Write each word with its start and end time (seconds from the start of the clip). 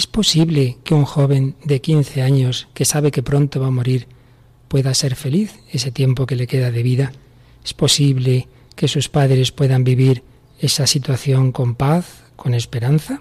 ¿Es 0.00 0.06
posible 0.06 0.78
que 0.82 0.94
un 0.94 1.04
joven 1.04 1.56
de 1.62 1.82
15 1.82 2.22
años 2.22 2.68
que 2.72 2.86
sabe 2.86 3.10
que 3.10 3.22
pronto 3.22 3.60
va 3.60 3.66
a 3.66 3.70
morir 3.70 4.08
pueda 4.66 4.94
ser 4.94 5.14
feliz 5.14 5.60
ese 5.70 5.92
tiempo 5.92 6.24
que 6.24 6.36
le 6.36 6.46
queda 6.46 6.70
de 6.70 6.82
vida? 6.82 7.12
¿Es 7.62 7.74
posible 7.74 8.48
que 8.76 8.88
sus 8.88 9.10
padres 9.10 9.52
puedan 9.52 9.84
vivir 9.84 10.22
esa 10.58 10.86
situación 10.86 11.52
con 11.52 11.74
paz, 11.74 12.22
con 12.34 12.54
esperanza? 12.54 13.20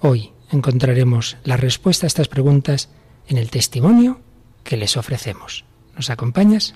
Hoy 0.00 0.32
encontraremos 0.50 1.36
la 1.44 1.56
respuesta 1.56 2.06
a 2.06 2.08
estas 2.08 2.26
preguntas 2.26 2.88
en 3.28 3.38
el 3.38 3.50
testimonio 3.50 4.20
que 4.64 4.76
les 4.76 4.96
ofrecemos. 4.96 5.64
¿Nos 5.94 6.10
acompañas? 6.10 6.74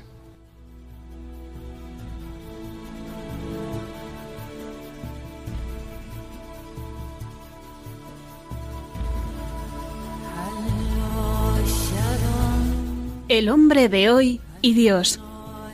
El 13.39 13.51
hombre 13.51 13.89
de 13.89 14.11
hoy 14.11 14.41
y 14.63 14.75
Dios, 14.75 15.21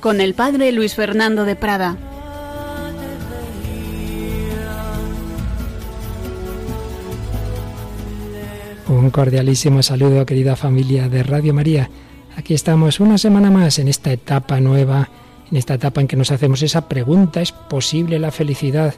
con 0.02 0.20
el 0.20 0.34
padre 0.34 0.70
Luis 0.70 0.94
Fernando 0.94 1.46
de 1.46 1.56
Prada. 1.56 1.96
Un 8.86 9.08
cordialísimo 9.08 9.82
saludo, 9.82 10.26
querida 10.26 10.56
familia 10.56 11.08
de 11.08 11.22
Radio 11.22 11.54
María. 11.54 11.88
Aquí 12.36 12.52
estamos 12.52 13.00
una 13.00 13.16
semana 13.16 13.50
más 13.50 13.78
en 13.78 13.88
esta 13.88 14.12
etapa 14.12 14.60
nueva, 14.60 15.08
en 15.50 15.56
esta 15.56 15.72
etapa 15.72 16.02
en 16.02 16.06
que 16.06 16.16
nos 16.16 16.32
hacemos 16.32 16.60
esa 16.60 16.86
pregunta, 16.86 17.40
¿es 17.40 17.52
posible 17.52 18.18
la 18.18 18.30
felicidad? 18.30 18.94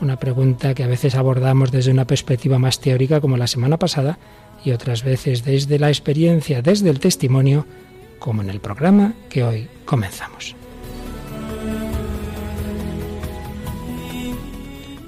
Una 0.00 0.16
pregunta 0.16 0.74
que 0.74 0.82
a 0.82 0.88
veces 0.88 1.14
abordamos 1.14 1.70
desde 1.70 1.92
una 1.92 2.08
perspectiva 2.08 2.58
más 2.58 2.80
teórica 2.80 3.20
como 3.20 3.36
la 3.36 3.46
semana 3.46 3.76
pasada 3.76 4.18
y 4.64 4.72
otras 4.72 5.04
veces 5.04 5.44
desde 5.44 5.78
la 5.78 5.90
experiencia, 5.90 6.60
desde 6.60 6.90
el 6.90 6.98
testimonio 6.98 7.66
como 8.20 8.42
en 8.42 8.50
el 8.50 8.60
programa 8.60 9.14
que 9.28 9.42
hoy 9.42 9.68
comenzamos. 9.84 10.54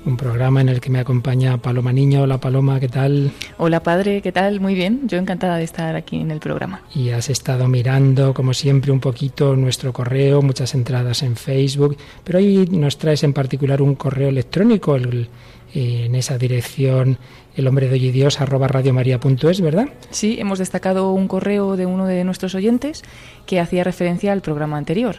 Un 0.04 0.16
programa 0.16 0.60
en 0.60 0.68
el 0.68 0.80
que 0.80 0.90
me 0.90 0.98
acompaña 0.98 1.58
Paloma 1.58 1.92
Niño. 1.92 2.22
Hola 2.22 2.38
Paloma, 2.38 2.80
¿qué 2.80 2.88
tal? 2.88 3.30
Hola 3.56 3.84
padre, 3.84 4.20
¿qué 4.20 4.32
tal? 4.32 4.58
Muy 4.58 4.74
bien, 4.74 5.02
yo 5.06 5.16
encantada 5.16 5.58
de 5.58 5.62
estar 5.62 5.94
aquí 5.94 6.20
en 6.20 6.32
el 6.32 6.40
programa. 6.40 6.82
Y 6.92 7.10
has 7.10 7.30
estado 7.30 7.68
mirando, 7.68 8.34
como 8.34 8.52
siempre, 8.52 8.90
un 8.90 8.98
poquito 8.98 9.54
nuestro 9.54 9.92
correo, 9.92 10.42
muchas 10.42 10.74
entradas 10.74 11.22
en 11.22 11.36
Facebook, 11.36 11.96
pero 12.24 12.40
hoy 12.40 12.66
nos 12.72 12.98
traes 12.98 13.22
en 13.22 13.32
particular 13.32 13.80
un 13.80 13.94
correo 13.94 14.28
electrónico 14.28 14.96
eh, 14.96 15.28
en 15.74 16.14
esa 16.14 16.38
dirección 16.38 17.18
el 17.56 17.66
hombre 17.66 17.88
de 17.88 17.94
hoy 17.94 18.06
y 18.06 18.10
Dios 18.10 18.40
arroba 18.40 18.68
radiomaria.es, 18.68 19.60
¿verdad? 19.60 19.88
Sí, 20.10 20.36
hemos 20.38 20.58
destacado 20.58 21.12
un 21.12 21.28
correo 21.28 21.76
de 21.76 21.86
uno 21.86 22.06
de 22.06 22.24
nuestros 22.24 22.54
oyentes 22.54 23.02
que 23.46 23.60
hacía 23.60 23.84
referencia 23.84 24.32
al 24.32 24.42
programa 24.42 24.78
anterior. 24.78 25.16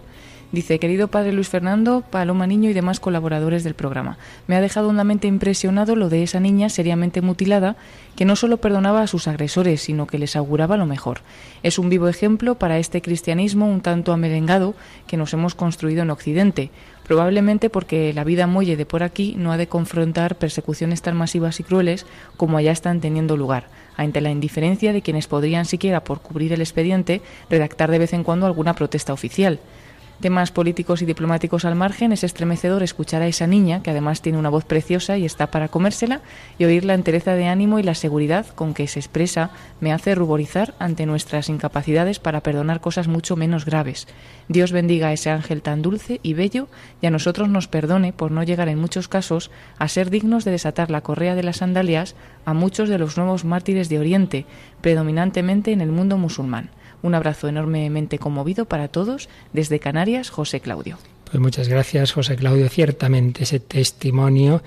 Dice, 0.54 0.78
querido 0.78 1.08
padre 1.08 1.34
Luis 1.34 1.50
Fernando, 1.50 2.04
Paloma 2.08 2.46
Niño 2.46 2.70
y 2.70 2.74
demás 2.74 3.00
colaboradores 3.00 3.64
del 3.64 3.74
programa, 3.74 4.20
me 4.46 4.56
ha 4.56 4.62
dejado 4.62 4.90
hondamente 4.90 5.28
impresionado 5.28 5.96
lo 5.96 6.10
de 6.10 6.22
esa 6.22 6.40
niña 6.40 6.70
seriamente 6.70 7.22
mutilada 7.22 7.76
que 8.16 8.24
no 8.26 8.36
solo 8.36 8.58
perdonaba 8.58 9.02
a 9.02 9.08
sus 9.08 9.28
agresores, 9.28 9.82
sino 9.82 10.06
que 10.06 10.20
les 10.20 10.36
auguraba 10.36 10.78
lo 10.78 10.86
mejor. 10.86 11.22
Es 11.64 11.80
un 11.80 11.90
vivo 11.90 12.08
ejemplo 12.08 12.60
para 12.60 12.78
este 12.78 13.02
cristianismo 13.02 13.68
un 13.68 13.82
tanto 13.82 14.14
amerengado 14.14 14.76
que 15.08 15.18
nos 15.18 15.34
hemos 15.34 15.56
construido 15.56 16.04
en 16.04 16.12
Occidente, 16.12 16.70
probablemente 17.08 17.72
porque 17.72 18.14
la 18.14 18.24
vida 18.24 18.46
muelle 18.46 18.78
de 18.78 18.86
por 18.86 19.02
aquí 19.02 19.34
no 19.36 19.54
ha 19.54 19.58
de 19.58 19.66
confrontar 19.66 20.36
persecuciones 20.36 21.02
tan 21.02 21.18
masivas 21.18 21.60
y 21.62 21.64
crueles 21.64 22.06
como 22.38 22.58
allá 22.58 22.74
están 22.74 23.02
teniendo 23.02 23.38
lugar, 23.38 23.70
ante 23.98 24.22
la 24.22 24.30
indiferencia 24.30 24.94
de 24.94 25.02
quienes 25.02 25.26
podrían 25.26 25.66
siquiera 25.66 26.04
por 26.04 26.22
cubrir 26.22 26.54
el 26.54 26.62
expediente 26.62 27.24
redactar 27.50 27.90
de 27.90 27.98
vez 27.98 28.14
en 28.14 28.24
cuando 28.24 28.46
alguna 28.46 28.76
protesta 28.76 29.14
oficial. 29.14 29.60
Temas 30.22 30.52
políticos 30.52 31.02
y 31.02 31.06
diplomáticos 31.06 31.66
al 31.66 31.76
margen, 31.76 32.14
es 32.14 32.24
estremecedor 32.24 32.82
escuchar 32.82 33.22
a 33.22 33.28
esa 33.28 33.46
niña, 33.46 33.84
que 33.84 33.90
además 33.90 34.22
tiene 34.22 34.38
una 34.38 34.50
voz 34.50 34.64
preciosa 34.64 35.18
y 35.18 35.26
está 35.26 35.48
para 35.48 35.68
comérsela, 35.68 36.22
y 36.58 36.64
oír 36.64 36.86
la 36.86 36.94
entereza 36.94 37.34
de 37.34 37.48
ánimo 37.48 37.78
y 37.78 37.84
la 37.84 37.94
seguridad 37.94 38.46
con 38.48 38.74
que 38.74 38.88
se 38.88 39.00
expresa 39.00 39.50
me 39.82 39.92
hace 39.92 40.16
ruborizar 40.16 40.76
ante 40.80 41.06
nuestras 41.06 41.50
incapacidades 41.50 42.20
para 42.20 42.42
perdonar 42.42 42.80
cosas 42.80 43.08
mucho 43.10 43.36
menos 43.36 43.66
graves. 43.66 44.08
Dios 44.48 44.72
bendiga 44.72 45.08
a 45.08 45.14
ese 45.14 45.30
ángel 45.30 45.62
tan 45.62 45.82
dulce 45.82 46.20
y 46.24 46.34
bello 46.34 46.68
y 47.02 47.08
a 47.08 47.12
nosotros 47.12 47.50
nos 47.50 47.68
perdone 47.68 48.14
por 48.14 48.32
no 48.32 48.44
llegar 48.44 48.70
en 48.70 48.80
muchos 48.80 49.08
casos 49.10 49.52
a 49.78 49.88
ser 49.90 50.10
dignos 50.10 50.46
de 50.46 50.52
desatar 50.52 50.90
la 50.90 51.02
correa 51.02 51.36
de 51.36 51.44
las 51.44 51.58
sandalias 51.58 52.16
a 52.46 52.54
muchos 52.54 52.88
de 52.88 52.98
los 52.98 53.18
nuevos 53.18 53.44
mártires 53.44 53.90
de 53.90 54.00
Oriente, 54.00 54.46
predominantemente 54.80 55.72
en 55.72 55.82
el 55.82 55.92
mundo 55.92 56.18
musulmán. 56.18 56.70
Un 57.04 57.14
abrazo 57.14 57.48
enormemente 57.48 58.18
conmovido 58.18 58.66
para 58.66 58.88
todos 58.88 59.30
desde 59.52 59.80
Canarias, 59.80 60.32
José 60.32 60.62
Claudio. 60.62 60.98
Pues 61.26 61.40
muchas 61.40 61.68
gracias, 61.68 62.14
José 62.14 62.36
Claudio. 62.36 62.70
Ciertamente 62.70 63.44
ese 63.44 63.60
testimonio 63.60 64.64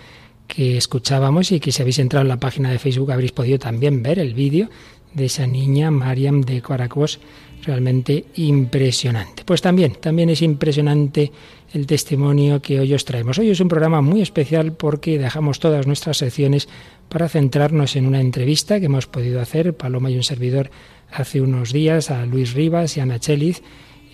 que 0.46 0.76
escuchábamos 0.76 1.50
y 1.50 1.60
que 1.60 1.72
si 1.72 1.82
habéis 1.82 1.98
entrado 1.98 2.22
en 2.22 2.28
la 2.28 2.38
página 2.38 2.70
de 2.70 2.78
Facebook 2.78 3.10
habréis 3.10 3.32
podido 3.32 3.58
también 3.58 4.02
ver 4.02 4.18
el 4.18 4.34
vídeo 4.34 4.68
de 5.14 5.24
esa 5.24 5.46
niña, 5.46 5.90
Mariam 5.90 6.42
de 6.42 6.60
Coracos, 6.60 7.20
realmente 7.64 8.26
impresionante. 8.36 9.44
Pues 9.44 9.62
también, 9.62 9.96
también 10.00 10.28
es 10.28 10.42
impresionante 10.42 11.32
el 11.72 11.86
testimonio 11.86 12.60
que 12.60 12.78
hoy 12.78 12.92
os 12.92 13.04
traemos. 13.04 13.38
Hoy 13.38 13.50
es 13.50 13.60
un 13.60 13.68
programa 13.68 14.02
muy 14.02 14.20
especial 14.20 14.72
porque 14.72 15.18
dejamos 15.18 15.58
todas 15.58 15.86
nuestras 15.86 16.18
secciones 16.18 16.68
para 17.08 17.28
centrarnos 17.28 17.96
en 17.96 18.06
una 18.06 18.20
entrevista 18.20 18.78
que 18.78 18.86
hemos 18.86 19.06
podido 19.06 19.40
hacer, 19.40 19.74
Paloma 19.74 20.10
y 20.10 20.16
un 20.16 20.22
servidor, 20.22 20.70
hace 21.12 21.40
unos 21.40 21.72
días 21.72 22.10
a 22.10 22.26
Luis 22.26 22.54
Rivas 22.54 22.96
y 22.96 23.00
Ana 23.00 23.18
Cheliz, 23.18 23.62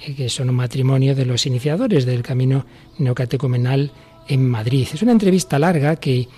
eh, 0.06 0.14
que 0.14 0.28
son 0.28 0.50
un 0.50 0.56
matrimonio 0.56 1.14
de 1.14 1.26
los 1.26 1.46
iniciadores 1.46 2.06
del 2.06 2.22
camino 2.22 2.66
neocatecumenal 2.98 3.92
en 4.28 4.48
Madrid. 4.48 4.88
Es 4.92 5.02
una 5.02 5.12
entrevista 5.12 5.58
larga 5.58 5.96
que 5.96 6.28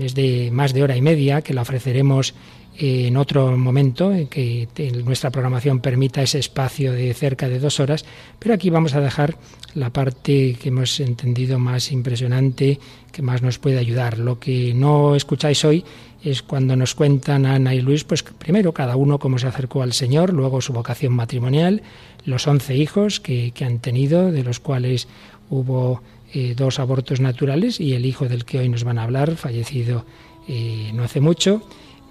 es 0.00 0.14
de 0.14 0.50
más 0.52 0.72
de 0.72 0.82
hora 0.82 0.96
y 0.96 1.02
media, 1.02 1.42
que 1.42 1.54
la 1.54 1.62
ofreceremos 1.62 2.34
en 2.80 3.16
otro 3.16 3.56
momento, 3.56 4.12
en 4.12 4.28
que 4.28 4.68
nuestra 5.04 5.30
programación 5.30 5.80
permita 5.80 6.22
ese 6.22 6.38
espacio 6.38 6.92
de 6.92 7.12
cerca 7.12 7.48
de 7.48 7.58
dos 7.58 7.80
horas, 7.80 8.04
pero 8.38 8.54
aquí 8.54 8.70
vamos 8.70 8.94
a 8.94 9.00
dejar 9.00 9.36
la 9.74 9.90
parte 9.90 10.56
que 10.60 10.68
hemos 10.68 11.00
entendido 11.00 11.58
más 11.58 11.90
impresionante, 11.90 12.78
que 13.10 13.22
más 13.22 13.42
nos 13.42 13.58
puede 13.58 13.78
ayudar. 13.78 14.18
Lo 14.18 14.38
que 14.38 14.74
no 14.74 15.16
escucháis 15.16 15.64
hoy 15.64 15.84
es 16.22 16.42
cuando 16.42 16.76
nos 16.76 16.94
cuentan 16.94 17.46
Ana 17.46 17.74
y 17.74 17.80
Luis, 17.80 18.04
pues 18.04 18.22
primero 18.22 18.72
cada 18.72 18.96
uno 18.96 19.18
cómo 19.18 19.38
se 19.38 19.46
acercó 19.46 19.82
al 19.82 19.92
Señor, 19.92 20.32
luego 20.32 20.60
su 20.60 20.72
vocación 20.72 21.12
matrimonial, 21.12 21.82
los 22.24 22.46
once 22.46 22.76
hijos 22.76 23.20
que, 23.20 23.52
han 23.60 23.78
tenido, 23.78 24.32
de 24.32 24.42
los 24.42 24.60
cuales 24.60 25.08
hubo 25.50 26.02
eh, 26.34 26.54
dos 26.56 26.78
abortos 26.78 27.20
naturales 27.20 27.80
y 27.80 27.94
el 27.94 28.04
hijo 28.04 28.28
del 28.28 28.44
que 28.44 28.58
hoy 28.58 28.68
nos 28.68 28.84
van 28.84 28.98
a 28.98 29.04
hablar, 29.04 29.36
fallecido 29.36 30.04
eh, 30.48 30.90
no 30.94 31.04
hace 31.04 31.20
mucho. 31.20 31.62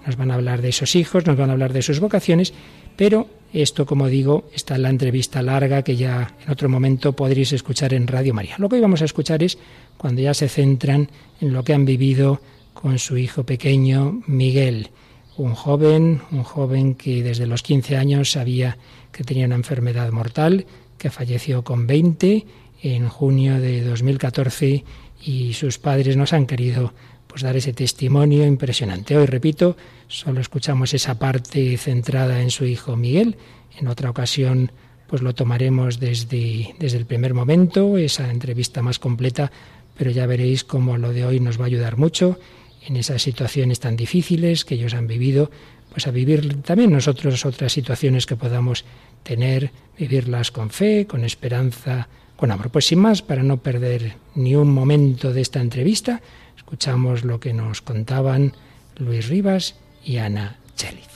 Nos 0.06 0.16
van 0.16 0.30
a 0.30 0.34
hablar 0.34 0.62
de 0.62 0.70
esos 0.70 0.96
hijos, 0.96 1.26
nos 1.26 1.36
van 1.36 1.50
a 1.50 1.52
hablar 1.52 1.72
de 1.72 1.82
sus 1.82 2.00
vocaciones, 2.00 2.54
pero 2.96 3.28
esto, 3.52 3.84
como 3.84 4.08
digo, 4.08 4.44
está 4.54 4.76
en 4.76 4.82
la 4.82 4.90
entrevista 4.90 5.42
larga 5.42 5.82
que 5.82 5.96
ya 5.96 6.34
en 6.44 6.50
otro 6.50 6.68
momento 6.68 7.12
podréis 7.12 7.52
escuchar 7.52 7.92
en 7.94 8.06
Radio 8.06 8.32
María. 8.32 8.56
Lo 8.58 8.68
que 8.68 8.76
hoy 8.76 8.80
vamos 8.80 9.02
a 9.02 9.04
escuchar 9.04 9.42
es 9.42 9.58
cuando 9.96 10.22
ya 10.22 10.34
se 10.34 10.48
centran 10.48 11.10
en 11.40 11.52
lo 11.52 11.62
que 11.62 11.74
han 11.74 11.84
vivido 11.84 12.40
con 12.80 13.00
su 13.00 13.18
hijo 13.18 13.42
pequeño 13.42 14.22
Miguel, 14.28 14.90
un 15.36 15.54
joven, 15.54 16.20
un 16.30 16.44
joven 16.44 16.94
que 16.94 17.24
desde 17.24 17.44
los 17.44 17.64
15 17.64 17.96
años 17.96 18.30
sabía 18.30 18.78
que 19.10 19.24
tenía 19.24 19.46
una 19.46 19.56
enfermedad 19.56 20.12
mortal, 20.12 20.64
que 20.96 21.10
falleció 21.10 21.64
con 21.64 21.88
20 21.88 22.46
en 22.82 23.08
junio 23.08 23.60
de 23.60 23.82
2014 23.82 24.84
y 25.24 25.54
sus 25.54 25.80
padres 25.80 26.16
nos 26.16 26.32
han 26.32 26.46
querido 26.46 26.94
pues 27.26 27.42
dar 27.42 27.56
ese 27.56 27.72
testimonio 27.72 28.46
impresionante. 28.46 29.16
Hoy, 29.16 29.26
repito, 29.26 29.76
solo 30.06 30.40
escuchamos 30.40 30.94
esa 30.94 31.18
parte 31.18 31.76
centrada 31.78 32.40
en 32.42 32.52
su 32.52 32.64
hijo 32.64 32.94
Miguel. 32.94 33.38
En 33.76 33.88
otra 33.88 34.08
ocasión, 34.08 34.70
pues 35.08 35.20
lo 35.20 35.34
tomaremos 35.34 35.98
desde, 35.98 36.76
desde 36.78 36.98
el 36.98 37.06
primer 37.06 37.34
momento, 37.34 37.98
esa 37.98 38.30
entrevista 38.30 38.82
más 38.82 39.00
completa, 39.00 39.50
pero 39.96 40.12
ya 40.12 40.26
veréis 40.26 40.62
cómo 40.62 40.96
lo 40.96 41.12
de 41.12 41.26
hoy 41.26 41.40
nos 41.40 41.58
va 41.58 41.64
a 41.64 41.66
ayudar 41.66 41.96
mucho 41.96 42.38
en 42.88 42.96
esas 42.96 43.22
situaciones 43.22 43.80
tan 43.80 43.96
difíciles 43.96 44.64
que 44.64 44.74
ellos 44.74 44.94
han 44.94 45.06
vivido, 45.06 45.50
pues 45.90 46.06
a 46.06 46.10
vivir 46.10 46.62
también 46.62 46.90
nosotros 46.90 47.44
otras 47.44 47.72
situaciones 47.72 48.24
que 48.24 48.36
podamos 48.36 48.84
tener, 49.22 49.70
vivirlas 49.98 50.50
con 50.50 50.70
fe, 50.70 51.06
con 51.06 51.24
esperanza, 51.24 52.08
con 52.36 52.50
amor. 52.50 52.70
Pues 52.70 52.86
sin 52.86 53.00
más, 53.00 53.20
para 53.20 53.42
no 53.42 53.58
perder 53.58 54.14
ni 54.34 54.54
un 54.54 54.72
momento 54.72 55.32
de 55.32 55.42
esta 55.42 55.60
entrevista, 55.60 56.22
escuchamos 56.56 57.24
lo 57.24 57.40
que 57.40 57.52
nos 57.52 57.82
contaban 57.82 58.54
Luis 58.96 59.28
Rivas 59.28 59.76
y 60.02 60.16
Ana 60.16 60.58
Cheliz. 60.74 61.08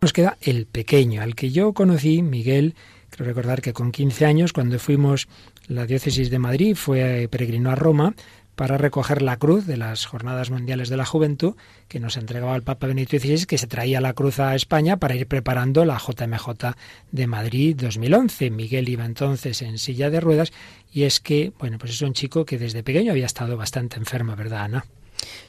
Nos 0.00 0.12
queda 0.12 0.36
el 0.40 0.66
pequeño, 0.66 1.22
al 1.22 1.36
que 1.36 1.50
yo 1.50 1.74
conocí, 1.74 2.22
Miguel, 2.22 2.74
Quiero 3.12 3.26
recordar 3.26 3.60
que 3.60 3.74
con 3.74 3.92
15 3.92 4.24
años, 4.24 4.54
cuando 4.54 4.78
fuimos 4.78 5.28
la 5.68 5.84
diócesis 5.84 6.30
de 6.30 6.38
Madrid 6.38 6.74
fue 6.74 7.28
peregrino 7.30 7.70
a 7.70 7.74
Roma 7.74 8.14
para 8.54 8.78
recoger 8.78 9.20
la 9.20 9.36
cruz 9.36 9.66
de 9.66 9.76
las 9.76 10.06
Jornadas 10.06 10.50
Mundiales 10.50 10.88
de 10.88 10.96
la 10.96 11.04
Juventud 11.04 11.54
que 11.88 12.00
nos 12.00 12.16
entregaba 12.16 12.56
el 12.56 12.62
Papa 12.62 12.86
Benito 12.86 13.18
XVI, 13.18 13.44
que 13.44 13.58
se 13.58 13.66
traía 13.66 14.00
la 14.00 14.14
cruz 14.14 14.40
a 14.40 14.54
España 14.54 14.96
para 14.96 15.14
ir 15.14 15.26
preparando 15.26 15.84
la 15.84 15.98
JMJ 15.98 16.74
de 17.10 17.26
Madrid 17.26 17.76
2011. 17.76 18.50
Miguel 18.50 18.88
iba 18.88 19.04
entonces 19.04 19.60
en 19.60 19.76
silla 19.76 20.08
de 20.08 20.20
ruedas 20.20 20.50
y 20.90 21.02
es 21.02 21.20
que, 21.20 21.52
bueno, 21.58 21.76
pues 21.78 21.92
es 21.92 22.00
un 22.00 22.14
chico 22.14 22.46
que 22.46 22.56
desde 22.56 22.82
pequeño 22.82 23.12
había 23.12 23.26
estado 23.26 23.58
bastante 23.58 23.98
enfermo, 23.98 24.36
¿verdad, 24.36 24.64
Ana? 24.64 24.86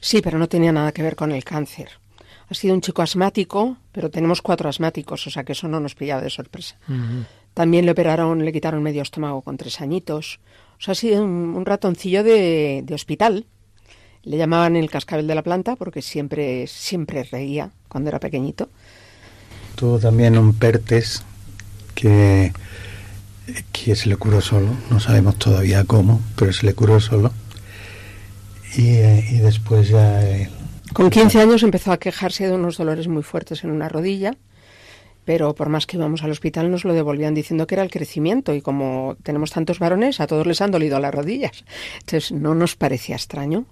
Sí, 0.02 0.22
pero 0.22 0.38
no 0.38 0.50
tenía 0.50 0.74
nada 0.74 0.92
que 0.92 1.02
ver 1.02 1.16
con 1.16 1.32
el 1.32 1.46
cáncer. 1.46 1.92
Ha 2.50 2.54
sido 2.54 2.74
un 2.74 2.82
chico 2.82 3.02
asmático, 3.02 3.78
pero 3.94 4.10
tenemos 4.10 4.42
cuatro 4.42 4.68
asmáticos, 4.70 5.26
o 5.28 5.30
sea 5.30 5.44
que 5.44 5.54
eso 5.54 5.70
no 5.70 5.80
nos 5.80 5.96
pillaba 5.96 6.22
de 6.22 6.30
sorpresa. 6.30 6.78
También 7.54 7.86
le 7.86 7.92
operaron, 7.92 8.44
le 8.44 8.52
quitaron 8.52 8.82
medio 8.82 9.02
estómago 9.02 9.42
con 9.42 9.58
tres 9.58 9.80
añitos. 9.82 10.40
O 10.78 10.82
sea, 10.82 10.94
ha 10.94 10.96
sido 10.96 11.24
un, 11.24 11.66
ratoncillo 11.66 12.24
de, 12.24 12.86
hospital. 12.94 13.46
Le 14.24 14.38
llamaban 14.38 14.76
el 14.76 14.90
cascabel 14.90 15.28
de 15.28 15.36
la 15.36 15.44
planta 15.44 15.76
porque 15.76 16.02
siempre, 16.02 16.66
siempre 16.68 17.24
reía 17.24 17.72
cuando 17.88 18.10
era 18.10 18.20
pequeñito. 18.20 18.70
Tuvo 19.76 20.00
también 20.00 20.38
un 20.38 20.54
pertes 20.54 21.24
que, 21.94 22.54
que 23.72 23.96
se 23.96 24.10
le 24.10 24.16
curó 24.16 24.42
solo. 24.42 24.70
No 24.90 25.00
sabemos 25.00 25.38
todavía 25.38 25.84
cómo, 25.84 26.22
pero 26.36 26.54
se 26.54 26.66
le 26.66 26.74
curó 26.74 27.00
solo. 27.00 27.32
Y, 28.76 28.88
eh, 28.96 29.28
y 29.32 29.38
después 29.38 29.90
ya... 29.90 30.22
Con 30.94 31.10
15 31.10 31.42
años 31.42 31.64
empezó 31.64 31.92
a 31.92 31.98
quejarse 31.98 32.48
de 32.48 32.54
unos 32.54 32.78
dolores 32.78 33.08
muy 33.08 33.24
fuertes 33.24 33.64
en 33.64 33.72
una 33.72 33.90
rodilla 33.90 34.36
pero 35.26 35.56
por 35.56 35.70
más 35.70 35.86
que 35.86 35.98
íbamos 35.98 36.24
al 36.24 36.32
hospital 36.32 36.70
nos 36.70 36.84
lo 36.84 36.94
devolvían 36.94 37.34
diciendo 37.34 37.68
que 37.68 37.76
era 37.76 37.84
el 37.84 37.92
crecimiento 37.92 38.54
y 38.54 38.62
como 38.62 39.16
tenemos 39.24 39.52
tantos 39.52 39.80
varones, 39.80 40.20
a 40.20 40.28
todos 40.28 40.46
les 40.46 40.62
han 40.62 40.72
dolido 40.72 41.00
las 41.00 41.14
rodillas. 41.14 41.64
Entonces 42.00 42.32
no 42.32 42.56
nos 42.56 42.76
parecía 42.76 43.16
extraño. 43.16 43.66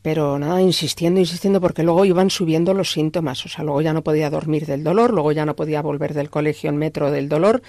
Pero 0.00 0.38
nada, 0.38 0.62
insistiendo, 0.62 1.18
insistiendo, 1.18 1.60
porque 1.60 1.82
luego 1.82 2.04
iban 2.04 2.30
subiendo 2.30 2.72
los 2.72 2.92
síntomas. 2.92 3.44
O 3.44 3.48
sea, 3.48 3.64
luego 3.64 3.82
ya 3.82 3.92
no 3.92 4.04
podía 4.04 4.30
dormir 4.30 4.64
del 4.64 4.84
dolor, 4.84 5.12
luego 5.12 5.32
ya 5.32 5.44
no 5.44 5.56
podía 5.56 5.82
volver 5.82 6.14
del 6.14 6.30
colegio 6.30 6.70
en 6.70 6.76
metro 6.76 7.10
del 7.10 7.28
dolor. 7.28 7.62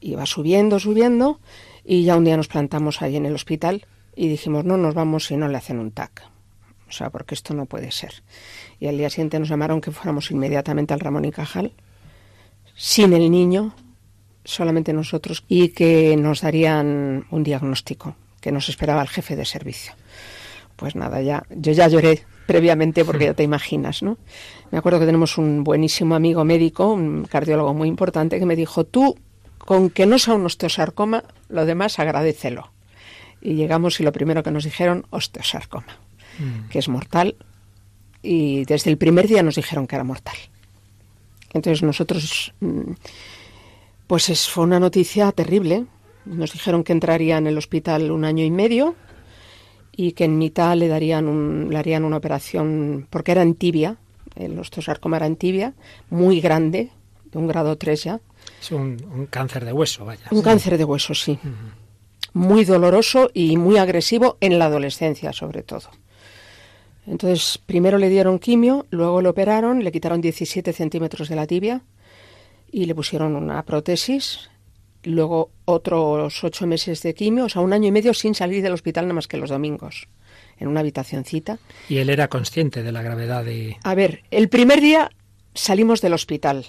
Iba 0.00 0.24
subiendo, 0.24 0.78
subiendo, 0.78 1.40
y 1.84 2.04
ya 2.04 2.16
un 2.16 2.24
día 2.24 2.36
nos 2.36 2.48
plantamos 2.48 3.02
ahí 3.02 3.16
en 3.16 3.26
el 3.26 3.34
hospital 3.34 3.86
y 4.14 4.28
dijimos, 4.28 4.64
no 4.64 4.76
nos 4.76 4.94
vamos 4.94 5.26
si 5.26 5.36
no 5.36 5.48
le 5.48 5.58
hacen 5.58 5.80
un 5.80 5.90
TAC. 5.90 6.22
O 6.88 6.92
sea, 6.92 7.10
porque 7.10 7.34
esto 7.34 7.54
no 7.54 7.66
puede 7.66 7.90
ser. 7.90 8.22
Y 8.78 8.86
al 8.86 8.96
día 8.96 9.10
siguiente 9.10 9.40
nos 9.40 9.48
llamaron 9.48 9.80
que 9.80 9.90
fuéramos 9.90 10.30
inmediatamente 10.30 10.94
al 10.94 11.00
Ramón 11.00 11.24
y 11.24 11.32
Cajal 11.32 11.72
sin 12.74 13.12
el 13.12 13.30
niño, 13.30 13.74
solamente 14.44 14.92
nosotros, 14.92 15.44
y 15.48 15.68
que 15.68 16.16
nos 16.16 16.42
darían 16.42 17.26
un 17.30 17.42
diagnóstico 17.42 18.16
que 18.40 18.52
nos 18.52 18.68
esperaba 18.68 19.00
el 19.00 19.08
jefe 19.08 19.36
de 19.36 19.46
servicio. 19.46 19.94
Pues 20.76 20.94
nada, 20.94 21.22
ya, 21.22 21.44
yo 21.48 21.72
ya 21.72 21.88
lloré 21.88 22.24
previamente 22.46 23.02
porque 23.04 23.24
ya 23.24 23.34
te 23.34 23.42
imaginas, 23.50 24.02
¿no? 24.02 24.18
Me 24.70 24.76
acuerdo 24.76 25.00
que 25.00 25.06
tenemos 25.06 25.38
un 25.38 25.64
buenísimo 25.64 26.14
amigo 26.14 26.44
médico, 26.44 26.92
un 26.92 27.24
cardiólogo 27.24 27.72
muy 27.72 27.88
importante, 27.88 28.38
que 28.38 28.44
me 28.44 28.54
dijo, 28.54 28.84
tú, 28.84 29.16
con 29.56 29.88
que 29.88 30.04
no 30.04 30.18
sea 30.18 30.34
un 30.34 30.44
osteosarcoma, 30.44 31.24
lo 31.48 31.64
demás 31.64 31.98
agradecelo. 31.98 32.70
Y 33.40 33.54
llegamos 33.54 33.98
y 34.00 34.02
lo 34.02 34.12
primero 34.12 34.42
que 34.42 34.50
nos 34.50 34.64
dijeron, 34.64 35.06
osteosarcoma, 35.08 35.98
mm. 36.38 36.68
que 36.68 36.78
es 36.78 36.88
mortal. 36.88 37.36
Y 38.22 38.64
desde 38.66 38.90
el 38.90 38.98
primer 38.98 39.26
día 39.26 39.42
nos 39.42 39.54
dijeron 39.54 39.86
que 39.86 39.96
era 39.96 40.04
mortal. 40.04 40.36
Entonces 41.54 41.82
nosotros, 41.82 42.52
mm, 42.60 42.92
pues 44.06 44.48
fue 44.48 44.64
una 44.64 44.80
noticia 44.80 45.32
terrible. 45.32 45.86
Nos 46.26 46.52
dijeron 46.52 46.84
que 46.84 46.92
entraría 46.92 47.38
en 47.38 47.46
el 47.46 47.56
hospital 47.56 48.10
un 48.10 48.24
año 48.24 48.44
y 48.44 48.50
medio 48.50 48.94
y 49.96 50.12
que 50.12 50.24
en 50.24 50.36
mitad 50.36 50.76
le 50.76 50.88
darían 50.88 51.28
un, 51.28 51.68
le 51.70 51.78
harían 51.78 52.04
una 52.04 52.16
operación, 52.16 53.06
porque 53.10 53.32
era 53.32 53.42
en 53.42 53.54
tibia, 53.54 53.96
el 54.34 54.58
osteosarcoma 54.58 55.18
era 55.18 55.26
en 55.26 55.36
tibia, 55.36 55.74
muy 56.10 56.40
grande, 56.40 56.90
de 57.30 57.38
un 57.38 57.46
grado 57.46 57.76
3 57.76 58.02
ya. 58.02 58.20
Es 58.60 58.72
un, 58.72 59.28
cáncer 59.30 59.64
de 59.64 59.72
hueso, 59.72 60.04
vaya. 60.04 60.26
Un 60.30 60.42
cáncer 60.42 60.76
de 60.76 60.84
hueso, 60.84 61.14
sí. 61.14 61.38
Muy 62.32 62.64
doloroso 62.64 63.30
y 63.32 63.56
muy 63.56 63.78
agresivo 63.78 64.36
en 64.40 64.58
la 64.58 64.66
adolescencia, 64.66 65.32
sobre 65.32 65.62
todo. 65.62 65.90
Entonces, 67.06 67.58
primero 67.66 67.98
le 67.98 68.08
dieron 68.08 68.38
quimio, 68.38 68.86
luego 68.90 69.20
le 69.20 69.28
operaron, 69.28 69.84
le 69.84 69.92
quitaron 69.92 70.20
17 70.20 70.72
centímetros 70.72 71.28
de 71.28 71.36
la 71.36 71.46
tibia 71.46 71.82
y 72.70 72.86
le 72.86 72.94
pusieron 72.94 73.36
una 73.36 73.62
prótesis. 73.64 74.50
Luego 75.02 75.50
otros 75.66 76.42
ocho 76.44 76.66
meses 76.66 77.02
de 77.02 77.14
quimio, 77.14 77.44
o 77.44 77.48
sea, 77.50 77.60
un 77.60 77.74
año 77.74 77.88
y 77.88 77.92
medio 77.92 78.14
sin 78.14 78.34
salir 78.34 78.62
del 78.62 78.72
hospital 78.72 79.04
nada 79.04 79.14
más 79.14 79.28
que 79.28 79.36
los 79.36 79.50
domingos, 79.50 80.08
en 80.58 80.68
una 80.68 80.80
habitacioncita. 80.80 81.58
¿Y 81.90 81.98
él 81.98 82.08
era 82.08 82.28
consciente 82.28 82.82
de 82.82 82.90
la 82.90 83.02
gravedad 83.02 83.44
de...? 83.44 83.76
A 83.82 83.94
ver, 83.94 84.22
el 84.30 84.48
primer 84.48 84.80
día 84.80 85.10
salimos 85.54 86.00
del 86.00 86.14
hospital. 86.14 86.64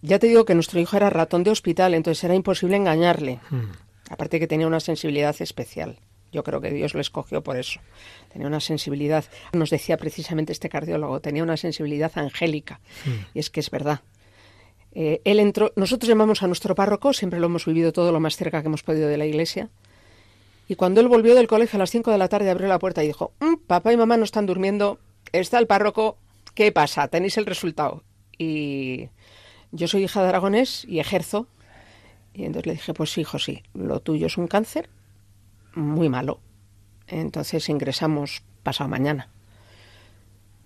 Ya 0.00 0.18
te 0.18 0.28
digo 0.28 0.46
que 0.46 0.54
nuestro 0.54 0.80
hijo 0.80 0.96
era 0.96 1.10
ratón 1.10 1.44
de 1.44 1.50
hospital, 1.50 1.92
entonces 1.92 2.24
era 2.24 2.34
imposible 2.34 2.76
engañarle. 2.76 3.40
Hmm. 3.50 3.72
Aparte 4.08 4.38
que 4.38 4.46
tenía 4.46 4.66
una 4.66 4.80
sensibilidad 4.80 5.36
especial. 5.40 5.98
Yo 6.34 6.42
creo 6.42 6.60
que 6.60 6.72
Dios 6.72 6.94
lo 6.94 7.00
escogió 7.00 7.44
por 7.44 7.56
eso. 7.56 7.78
Tenía 8.32 8.48
una 8.48 8.58
sensibilidad, 8.58 9.24
nos 9.52 9.70
decía 9.70 9.96
precisamente 9.96 10.50
este 10.50 10.68
cardiólogo, 10.68 11.20
tenía 11.20 11.44
una 11.44 11.56
sensibilidad 11.56 12.10
angélica. 12.16 12.80
Hmm. 13.04 13.26
Y 13.34 13.38
es 13.38 13.50
que 13.50 13.60
es 13.60 13.70
verdad. 13.70 14.00
Eh, 14.96 15.20
él 15.24 15.38
entró, 15.38 15.72
nosotros 15.76 16.08
llamamos 16.08 16.42
a 16.42 16.48
nuestro 16.48 16.74
párroco, 16.74 17.12
siempre 17.12 17.38
lo 17.38 17.46
hemos 17.46 17.66
vivido 17.66 17.92
todo 17.92 18.10
lo 18.10 18.18
más 18.18 18.36
cerca 18.36 18.62
que 18.62 18.66
hemos 18.66 18.82
podido 18.82 19.08
de 19.08 19.16
la 19.16 19.26
iglesia. 19.26 19.70
Y 20.66 20.74
cuando 20.74 21.00
él 21.00 21.06
volvió 21.06 21.36
del 21.36 21.46
colegio 21.46 21.76
a 21.76 21.78
las 21.78 21.90
5 21.90 22.10
de 22.10 22.18
la 22.18 22.28
tarde, 22.28 22.50
abrió 22.50 22.66
la 22.66 22.80
puerta 22.80 23.04
y 23.04 23.06
dijo: 23.06 23.32
mm, 23.38 23.54
Papá 23.68 23.92
y 23.92 23.96
mamá 23.96 24.16
no 24.16 24.24
están 24.24 24.44
durmiendo, 24.44 24.98
está 25.30 25.60
el 25.60 25.68
párroco, 25.68 26.18
¿qué 26.54 26.72
pasa? 26.72 27.06
Tenéis 27.06 27.38
el 27.38 27.46
resultado. 27.46 28.02
Y 28.38 29.08
yo 29.70 29.86
soy 29.86 30.02
hija 30.02 30.20
de 30.20 30.30
Aragonés 30.30 30.84
y 30.88 30.98
ejerzo. 30.98 31.46
Y 32.32 32.44
entonces 32.44 32.66
le 32.66 32.72
dije: 32.72 32.92
Pues 32.92 33.16
hijo, 33.18 33.38
sí, 33.38 33.62
lo 33.72 34.00
tuyo 34.00 34.26
es 34.26 34.36
un 34.36 34.48
cáncer 34.48 34.88
muy 35.74 36.08
malo. 36.08 36.40
Entonces 37.06 37.68
ingresamos 37.68 38.42
pasado 38.62 38.88
mañana. 38.88 39.28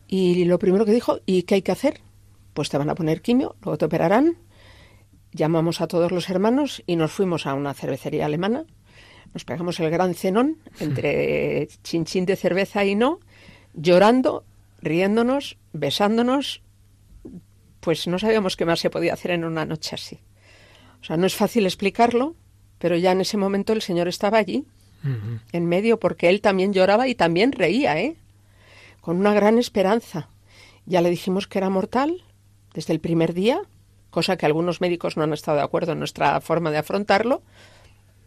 Y 0.07 0.45
lo 0.45 0.59
primero 0.59 0.85
que 0.85 0.93
dijo, 0.93 1.21
¿y 1.27 1.43
qué 1.43 1.57
hay 1.57 1.63
que 1.63 1.73
hacer? 1.73 2.01
Pues 2.55 2.71
te 2.71 2.79
van 2.79 2.89
a 2.89 2.95
poner 2.95 3.21
quimio, 3.21 3.57
luego 3.63 3.77
te 3.77 3.85
operarán. 3.85 4.39
Llamamos 5.33 5.81
a 5.81 5.87
todos 5.87 6.11
los 6.11 6.31
hermanos 6.31 6.83
y 6.87 6.97
nos 6.97 7.13
fuimos 7.13 7.47
a 7.47 7.55
una 7.55 7.75
cervecería 7.75 8.25
alemana. 8.25 8.65
Nos 9.35 9.45
pegamos 9.45 9.79
el 9.81 9.91
gran 9.91 10.15
cenón 10.15 10.57
entre 10.81 11.69
chinchín 11.83 12.25
de 12.25 12.37
cerveza 12.37 12.85
y 12.85 12.95
no, 12.95 13.21
llorando, 13.75 14.45
riéndonos, 14.81 15.59
besándonos. 15.75 16.63
Pues 17.81 18.07
no 18.07 18.19
sabíamos 18.19 18.57
qué 18.57 18.65
más 18.65 18.81
se 18.81 18.91
podía 18.91 19.13
hacer 19.13 19.33
en 19.33 19.45
una 19.45 19.67
noche 19.67 19.95
así. 19.95 20.19
O 21.03 21.05
sea, 21.05 21.19
no 21.19 21.27
es 21.27 21.35
fácil 21.35 21.67
explicarlo, 21.67 22.35
pero 22.79 22.97
ya 22.97 23.13
en 23.13 23.21
ese 23.21 23.37
momento 23.37 23.75
el 23.75 23.83
Señor 23.83 24.09
estaba 24.09 24.39
allí 24.39 24.65
en 25.03 25.67
medio, 25.67 25.99
porque 25.99 26.29
él 26.29 26.41
también 26.41 26.73
lloraba 26.73 27.09
y 27.09 27.15
también 27.15 27.53
reía, 27.53 28.01
¿eh? 28.01 28.17
Con 29.01 29.17
una 29.17 29.33
gran 29.33 29.59
esperanza. 29.59 30.29
Ya 30.87 31.01
le 31.01 31.11
dijimos 31.11 31.47
que 31.47 31.59
era 31.59 31.71
mortal 31.71 32.25
desde 32.75 32.93
el 32.93 33.01
primer 33.01 33.35
día, 33.35 33.61
cosa 34.11 34.37
que 34.37 34.47
algunos 34.47 34.81
médicos 34.81 35.17
no 35.17 35.23
han 35.23 35.33
estado 35.33 35.59
de 35.59 35.65
acuerdo 35.65 35.93
en 35.93 35.99
nuestra 35.99 36.41
forma 36.41 36.71
de 36.71 36.79
afrontarlo, 36.79 37.43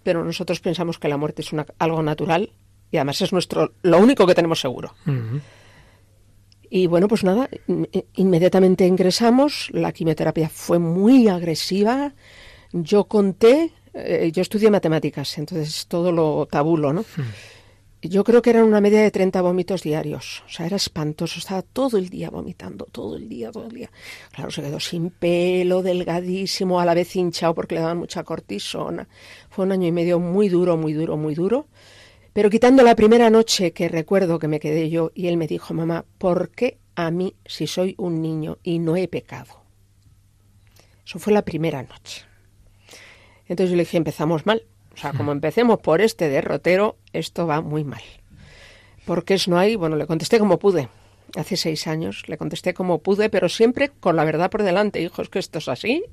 pero 0.04 0.24
nosotros 0.24 0.60
pensamos 0.60 1.00
que 1.00 1.08
la 1.08 1.18
muerte 1.18 1.42
es 1.42 1.52
algo 1.80 2.04
natural 2.04 2.52
y 2.92 2.98
además 2.98 3.22
es 3.22 3.32
nuestro 3.34 3.74
lo 3.82 4.00
único 4.00 4.26
que 4.28 4.36
tenemos 4.36 4.60
seguro. 4.60 4.94
Y 6.70 6.88
bueno, 6.88 7.08
pues 7.08 7.24
nada, 7.24 7.50
inmediatamente 8.16 8.88
ingresamos, 8.88 9.70
la 9.72 9.92
quimioterapia 9.92 10.50
fue 10.50 10.80
muy 10.80 11.28
agresiva, 11.28 12.14
yo 12.72 13.06
conté 13.06 13.74
eh, 13.94 14.32
yo 14.34 14.42
estudié 14.42 14.72
matemáticas, 14.72 15.38
entonces 15.38 15.88
todo 15.88 16.12
lo 16.12 16.48
tabulo, 16.50 16.94
¿no? 16.94 17.06
Yo 18.04 18.24
creo 18.24 18.42
que 18.42 18.50
eran 18.50 18.64
una 18.64 18.82
media 18.82 19.04
de 19.04 19.12
30 19.12 19.44
vómitos 19.44 19.84
diarios. 19.84 20.42
O 20.48 20.50
sea, 20.50 20.66
era 20.66 20.76
espantoso. 20.76 21.38
Estaba 21.38 21.62
todo 21.62 22.00
el 22.00 22.10
día 22.10 22.32
vomitando, 22.32 22.86
todo 22.86 23.16
el 23.16 23.30
día, 23.30 23.52
todo 23.52 23.68
el 23.68 23.74
día. 23.74 23.92
Claro, 24.32 24.50
se 24.50 24.64
quedó 24.64 24.80
sin 24.80 25.12
pelo, 25.12 25.84
delgadísimo, 25.84 26.80
a 26.80 26.86
la 26.86 26.96
vez 26.96 27.16
hinchado 27.16 27.54
porque 27.54 27.76
le 27.76 27.82
daban 27.82 28.00
mucha 28.00 28.24
cortisona. 28.24 29.08
Fue 29.52 29.66
un 29.66 29.72
año 29.72 29.88
y 29.88 29.92
medio 29.92 30.20
muy 30.20 30.50
duro, 30.50 30.78
muy 30.78 30.94
duro, 30.94 31.16
muy 31.16 31.36
duro. 31.36 31.68
Pero 32.34 32.50
quitando 32.50 32.82
la 32.82 32.96
primera 32.96 33.30
noche 33.30 33.72
que 33.72 33.88
recuerdo 33.88 34.40
que 34.40 34.48
me 34.48 34.60
quedé 34.60 34.90
yo 34.90 35.12
y 35.14 35.28
él 35.28 35.38
me 35.38 35.46
dijo, 35.46 35.76
mamá, 35.76 36.06
¿por 36.18 36.50
qué 36.50 36.80
a 36.96 37.12
mí 37.12 37.36
si 37.46 37.68
soy 37.68 37.94
un 38.00 38.20
niño 38.20 38.58
y 38.64 38.80
no 38.80 38.96
he 38.96 39.08
pecado? 39.08 39.62
Eso 41.06 41.20
fue 41.20 41.34
la 41.34 41.44
primera 41.44 41.84
noche. 41.84 42.31
Entonces 43.48 43.72
yo 43.72 43.76
le 43.78 43.84
dije, 43.84 43.98
empezamos 43.98 44.46
mal. 44.46 44.64
O 44.94 44.98
sea, 44.98 45.14
como 45.14 45.32
empecemos 45.32 45.80
por 45.80 46.02
este 46.02 46.30
derrotero, 46.30 46.98
esto 47.14 47.48
va 47.48 47.62
muy 47.62 47.84
mal. 47.84 48.02
¿Por 49.06 49.24
qué 49.24 49.36
es 49.36 49.48
no 49.48 49.58
hay? 49.58 49.76
Bueno, 49.76 49.96
le 49.96 50.06
contesté 50.06 50.38
como 50.40 50.60
pude. 50.60 50.90
Hace 51.36 51.56
seis 51.56 51.88
años 51.88 52.24
le 52.28 52.38
contesté 52.38 52.74
como 52.74 53.00
pude, 53.00 53.30
pero 53.30 53.48
siempre 53.50 53.90
con 53.90 54.16
la 54.16 54.26
verdad 54.26 54.50
por 54.50 54.64
delante. 54.64 55.02
Hijo, 55.02 55.22
es 55.22 55.30
que 55.30 55.40
esto 55.40 55.60
es 55.60 55.70
así 55.70 56.04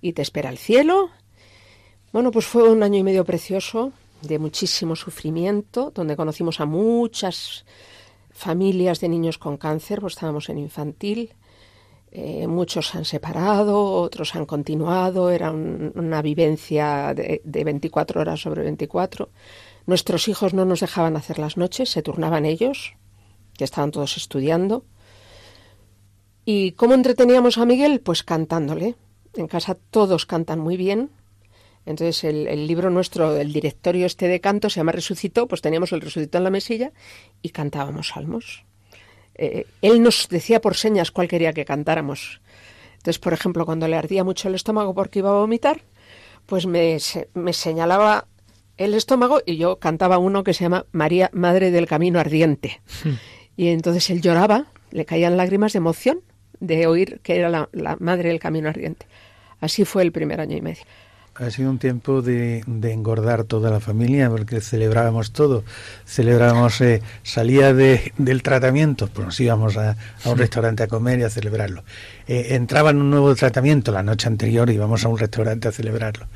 y 0.00 0.14
te 0.14 0.22
espera 0.22 0.48
el 0.50 0.58
cielo. 0.58 1.10
Bueno, 2.12 2.30
pues 2.30 2.46
fue 2.46 2.68
un 2.68 2.82
año 2.82 2.98
y 2.98 3.02
medio 3.02 3.24
precioso. 3.24 3.92
de 4.22 4.38
muchísimo 4.40 4.96
sufrimiento, 4.96 5.92
donde 5.94 6.16
conocimos 6.16 6.60
a 6.60 6.66
muchas 6.66 7.64
familias 8.32 9.00
de 9.00 9.08
niños 9.08 9.38
con 9.38 9.56
cáncer, 9.56 10.00
pues 10.00 10.14
estábamos 10.14 10.48
en 10.48 10.58
infantil. 10.58 11.34
Eh, 12.10 12.46
muchos 12.46 12.94
han 12.94 13.04
separado, 13.04 13.84
otros 14.02 14.34
han 14.34 14.46
continuado, 14.46 15.30
era 15.30 15.50
una 15.50 16.22
vivencia 16.22 17.12
de, 17.14 17.40
de 17.44 17.64
24 17.64 18.20
horas 18.20 18.40
sobre 18.40 18.62
24. 18.62 19.28
Nuestros 19.86 20.28
hijos 20.28 20.54
no 20.54 20.64
nos 20.64 20.80
dejaban 20.80 21.16
hacer 21.16 21.38
las 21.38 21.56
noches, 21.56 21.90
se 21.90 22.02
turnaban 22.02 22.44
ellos, 22.44 22.94
que 23.56 23.64
estaban 23.64 23.90
todos 23.90 24.16
estudiando. 24.16 24.84
¿Y 26.44 26.72
cómo 26.72 26.94
entreteníamos 26.94 27.58
a 27.58 27.66
Miguel? 27.66 28.00
Pues 28.00 28.22
cantándole. 28.22 28.94
En 29.34 29.46
casa 29.46 29.76
todos 29.90 30.24
cantan 30.24 30.58
muy 30.58 30.76
bien, 30.76 31.10
entonces 31.88 32.22
el, 32.24 32.66
libro 32.66 32.90
nuestro, 32.90 33.34
el 33.38 33.50
directorio 33.50 34.04
este 34.04 34.28
de 34.28 34.42
canto 34.42 34.68
se 34.68 34.78
llama 34.80 34.92
Resucitó, 34.92 35.48
pues 35.48 35.62
teníamos 35.62 35.90
el 35.92 36.02
Resucitó 36.02 36.36
en 36.36 36.44
la 36.44 36.50
mesilla 36.50 36.92
y 37.40 37.48
cantábamos 37.48 38.08
salmos. 38.08 38.66
Eh, 39.38 39.66
él 39.82 40.02
nos 40.02 40.28
decía 40.28 40.60
por 40.60 40.76
señas 40.76 41.10
cuál 41.10 41.28
quería 41.28 41.52
que 41.52 41.64
cantáramos. 41.64 42.40
Entonces, 42.96 43.18
por 43.18 43.32
ejemplo, 43.32 43.64
cuando 43.64 43.86
le 43.88 43.96
ardía 43.96 44.24
mucho 44.24 44.48
el 44.48 44.56
estómago 44.56 44.94
porque 44.94 45.20
iba 45.20 45.30
a 45.30 45.34
vomitar, 45.34 45.82
pues 46.46 46.66
me, 46.66 46.98
me 47.34 47.52
señalaba 47.52 48.26
el 48.76 48.94
estómago 48.94 49.40
y 49.46 49.56
yo 49.56 49.78
cantaba 49.78 50.18
uno 50.18 50.44
que 50.44 50.54
se 50.54 50.64
llama 50.64 50.86
María, 50.92 51.30
Madre 51.32 51.70
del 51.70 51.86
Camino 51.86 52.18
Ardiente. 52.18 52.80
Hmm. 53.04 53.14
Y 53.56 53.68
entonces 53.68 54.10
él 54.10 54.20
lloraba, 54.20 54.66
le 54.90 55.04
caían 55.04 55.36
lágrimas 55.36 55.72
de 55.72 55.78
emoción 55.78 56.20
de 56.60 56.86
oír 56.86 57.20
que 57.22 57.36
era 57.36 57.48
la, 57.48 57.68
la 57.72 57.96
Madre 58.00 58.30
del 58.30 58.40
Camino 58.40 58.68
Ardiente. 58.68 59.06
Así 59.60 59.84
fue 59.84 60.02
el 60.02 60.12
primer 60.12 60.40
año 60.40 60.56
y 60.56 60.60
medio. 60.60 60.82
Ha 61.38 61.50
sido 61.50 61.70
un 61.70 61.78
tiempo 61.78 62.20
de, 62.20 62.64
engordar 62.82 63.44
toda 63.44 63.70
la 63.70 63.78
familia 63.78 64.28
porque 64.28 64.60
celebrábamos 64.60 65.30
todo. 65.30 65.62
Celebrábamos, 66.04 66.80
eh, 66.80 67.00
salía 67.22 67.72
de, 67.72 68.12
del 68.18 68.42
tratamiento, 68.42 69.06
pues 69.06 69.26
nos 69.26 69.40
íbamos 69.40 69.76
a, 69.76 69.96
un 70.24 70.36
restaurante 70.36 70.82
a 70.82 70.88
comer 70.88 71.20
y 71.20 71.22
a 71.22 71.30
celebrarlo. 71.30 71.84
Eh, 72.26 72.48
entraba 72.50 72.90
en 72.90 72.96
un 72.96 73.10
nuevo 73.10 73.32
tratamiento 73.36 73.92
la 73.92 74.02
noche 74.02 74.26
anterior 74.26 74.68
y 74.68 74.74
íbamos 74.74 75.04
a 75.04 75.08
un 75.08 75.16
restaurante 75.16 75.68
a 75.68 75.72
celebrarlo. 75.72 76.26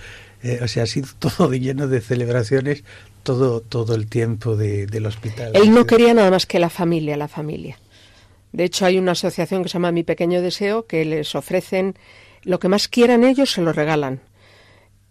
Eh, 0.44 0.60
o 0.62 0.68
sea, 0.68 0.84
ha 0.84 0.86
sido 0.86 1.08
todo 1.18 1.52
lleno 1.52 1.88
de 1.88 2.00
celebraciones 2.00 2.84
todo, 3.24 3.60
todo 3.60 3.96
el 3.96 4.06
tiempo 4.06 4.56
del 4.56 5.06
hospital. 5.06 5.50
Él 5.54 5.72
no 5.74 5.84
quería 5.84 6.14
nada 6.14 6.30
más 6.30 6.46
que 6.46 6.60
la 6.60 6.70
familia, 6.70 7.16
la 7.16 7.28
familia. 7.28 7.76
De 8.52 8.64
hecho, 8.64 8.84
hay 8.84 8.98
una 8.98 9.12
asociación 9.12 9.62
que 9.62 9.68
se 9.68 9.74
llama 9.74 9.92
Mi 9.92 10.04
Pequeño 10.04 10.42
Deseo 10.42 10.86
que 10.86 11.04
les 11.04 11.34
ofrecen 11.34 11.96
lo 12.42 12.58
que 12.58 12.68
más 12.68 12.86
quieran 12.88 13.24
ellos, 13.24 13.52
se 13.52 13.62
lo 13.62 13.72
regalan 13.72 14.20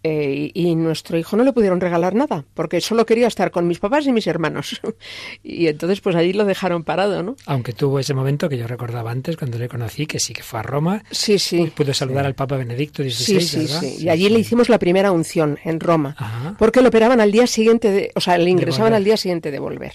eh, 0.04 0.50
y, 0.52 0.74
nuestro 0.74 1.16
hijo 1.16 1.36
no 1.36 1.44
le 1.44 1.52
pudieron 1.52 1.80
regalar 1.80 2.14
nada, 2.14 2.44
porque 2.54 2.80
solo 2.80 3.06
quería 3.06 3.28
estar 3.28 3.50
con 3.50 3.68
mis 3.68 3.78
papás 3.78 4.06
y 4.06 4.12
mis 4.12 4.26
hermanos. 4.26 4.80
y 5.42 5.68
entonces 5.68 6.00
pues 6.00 6.16
allí 6.16 6.32
lo 6.32 6.44
dejaron 6.44 6.82
parado, 6.82 7.22
¿no? 7.22 7.36
Aunque 7.46 7.72
tuvo 7.72 7.98
ese 7.98 8.14
momento 8.14 8.48
que 8.48 8.58
yo 8.58 8.66
recordaba 8.66 9.10
antes, 9.10 9.36
cuando 9.36 9.58
le 9.58 9.68
conocí, 9.68 10.06
que 10.06 10.18
sí 10.18 10.32
que 10.32 10.42
fue 10.42 10.60
a 10.60 10.62
Roma. 10.62 11.04
Sí, 11.10 11.38
sí. 11.38 11.62
Y 11.62 11.66
pudo 11.70 11.94
saludar 11.94 12.26
al 12.26 12.34
Papa 12.34 12.56
Benedicto 12.56 13.02
XVI, 13.02 13.12
sí, 13.12 13.40
sí, 13.40 13.68
sí, 13.68 14.04
Y 14.04 14.08
allí 14.08 14.28
le 14.28 14.38
hicimos 14.38 14.68
la 14.68 14.78
primera 14.78 15.12
unción, 15.12 15.58
en 15.64 15.78
Roma. 15.80 16.16
Porque 16.58 16.80
lo 16.80 16.88
operaban 16.88 17.20
al 17.20 17.30
día 17.30 17.46
siguiente, 17.46 17.90
de, 17.90 18.12
o 18.14 18.20
sea, 18.20 18.38
le 18.38 18.50
ingresaban 18.50 18.94
al 18.94 19.04
día 19.04 19.16
siguiente 19.16 19.50
de 19.50 19.58
volver. 19.58 19.92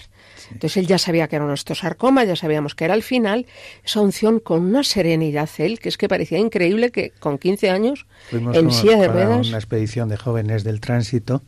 Entonces 0.52 0.76
él 0.76 0.86
ya 0.86 0.98
sabía 0.98 1.28
que 1.28 1.36
era 1.36 1.44
un 1.44 1.50
osteosarcoma, 1.50 2.24
ya 2.24 2.36
sabíamos 2.36 2.74
que 2.74 2.84
era 2.84 2.94
el 2.94 3.02
final, 3.02 3.46
esa 3.84 4.00
unción 4.00 4.40
con 4.40 4.62
una 4.64 4.82
serenidad 4.84 5.48
él, 5.58 5.78
que 5.78 5.88
es 5.88 5.96
que 5.96 6.08
parecía 6.08 6.38
increíble 6.38 6.90
que 6.90 7.12
con 7.18 7.38
15 7.38 7.70
años 7.70 8.06
en 8.32 8.70
silla 8.70 8.96
de 8.98 9.08
ruedas... 9.08 9.48
una 9.48 9.58
expedición 9.58 10.08
de 10.08 10.16
jóvenes 10.16 10.64
del 10.64 10.80
tránsito, 10.80 11.42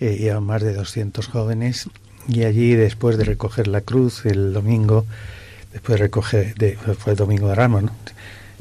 eh, 0.00 0.30
a 0.30 0.40
más 0.40 0.62
de 0.62 0.74
200 0.74 1.26
jóvenes, 1.26 1.88
y 2.28 2.44
allí 2.44 2.74
después 2.74 3.16
de 3.16 3.24
recoger 3.24 3.68
la 3.68 3.80
cruz 3.80 4.26
el 4.26 4.52
domingo, 4.52 5.06
después 5.72 5.98
de 5.98 6.04
recoger, 6.04 6.54
de, 6.54 6.76
fue 6.76 7.12
el 7.12 7.16
domingo 7.16 7.48
de 7.48 7.54
Ramos, 7.54 7.84
¿no? 7.84 7.92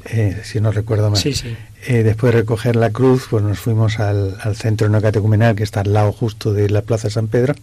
Eh, 0.08 0.42
si 0.44 0.60
no 0.60 0.72
recuerdo 0.72 1.10
mal. 1.10 1.20
Sí, 1.20 1.34
sí. 1.34 1.56
Eh, 1.88 2.04
después 2.04 2.34
de 2.34 2.42
recoger 2.42 2.76
la 2.76 2.92
cruz, 2.92 3.28
pues 3.30 3.44
nos 3.44 3.58
fuimos 3.58 4.00
al, 4.00 4.38
al 4.42 4.56
centro 4.56 4.88
neocatecumenal 4.88 5.56
que 5.56 5.64
está 5.64 5.82
al 5.82 5.94
lado 5.94 6.12
justo 6.12 6.54
de 6.54 6.70
la 6.70 6.84
Plaza 6.84 7.10
San 7.10 7.28
Pedro 7.28 7.56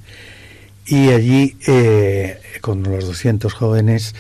y 0.87 1.11
allí, 1.11 1.57
eh, 1.67 2.41
con 2.61 2.83
los 2.83 3.07
200 3.07 3.53
jóvenes 3.53 4.15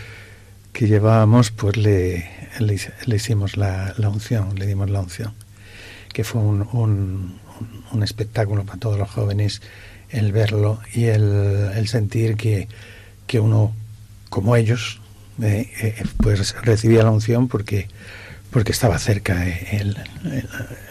que 0.72 0.86
llevábamos, 0.86 1.50
pues 1.50 1.76
le, 1.76 2.30
le, 2.60 3.16
hicimos 3.16 3.56
la, 3.56 3.94
la, 3.98 4.08
unción, 4.08 4.58
le 4.58 4.66
dimos 4.66 4.88
la 4.90 5.00
unción, 5.00 5.34
que 6.12 6.24
fue 6.24 6.40
un, 6.40 6.68
un, 6.72 7.38
un, 7.92 8.02
espectáculo 8.02 8.64
para 8.64 8.78
todos 8.78 8.98
los 8.98 9.10
jóvenes 9.10 9.60
el 10.10 10.32
verlo 10.32 10.80
y 10.94 11.04
el, 11.04 11.70
el 11.74 11.88
sentir 11.88 12.36
que, 12.36 12.68
que, 13.26 13.40
uno, 13.40 13.74
como 14.28 14.56
ellos, 14.56 15.00
eh, 15.42 15.70
eh, 15.80 16.04
pues 16.18 16.54
recibía 16.62 17.02
la 17.02 17.10
unción 17.10 17.48
porque 17.48 17.88
porque 18.50 18.70
estaba 18.70 18.98
cerca 18.98 19.48
el, 19.48 19.96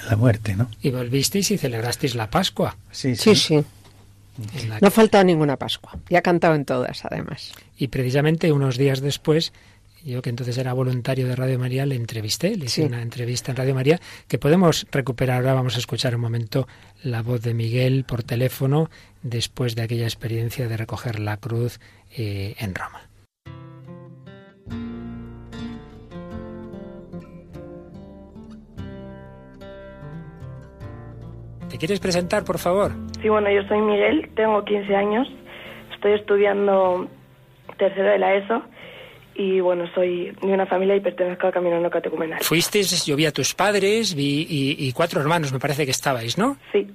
la 0.09 0.15
muerte, 0.15 0.55
¿no? 0.55 0.67
Y 0.81 0.89
volvisteis 0.89 1.51
y 1.51 1.59
celebrasteis 1.59 2.15
la 2.15 2.27
Pascua. 2.27 2.75
sí. 2.91 3.15
sí. 3.15 3.35
sí. 3.35 3.63
No 4.81 4.87
ha 4.87 4.91
faltado 4.91 5.23
ninguna 5.23 5.57
Pascua. 5.57 5.97
Y 6.09 6.15
ha 6.15 6.21
cantado 6.21 6.55
en 6.55 6.65
todas, 6.65 7.05
además. 7.05 7.51
Y 7.77 7.89
precisamente 7.89 8.51
unos 8.51 8.77
días 8.77 9.01
después, 9.01 9.53
yo 10.03 10.21
que 10.21 10.29
entonces 10.29 10.57
era 10.57 10.73
voluntario 10.73 11.27
de 11.27 11.35
Radio 11.35 11.59
María, 11.59 11.85
le 11.85 11.95
entrevisté, 11.95 12.55
le 12.55 12.65
hice 12.65 12.85
una 12.85 13.01
entrevista 13.01 13.51
en 13.51 13.57
Radio 13.57 13.75
María, 13.75 13.99
que 14.27 14.37
podemos 14.37 14.87
recuperar. 14.91 15.37
Ahora 15.37 15.53
vamos 15.53 15.75
a 15.75 15.79
escuchar 15.79 16.15
un 16.15 16.21
momento 16.21 16.67
la 17.03 17.21
voz 17.21 17.41
de 17.41 17.53
Miguel 17.53 18.05
por 18.05 18.23
teléfono 18.23 18.89
después 19.21 19.75
de 19.75 19.83
aquella 19.83 20.05
experiencia 20.05 20.67
de 20.67 20.77
recoger 20.77 21.19
la 21.19 21.37
cruz 21.37 21.79
eh, 22.15 22.55
en 22.57 22.73
Roma. 22.73 23.10
¿Te 31.71 31.77
quieres 31.77 32.01
presentar, 32.01 32.43
por 32.43 32.59
favor? 32.59 32.91
Sí, 33.21 33.29
bueno, 33.29 33.49
yo 33.49 33.63
soy 33.69 33.79
Miguel, 33.79 34.29
tengo 34.35 34.65
15 34.65 34.93
años, 34.93 35.27
estoy 35.93 36.13
estudiando 36.13 37.07
tercero 37.77 38.09
de 38.09 38.19
la 38.19 38.35
ESO 38.35 38.61
y 39.35 39.61
bueno, 39.61 39.85
soy 39.95 40.35
de 40.41 40.47
una 40.47 40.65
familia 40.65 40.97
y 40.97 40.99
pertenezco 40.99 41.47
al 41.47 41.53
Camino 41.53 41.79
No 41.79 41.89
Catecumenal. 41.89 42.43
Fuisteis, 42.43 43.05
yo 43.05 43.15
vi 43.15 43.25
a 43.25 43.31
tus 43.31 43.53
padres 43.53 44.13
vi, 44.13 44.45
y, 44.49 44.91
cuatro 44.91 45.21
hermanos, 45.21 45.53
me 45.53 45.59
parece 45.59 45.85
que 45.85 45.91
estabais, 45.91 46.37
¿no? 46.37 46.57
Sí. 46.73 46.87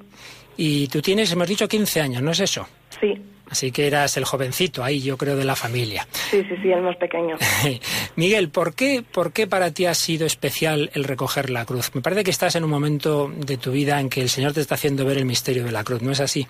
Y 0.58 0.88
tú 0.88 1.00
tienes, 1.00 1.32
hemos 1.32 1.48
dicho, 1.48 1.66
15 1.66 2.02
años, 2.02 2.22
¿no 2.22 2.32
es 2.32 2.40
eso? 2.40 2.68
Sí. 3.00 3.14
Así 3.50 3.70
que 3.70 3.86
eras 3.86 4.16
el 4.16 4.24
jovencito 4.24 4.82
ahí, 4.82 5.00
yo 5.00 5.16
creo, 5.16 5.36
de 5.36 5.44
la 5.44 5.54
familia. 5.54 6.06
Sí, 6.12 6.42
sí, 6.48 6.56
sí, 6.62 6.72
el 6.72 6.82
más 6.82 6.96
pequeño. 6.96 7.36
Miguel, 8.16 8.48
¿por 8.48 8.74
qué, 8.74 9.04
¿por 9.08 9.32
qué 9.32 9.46
para 9.46 9.70
ti 9.70 9.86
ha 9.86 9.94
sido 9.94 10.26
especial 10.26 10.90
el 10.94 11.04
recoger 11.04 11.50
la 11.50 11.64
cruz? 11.64 11.94
Me 11.94 12.00
parece 12.00 12.24
que 12.24 12.30
estás 12.30 12.56
en 12.56 12.64
un 12.64 12.70
momento 12.70 13.28
de 13.28 13.56
tu 13.56 13.70
vida 13.70 14.00
en 14.00 14.08
que 14.08 14.20
el 14.20 14.28
Señor 14.28 14.52
te 14.52 14.60
está 14.60 14.74
haciendo 14.74 15.04
ver 15.04 15.18
el 15.18 15.26
misterio 15.26 15.64
de 15.64 15.72
la 15.72 15.84
cruz, 15.84 16.02
¿no 16.02 16.10
es 16.10 16.20
así? 16.20 16.46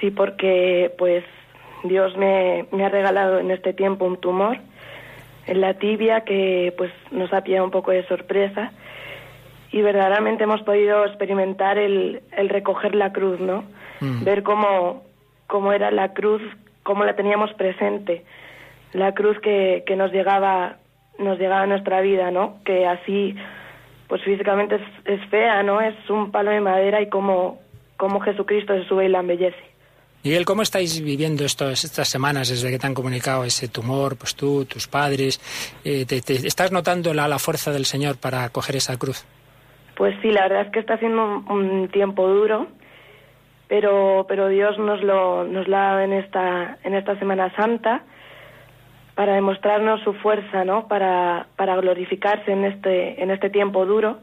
Sí, 0.00 0.10
porque 0.10 0.94
pues 0.96 1.24
Dios 1.82 2.16
me, 2.16 2.66
me 2.70 2.84
ha 2.84 2.88
regalado 2.88 3.40
en 3.40 3.50
este 3.50 3.72
tiempo 3.72 4.04
un 4.04 4.18
tumor 4.18 4.58
en 5.46 5.60
la 5.60 5.74
tibia 5.74 6.20
que 6.20 6.72
pues 6.76 6.92
nos 7.10 7.32
ha 7.32 7.42
pillado 7.42 7.64
un 7.64 7.70
poco 7.70 7.90
de 7.90 8.06
sorpresa 8.06 8.72
y 9.72 9.82
verdaderamente 9.82 10.44
hemos 10.44 10.62
podido 10.62 11.04
experimentar 11.04 11.78
el, 11.78 12.22
el 12.36 12.48
recoger 12.48 12.94
la 12.94 13.12
cruz, 13.12 13.40
¿no? 13.40 13.64
Mm. 14.00 14.24
Ver 14.24 14.42
cómo 14.42 15.07
cómo 15.48 15.72
era 15.72 15.90
la 15.90 16.12
cruz, 16.12 16.42
cómo 16.84 17.04
la 17.04 17.16
teníamos 17.16 17.52
presente, 17.54 18.24
la 18.92 19.12
cruz 19.12 19.40
que, 19.40 19.82
que 19.84 19.96
nos 19.96 20.12
llegaba 20.12 20.76
nos 21.18 21.38
llegaba 21.38 21.62
a 21.62 21.66
nuestra 21.66 22.00
vida, 22.00 22.30
¿no? 22.30 22.58
Que 22.64 22.86
así, 22.86 23.34
pues 24.06 24.22
físicamente 24.22 24.76
es, 25.04 25.20
fea, 25.28 25.62
¿no? 25.62 25.80
Es 25.80 25.94
un 26.08 26.30
palo 26.30 26.50
de 26.50 26.60
madera 26.60 27.02
y 27.02 27.08
cómo, 27.08 27.58
cómo 27.96 28.20
Jesucristo 28.20 28.74
se 28.74 28.84
sube 28.88 29.06
y 29.06 29.08
la 29.08 29.20
embellece. 29.20 29.58
Miguel, 30.24 30.44
¿cómo 30.44 30.62
estáis 30.62 31.00
viviendo 31.02 31.44
estos, 31.44 31.84
estas 31.84 32.08
semanas 32.08 32.48
desde 32.48 32.70
que 32.70 32.78
te 32.78 32.86
han 32.86 32.94
comunicado 32.94 33.44
ese 33.44 33.68
tumor, 33.68 34.16
pues 34.16 34.34
tú, 34.34 34.64
tus 34.64 34.88
padres? 34.88 35.40
Eh, 35.84 36.06
te, 36.06 36.16
¿Estás 36.16 36.72
notando 36.72 37.14
la, 37.14 37.28
la, 37.28 37.38
fuerza 37.38 37.72
del 37.72 37.84
Señor 37.84 38.16
para 38.18 38.48
coger 38.50 38.76
esa 38.76 38.96
cruz? 38.96 39.24
Pues 39.96 40.14
sí, 40.22 40.30
la 40.30 40.42
verdad 40.42 40.66
es 40.66 40.72
que 40.72 40.80
está 40.80 40.94
haciendo 40.94 41.44
un 41.48 41.88
tiempo 41.88 42.28
duro 42.28 42.68
pero, 43.68 44.24
pero 44.26 44.48
Dios 44.48 44.78
nos 44.78 45.02
lo, 45.02 45.44
nos 45.44 45.68
la 45.68 45.94
da 45.94 46.04
en 46.04 46.14
esta, 46.14 46.78
en 46.82 46.94
esta 46.94 47.18
Semana 47.18 47.54
Santa 47.54 48.02
para 49.14 49.34
demostrarnos 49.34 50.00
su 50.02 50.14
fuerza, 50.14 50.64
¿no? 50.64 50.88
Para, 50.88 51.48
para 51.56 51.76
glorificarse 51.76 52.50
en 52.50 52.64
este, 52.64 53.22
en 53.22 53.30
este 53.30 53.50
tiempo 53.50 53.84
duro. 53.84 54.18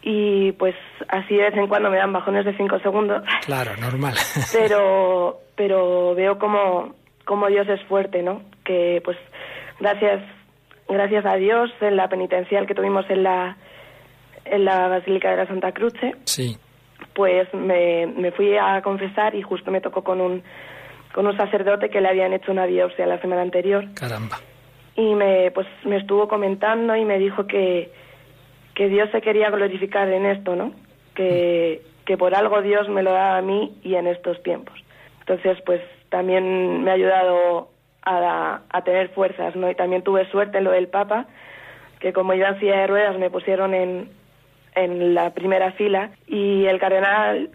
Y 0.00 0.52
pues 0.52 0.74
así 1.08 1.34
de 1.34 1.42
vez 1.42 1.54
en 1.56 1.66
cuando 1.66 1.90
me 1.90 1.96
dan 1.98 2.12
bajones 2.12 2.44
de 2.44 2.56
cinco 2.56 2.78
segundos. 2.78 3.24
Claro, 3.44 3.76
normal. 3.76 4.14
pero, 4.52 5.40
pero 5.56 6.14
veo 6.14 6.38
como, 6.38 6.94
como 7.24 7.48
Dios 7.48 7.68
es 7.68 7.82
fuerte, 7.88 8.22
¿no? 8.22 8.42
Que 8.64 9.02
pues 9.04 9.18
gracias, 9.80 10.22
gracias 10.88 11.26
a 11.26 11.34
Dios 11.34 11.70
en 11.80 11.96
la 11.96 12.08
penitencial 12.08 12.66
que 12.66 12.74
tuvimos 12.74 13.04
en 13.10 13.24
la, 13.24 13.56
en 14.44 14.64
la 14.64 14.86
Basílica 14.88 15.30
de 15.32 15.36
la 15.36 15.46
Santa 15.46 15.72
Cruz, 15.72 15.92
sí 16.24 16.56
pues 17.16 17.52
me, 17.54 18.06
me 18.06 18.30
fui 18.30 18.56
a 18.58 18.82
confesar 18.82 19.34
y 19.34 19.40
justo 19.40 19.70
me 19.70 19.80
tocó 19.80 20.04
con 20.04 20.20
un, 20.20 20.42
con 21.14 21.26
un 21.26 21.34
sacerdote 21.34 21.88
que 21.88 22.02
le 22.02 22.08
habían 22.08 22.34
hecho 22.34 22.52
una 22.52 22.66
biopsia 22.66 23.06
la 23.06 23.18
semana 23.22 23.40
anterior. 23.40 23.86
Caramba. 23.94 24.36
Y 24.96 25.14
me, 25.14 25.50
pues, 25.50 25.66
me 25.84 25.96
estuvo 25.96 26.28
comentando 26.28 26.94
y 26.94 27.06
me 27.06 27.18
dijo 27.18 27.46
que, 27.46 27.90
que 28.74 28.88
Dios 28.88 29.08
se 29.12 29.22
quería 29.22 29.48
glorificar 29.50 30.08
en 30.10 30.26
esto, 30.26 30.56
¿no? 30.56 30.72
Que, 31.14 31.80
que 32.04 32.18
por 32.18 32.34
algo 32.34 32.60
Dios 32.60 32.86
me 32.90 33.02
lo 33.02 33.12
da 33.12 33.38
a 33.38 33.42
mí 33.42 33.74
y 33.82 33.94
en 33.94 34.06
estos 34.06 34.42
tiempos. 34.42 34.78
Entonces, 35.20 35.58
pues 35.64 35.80
también 36.10 36.84
me 36.84 36.90
ha 36.90 36.94
ayudado 36.94 37.70
a, 38.02 38.60
a 38.68 38.84
tener 38.84 39.08
fuerzas, 39.08 39.56
¿no? 39.56 39.70
Y 39.70 39.74
también 39.74 40.02
tuve 40.02 40.30
suerte 40.30 40.58
en 40.58 40.64
lo 40.64 40.70
del 40.70 40.88
Papa, 40.88 41.26
que 41.98 42.12
como 42.12 42.34
iba 42.34 42.48
en 42.48 42.60
silla 42.60 42.80
de 42.80 42.86
ruedas 42.88 43.18
me 43.18 43.30
pusieron 43.30 43.72
en, 43.72 44.10
en 44.76 45.14
la 45.14 45.30
primera 45.30 45.72
fila 45.72 46.10
y 46.28 46.66
el 46.66 46.78
cardenal 46.78 47.50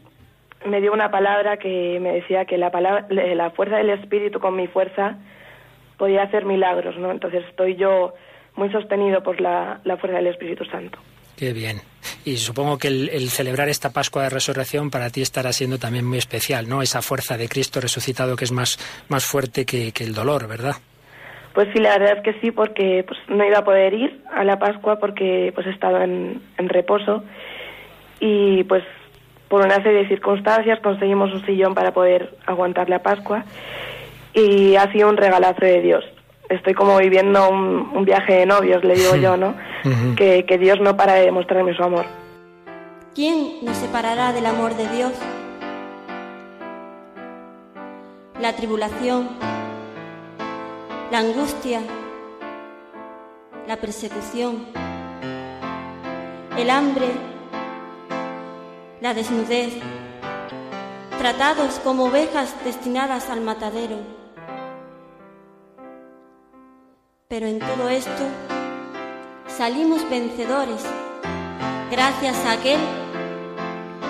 me 0.66 0.82
dio 0.82 0.92
una 0.92 1.10
palabra 1.10 1.58
que 1.58 2.00
me 2.02 2.14
decía 2.14 2.46
que 2.46 2.58
la, 2.58 2.72
palabra, 2.72 3.08
la 3.10 3.52
fuerza 3.52 3.78
del 3.78 3.92
Espíritu 3.92 4.40
con 4.40 4.56
mi 4.56 4.68
fuerza 4.68 5.18
podía 5.98 6.24
hacer 6.24 6.46
milagros, 6.46 6.98
¿no? 6.98 7.12
Entonces 7.12 7.46
estoy 7.48 7.76
yo 7.76 8.14
muy 8.56 8.72
sostenido 8.72 9.24
por 9.24 9.40
la, 9.40 9.80
la 9.84 9.98
fuerza 9.98 10.18
del 10.18 10.28
Espíritu 10.28 10.66
Santo. 10.66 11.00
Qué 11.42 11.54
bien. 11.54 11.82
Y 12.24 12.38
supongo 12.38 12.78
que 12.78 12.88
el, 12.88 13.30
celebrar 13.32 13.68
esta 13.68 13.92
Pascua 13.92 14.24
de 14.24 14.30
Resurrección 14.30 14.92
para 14.92 15.10
ti 15.10 15.24
estará 15.24 15.52
siendo 15.54 15.80
también 15.80 16.06
muy 16.06 16.20
especial, 16.20 16.70
¿no? 16.70 16.84
Esa 16.84 17.02
fuerza 17.02 17.36
de 17.36 17.50
Cristo 17.50 17.82
resucitado 17.82 18.36
que 18.36 18.46
es 18.46 18.52
más, 18.52 18.78
más 19.10 19.26
fuerte 19.26 19.66
que, 19.66 19.92
el 20.00 20.14
dolor, 20.14 20.48
¿verdad? 20.48 20.76
Pues 21.54 21.68
sí, 21.74 21.80
la 21.80 21.98
verdad 21.98 22.18
es 22.18 22.24
que 22.24 22.40
sí, 22.40 22.52
porque 22.52 23.04
pues, 23.08 23.20
no 23.28 23.44
iba 23.44 23.60
a 23.60 23.64
poder 23.64 23.94
ir 23.94 24.24
a 24.32 24.44
la 24.44 24.58
Pascua 24.58 25.00
porque 25.00 25.52
pues 25.54 25.68
estaba 25.68 26.04
en, 26.04 26.42
en 26.58 26.70
reposo 26.70 27.24
y 28.20 28.64
pues 28.66 28.84
por 29.50 29.66
una 29.66 29.76
serie 29.84 30.04
de 30.04 30.08
circunstancias 30.08 30.80
conseguimos 30.80 31.34
un 31.34 31.46
sillón 31.46 31.74
para 31.74 31.94
poder 31.94 32.38
aguantar 32.46 32.90
la 32.90 33.00
Pascua 33.00 33.44
y 34.34 34.76
ha 34.76 34.90
sido 34.94 35.10
un 35.10 35.18
regalazo 35.18 35.66
de 35.66 35.82
Dios 35.82 36.06
estoy 36.52 36.74
como 36.74 36.98
viviendo 36.98 37.50
un, 37.50 38.06
viaje 38.06 38.34
de 38.34 38.46
novios, 38.46 38.84
le 38.84 38.96
digo 38.96 39.16
yo, 39.22 39.38
¿no? 39.38 39.56
que, 40.16 40.46
que 40.46 40.58
Dios 40.58 40.80
no 40.82 40.98
para 40.98 41.14
de 41.14 41.26
demostrarme 41.26 41.76
su 41.76 41.84
amor. 41.84 42.06
¿Quién 43.16 43.64
nos 43.64 43.78
separará 43.78 44.34
del 44.34 44.46
amor 44.46 44.76
de 44.76 44.88
Dios? 44.90 45.12
La 48.40 48.56
tribulación, 48.56 49.30
la 51.12 51.20
angustia, 51.20 51.82
la 53.68 53.78
persecución, 53.78 54.66
el 56.58 56.70
hambre, 56.70 57.12
la 59.02 59.14
desnudez, 59.14 59.74
tratados 61.18 61.80
como 61.84 62.06
ovejas 62.06 62.56
destinadas 62.64 63.30
al 63.30 63.42
matadero 63.42 64.22
Pero 67.32 67.48
en 67.48 67.60
todo 67.60 67.88
esto 67.88 68.24
salimos 69.48 70.08
vencedores 70.10 70.84
gracias 71.90 72.36
a 72.46 72.52
aquel 72.52 72.80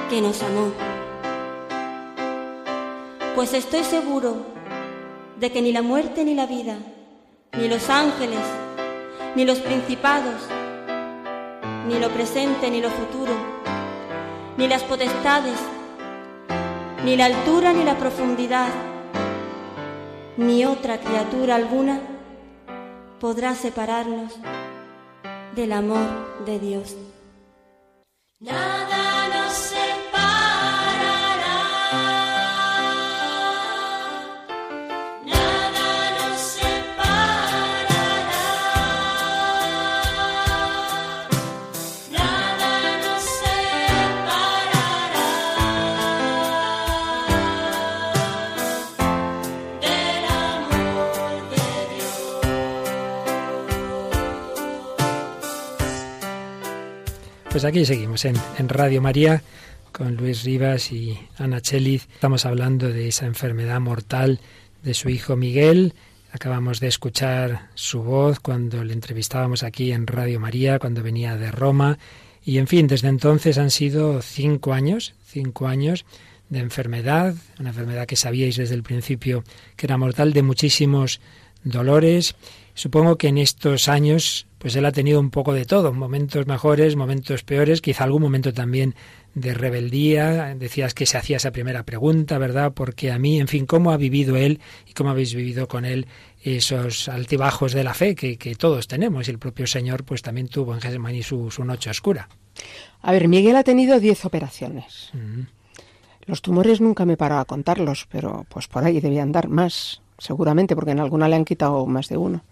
que 0.09 0.21
nos 0.21 0.41
amó. 0.41 0.71
Pues 3.35 3.53
estoy 3.53 3.83
seguro 3.83 4.50
de 5.41 5.51
que 5.51 5.63
ni 5.63 5.71
la 5.71 5.81
muerte 5.81 6.23
ni 6.23 6.35
la 6.35 6.45
vida, 6.45 6.77
ni 7.57 7.67
los 7.67 7.89
ángeles, 7.89 8.45
ni 9.35 9.43
los 9.43 9.57
principados, 9.57 10.35
ni 11.87 11.97
lo 11.97 12.09
presente 12.09 12.69
ni 12.69 12.79
lo 12.79 12.91
futuro, 12.91 13.33
ni 14.55 14.67
las 14.67 14.83
potestades, 14.83 15.57
ni 17.03 17.17
la 17.17 17.25
altura 17.25 17.73
ni 17.73 17.83
la 17.83 17.97
profundidad, 17.97 18.67
ni 20.37 20.63
otra 20.63 20.99
criatura 20.99 21.55
alguna 21.55 21.99
podrá 23.19 23.55
separarnos 23.55 24.37
del 25.55 25.71
amor 25.71 26.45
de 26.45 26.59
Dios. 26.59 26.95
Pues 57.51 57.65
aquí 57.65 57.83
seguimos 57.83 58.23
en, 58.23 58.37
Radio 58.69 59.01
María 59.01 59.43
con 59.91 60.15
Luis 60.15 60.45
Rivas 60.45 60.93
y 60.93 61.19
Ana 61.37 61.59
Cheliz. 61.59 62.07
Estamos 62.13 62.45
hablando 62.45 62.87
de 62.87 63.09
esa 63.09 63.25
enfermedad 63.25 63.81
mortal 63.81 64.39
de 64.83 64.93
su 64.93 65.09
hijo 65.09 65.35
Miguel. 65.35 65.93
Acabamos 66.31 66.79
de 66.79 66.87
escuchar 66.87 67.67
su 67.75 68.03
voz 68.03 68.39
cuando 68.39 68.85
le 68.85 68.93
entrevistábamos 68.93 69.63
aquí 69.63 69.91
en 69.91 70.07
Radio 70.07 70.39
María, 70.39 70.79
cuando 70.79 71.03
venía 71.03 71.35
de 71.35 71.51
Roma. 71.51 71.99
Y 72.45 72.57
en 72.57 72.67
fin, 72.67 72.87
desde 72.87 73.09
entonces 73.09 73.57
han 73.57 73.69
sido 73.69 74.21
cinco 74.21 74.71
años, 74.71 75.13
cinco 75.27 75.67
años 75.67 76.05
de 76.47 76.59
enfermedad, 76.59 77.35
una 77.59 77.69
enfermedad 77.69 78.07
que 78.07 78.15
sabíais 78.15 78.55
desde 78.55 78.75
el 78.75 78.83
principio 78.83 79.43
que 79.75 79.87
era 79.87 79.97
mortal, 79.97 80.31
de 80.31 80.41
muchísimos 80.41 81.19
dolores. 81.65 82.33
Supongo 82.73 83.17
que 83.17 83.27
en 83.27 83.37
estos 83.37 83.87
años 83.87 84.47
pues 84.61 84.75
él 84.75 84.85
ha 84.85 84.91
tenido 84.91 85.19
un 85.19 85.31
poco 85.31 85.53
de 85.53 85.65
todo, 85.65 85.91
momentos 85.91 86.45
mejores, 86.45 86.95
momentos 86.95 87.43
peores, 87.43 87.81
quizá 87.81 88.03
algún 88.03 88.21
momento 88.21 88.53
también 88.53 88.93
de 89.33 89.55
rebeldía. 89.55 90.53
Decías 90.55 90.93
que 90.93 91.07
se 91.07 91.17
hacía 91.17 91.37
esa 91.37 91.49
primera 91.49 91.81
pregunta, 91.81 92.37
¿verdad? 92.37 92.71
Porque 92.71 93.11
a 93.11 93.17
mí, 93.17 93.39
en 93.39 93.47
fin, 93.47 93.65
¿cómo 93.65 93.91
ha 93.91 93.97
vivido 93.97 94.37
él 94.37 94.59
y 94.87 94.93
cómo 94.93 95.09
habéis 95.09 95.33
vivido 95.33 95.67
con 95.67 95.83
él 95.83 96.05
esos 96.43 97.09
altibajos 97.09 97.73
de 97.73 97.83
la 97.83 97.95
fe 97.95 98.13
que, 98.13 98.55
todos 98.55 98.87
tenemos? 98.87 99.27
Y 99.27 99.31
el 99.31 99.39
propio 99.39 99.65
Señor 99.65 100.03
pues 100.03 100.21
también 100.21 100.47
tuvo 100.47 100.75
en 100.75 100.81
Getsemaní 100.81 101.23
su, 101.23 101.49
su 101.49 101.65
noche 101.65 101.89
oscura. 101.89 102.29
A 103.01 103.11
ver, 103.11 103.27
Miguel 103.27 103.55
ha 103.55 103.63
tenido 103.63 103.99
diez 103.99 104.25
operaciones. 104.25 105.09
Los 106.27 106.43
tumores 106.43 106.81
nunca 106.81 107.03
me 107.05 107.17
paraba 107.17 107.41
a 107.41 107.45
contarlos, 107.45 108.07
pero 108.11 108.45
pues 108.47 108.67
por 108.67 108.83
ahí 108.83 109.01
debían 109.01 109.31
dar 109.31 109.47
más, 109.47 110.03
seguramente, 110.19 110.75
porque 110.75 110.91
en 110.91 110.99
alguna 110.99 111.27
le 111.27 111.35
han 111.35 111.45
quitado 111.45 111.87
más 111.87 112.09
de 112.09 112.17
uno. 112.17 112.43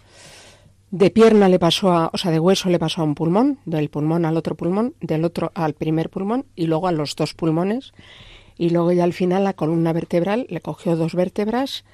De 0.92 1.12
pierna 1.12 1.50
le 1.50 1.60
pasó 1.60 1.92
a, 1.92 2.10
o 2.12 2.18
sea, 2.18 2.32
de 2.32 2.40
hueso 2.40 2.70
le 2.70 2.80
pasó 2.80 3.02
a 3.02 3.04
un 3.04 3.14
pulmón, 3.14 3.60
del 3.66 3.90
pulmón 3.90 4.26
al 4.26 4.38
otro 4.38 4.56
pulmón, 4.56 4.96
del 5.02 5.24
otro 5.24 5.52
al 5.54 5.74
primer 5.76 6.10
pulmón 6.10 6.46
y 6.56 6.66
luego 6.66 6.88
a 6.88 6.92
los 6.92 7.16
dos 7.16 7.36
pulmones. 7.36 7.94
Y 8.58 8.72
luego 8.72 8.92
ya 8.92 9.04
al 9.04 9.14
final 9.14 9.44
la 9.44 9.54
columna 9.54 9.94
vertebral 9.94 10.48
le 10.50 10.62
cogió 10.62 10.96
dos 10.96 11.14
vértebras, 11.14 11.86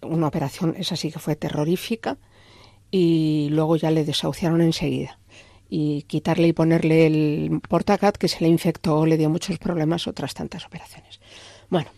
una 0.00 0.28
operación, 0.28 0.74
esa 0.78 0.96
sí 0.96 1.10
que 1.10 1.18
fue 1.18 1.36
terrorífica, 1.36 2.18
y 2.90 3.48
luego 3.50 3.76
ya 3.76 3.90
le 3.90 4.04
desahuciaron 4.04 4.60
enseguida. 4.62 5.18
Y 5.68 6.02
quitarle 6.02 6.48
y 6.48 6.52
ponerle 6.52 7.06
el 7.06 7.60
portacat 7.68 8.16
que 8.16 8.28
se 8.28 8.40
le 8.40 8.48
infectó, 8.48 9.06
le 9.06 9.18
dio 9.18 9.28
muchos 9.28 9.58
problemas, 9.58 10.06
otras 10.06 10.34
tantas 10.34 10.64
operaciones. 10.66 11.20
Bueno, 11.68 11.90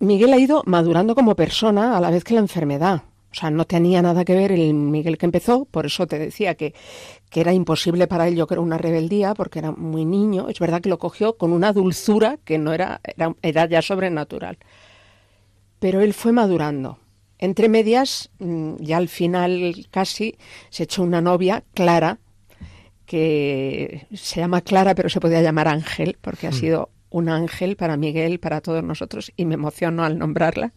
Miguel 0.00 0.32
ha 0.32 0.38
ido 0.38 0.62
madurando 0.66 1.14
como 1.14 1.34
persona 1.36 1.96
a 1.96 2.00
la 2.00 2.10
vez 2.10 2.24
que 2.24 2.34
la 2.34 2.40
enfermedad. 2.40 3.02
O 3.30 3.34
sea, 3.34 3.50
no 3.50 3.66
tenía 3.66 4.00
nada 4.00 4.24
que 4.24 4.34
ver 4.34 4.52
el 4.52 4.72
Miguel 4.72 5.18
que 5.18 5.26
empezó, 5.26 5.66
por 5.66 5.86
eso 5.86 6.06
te 6.06 6.18
decía 6.18 6.54
que, 6.54 6.74
que 7.30 7.40
era 7.40 7.52
imposible 7.52 8.06
para 8.06 8.26
él, 8.26 8.36
yo 8.36 8.46
creo, 8.46 8.62
una 8.62 8.78
rebeldía, 8.78 9.34
porque 9.34 9.58
era 9.58 9.70
muy 9.70 10.04
niño. 10.04 10.48
Es 10.48 10.58
verdad 10.58 10.80
que 10.80 10.88
lo 10.88 10.98
cogió 10.98 11.36
con 11.36 11.52
una 11.52 11.72
dulzura 11.72 12.38
que 12.44 12.58
no 12.58 12.72
era, 12.72 13.00
era, 13.04 13.34
era 13.42 13.66
ya 13.66 13.82
sobrenatural. 13.82 14.58
Pero 15.78 16.00
él 16.00 16.14
fue 16.14 16.32
madurando. 16.32 16.98
Entre 17.38 17.68
medias, 17.68 18.30
mm, 18.38 18.76
ya 18.80 18.96
al 18.96 19.08
final 19.08 19.86
casi, 19.90 20.36
se 20.70 20.84
echó 20.84 21.02
una 21.02 21.20
novia, 21.20 21.64
Clara, 21.74 22.18
que 23.06 24.06
se 24.12 24.40
llama 24.40 24.60
Clara, 24.62 24.94
pero 24.94 25.08
se 25.08 25.20
podía 25.20 25.40
llamar 25.40 25.68
Ángel, 25.68 26.18
porque 26.20 26.46
ha 26.46 26.50
hmm. 26.50 26.54
sido 26.54 26.90
un 27.10 27.28
ángel 27.28 27.76
para 27.76 27.96
Miguel, 27.96 28.38
para 28.38 28.60
todos 28.60 28.84
nosotros, 28.84 29.32
y 29.36 29.44
me 29.44 29.54
emociono 29.54 30.04
al 30.04 30.18
nombrarla. 30.18 30.72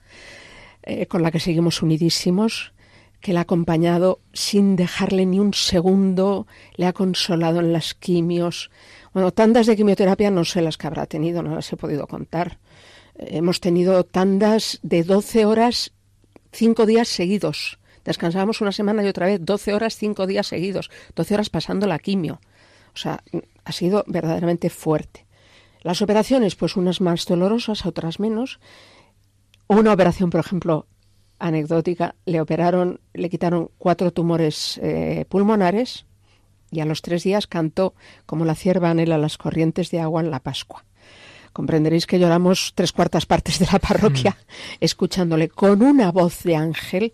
Eh, 0.84 1.06
con 1.06 1.22
la 1.22 1.32
que 1.32 1.40
seguimos 1.40 1.82
unidísimos, 1.82 2.74
que 3.20 3.34
le 3.34 3.40
ha 3.40 3.44
acompañado 3.44 4.20
sin 4.34 4.76
dejarle 4.76 5.28
ni 5.28 5.40
un 5.40 5.54
segundo, 5.54 6.48
le 6.76 6.88
ha 6.88 6.94
consolado 6.94 7.60
en 7.60 7.72
las 7.72 7.94
quimios. 7.94 8.72
Bueno, 9.14 9.32
tandas 9.32 9.68
de 9.68 9.76
quimioterapia 9.76 10.32
no 10.32 10.44
sé 10.44 10.62
las 10.62 10.78
que 10.78 10.88
habrá 10.88 11.06
tenido, 11.06 11.44
no 11.44 11.54
las 11.54 11.72
he 11.72 11.78
podido 11.78 12.08
contar. 12.08 12.58
Eh, 13.16 13.38
hemos 13.38 13.60
tenido 13.60 14.04
tandas 14.04 14.80
de 14.82 15.04
12 15.04 15.46
horas, 15.46 15.94
cinco 16.52 16.88
días 16.88 17.08
seguidos. 17.08 17.78
Descansábamos 18.04 18.62
una 18.62 18.72
semana 18.72 19.04
y 19.04 19.08
otra 19.08 19.28
vez, 19.28 19.40
12 19.44 19.76
horas, 19.76 19.96
cinco 19.96 20.26
días 20.26 20.48
seguidos, 20.48 20.90
12 21.16 21.36
horas 21.36 21.50
pasando 21.52 21.86
la 21.86 22.00
quimio. 22.00 22.42
O 22.96 22.98
sea, 22.98 23.24
ha 23.64 23.72
sido 23.72 24.04
verdaderamente 24.08 24.72
fuerte. 24.72 25.28
Las 25.84 26.02
operaciones, 26.02 26.56
pues 26.56 26.76
unas 26.76 27.02
más 27.02 27.26
dolorosas, 27.26 27.86
otras 27.86 28.20
menos. 28.20 28.60
Una 29.72 29.94
operación, 29.94 30.30
por 30.30 30.42
ejemplo, 30.42 30.86
anecdótica, 31.40 32.16
le 32.26 32.42
operaron, 32.42 33.00
le 33.14 33.30
quitaron 33.30 33.72
cuatro 33.78 34.12
tumores 34.12 34.78
eh, 34.84 35.24
pulmonares 35.30 36.06
y 36.72 36.82
a 36.82 36.86
los 36.86 37.02
tres 37.02 37.24
días 37.24 37.48
cantó 37.48 37.96
como 38.26 38.44
la 38.44 38.56
cierva 38.56 38.90
anhela 38.90 39.18
las 39.18 39.38
corrientes 39.38 39.90
de 39.90 40.02
agua 40.02 40.20
en 40.20 40.30
la 40.30 40.42
Pascua. 40.42 40.84
Comprenderéis 41.54 42.06
que 42.06 42.20
lloramos 42.20 42.74
tres 42.76 42.92
cuartas 42.92 43.26
partes 43.26 43.60
de 43.60 43.68
la 43.72 43.80
parroquia 43.80 44.32
mm. 44.32 44.76
escuchándole 44.82 45.48
con 45.48 45.82
una 45.84 46.12
voz 46.12 46.44
de 46.44 46.58
ángel 46.58 47.14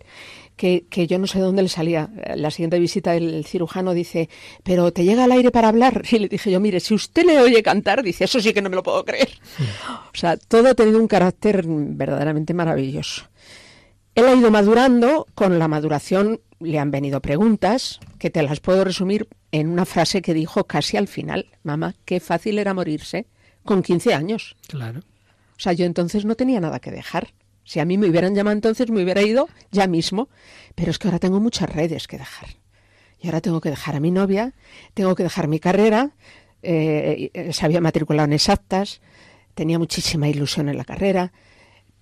que, 0.58 0.84
que, 0.90 1.06
yo 1.06 1.18
no 1.18 1.26
sé 1.26 1.38
de 1.38 1.44
dónde 1.44 1.62
le 1.62 1.70
salía. 1.70 2.10
La 2.36 2.50
siguiente 2.50 2.78
visita 2.78 3.16
el 3.16 3.46
cirujano 3.46 3.94
dice, 3.94 4.28
pero 4.62 4.92
¿te 4.92 5.04
llega 5.04 5.24
el 5.24 5.32
aire 5.32 5.50
para 5.50 5.68
hablar? 5.68 6.02
Y 6.12 6.18
le 6.18 6.28
dije 6.28 6.50
yo, 6.50 6.60
mire, 6.60 6.80
si 6.80 6.92
usted 6.92 7.24
le 7.24 7.40
oye 7.40 7.62
cantar, 7.62 8.02
dice, 8.02 8.24
eso 8.24 8.40
sí 8.40 8.52
que 8.52 8.60
no 8.60 8.68
me 8.68 8.76
lo 8.76 8.82
puedo 8.82 9.04
creer. 9.04 9.30
Mm. 9.58 9.62
O 9.92 10.16
sea, 10.16 10.36
todo 10.36 10.68
ha 10.68 10.74
tenido 10.74 10.98
un 10.98 11.08
carácter 11.08 11.64
verdaderamente 11.66 12.52
maravilloso. 12.52 13.28
Él 14.14 14.26
ha 14.26 14.34
ido 14.34 14.50
madurando, 14.50 15.26
con 15.34 15.58
la 15.58 15.68
maduración 15.68 16.40
le 16.60 16.78
han 16.78 16.90
venido 16.90 17.20
preguntas, 17.20 18.00
que 18.18 18.30
te 18.30 18.42
las 18.42 18.58
puedo 18.60 18.84
resumir 18.84 19.28
en 19.52 19.68
una 19.68 19.84
frase 19.84 20.22
que 20.22 20.34
dijo 20.34 20.64
casi 20.64 20.96
al 20.96 21.06
final, 21.08 21.46
mamá, 21.62 21.94
qué 22.04 22.18
fácil 22.18 22.58
era 22.58 22.74
morirse 22.74 23.26
con 23.64 23.82
15 23.82 24.14
años. 24.14 24.56
Claro. 24.66 25.00
O 25.56 25.60
sea, 25.60 25.72
yo 25.72 25.86
entonces 25.86 26.24
no 26.24 26.34
tenía 26.34 26.60
nada 26.60 26.80
que 26.80 26.90
dejar. 26.90 27.28
Si 27.68 27.80
a 27.80 27.84
mí 27.84 27.98
me 27.98 28.08
hubieran 28.08 28.34
llamado 28.34 28.54
entonces, 28.54 28.90
me 28.90 29.02
hubiera 29.02 29.20
ido 29.20 29.46
ya 29.70 29.86
mismo. 29.86 30.30
Pero 30.74 30.90
es 30.90 30.98
que 30.98 31.06
ahora 31.06 31.18
tengo 31.18 31.38
muchas 31.38 31.68
redes 31.68 32.08
que 32.08 32.16
dejar. 32.16 32.48
Y 33.20 33.26
ahora 33.26 33.42
tengo 33.42 33.60
que 33.60 33.68
dejar 33.68 33.94
a 33.94 34.00
mi 34.00 34.10
novia, 34.10 34.54
tengo 34.94 35.14
que 35.14 35.22
dejar 35.22 35.48
mi 35.48 35.60
carrera, 35.60 36.12
eh, 36.62 37.30
eh 37.34 37.52
se 37.52 37.66
había 37.66 37.82
matriculado 37.82 38.24
en 38.24 38.32
exactas, 38.32 39.02
tenía 39.54 39.78
muchísima 39.78 40.30
ilusión 40.30 40.70
en 40.70 40.78
la 40.78 40.84
carrera, 40.84 41.32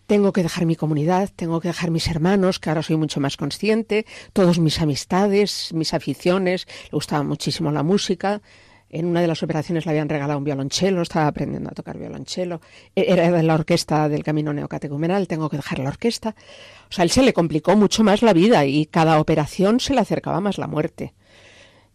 tengo 0.06 0.32
que 0.32 0.44
dejar 0.44 0.66
mi 0.66 0.76
comunidad, 0.76 1.32
tengo 1.34 1.60
que 1.60 1.68
dejar 1.68 1.90
mis 1.90 2.06
hermanos, 2.06 2.60
que 2.60 2.68
ahora 2.68 2.84
soy 2.84 2.96
mucho 2.96 3.18
más 3.18 3.36
consciente, 3.36 4.06
todos 4.32 4.60
mis 4.60 4.80
amistades, 4.80 5.72
mis 5.74 5.94
aficiones, 5.94 6.68
le 6.84 6.90
gustaba 6.92 7.24
muchísimo 7.24 7.72
la 7.72 7.82
música. 7.82 8.40
En 8.88 9.06
una 9.06 9.20
de 9.20 9.26
las 9.26 9.42
operaciones 9.42 9.84
le 9.84 9.90
habían 9.90 10.08
regalado 10.08 10.38
un 10.38 10.44
violonchelo, 10.44 11.02
estaba 11.02 11.26
aprendiendo 11.26 11.70
a 11.70 11.74
tocar 11.74 11.98
violonchelo. 11.98 12.60
E-, 12.94 13.12
era 13.12 13.30
de 13.30 13.42
la 13.42 13.54
orquesta 13.54 14.08
del 14.08 14.22
Camino 14.22 14.52
Neocatecumenal, 14.52 15.26
tengo 15.26 15.48
que 15.48 15.56
dejar 15.56 15.80
la 15.80 15.88
orquesta. 15.88 16.36
O 16.88 16.92
sea, 16.92 17.02
él 17.02 17.10
se 17.10 17.22
le 17.22 17.32
complicó 17.32 17.76
mucho 17.76 18.04
más 18.04 18.22
la 18.22 18.32
vida 18.32 18.64
y 18.64 18.86
cada 18.86 19.20
operación 19.20 19.80
se 19.80 19.94
le 19.94 20.00
acercaba 20.00 20.40
más 20.40 20.58
la 20.58 20.68
muerte. 20.68 21.14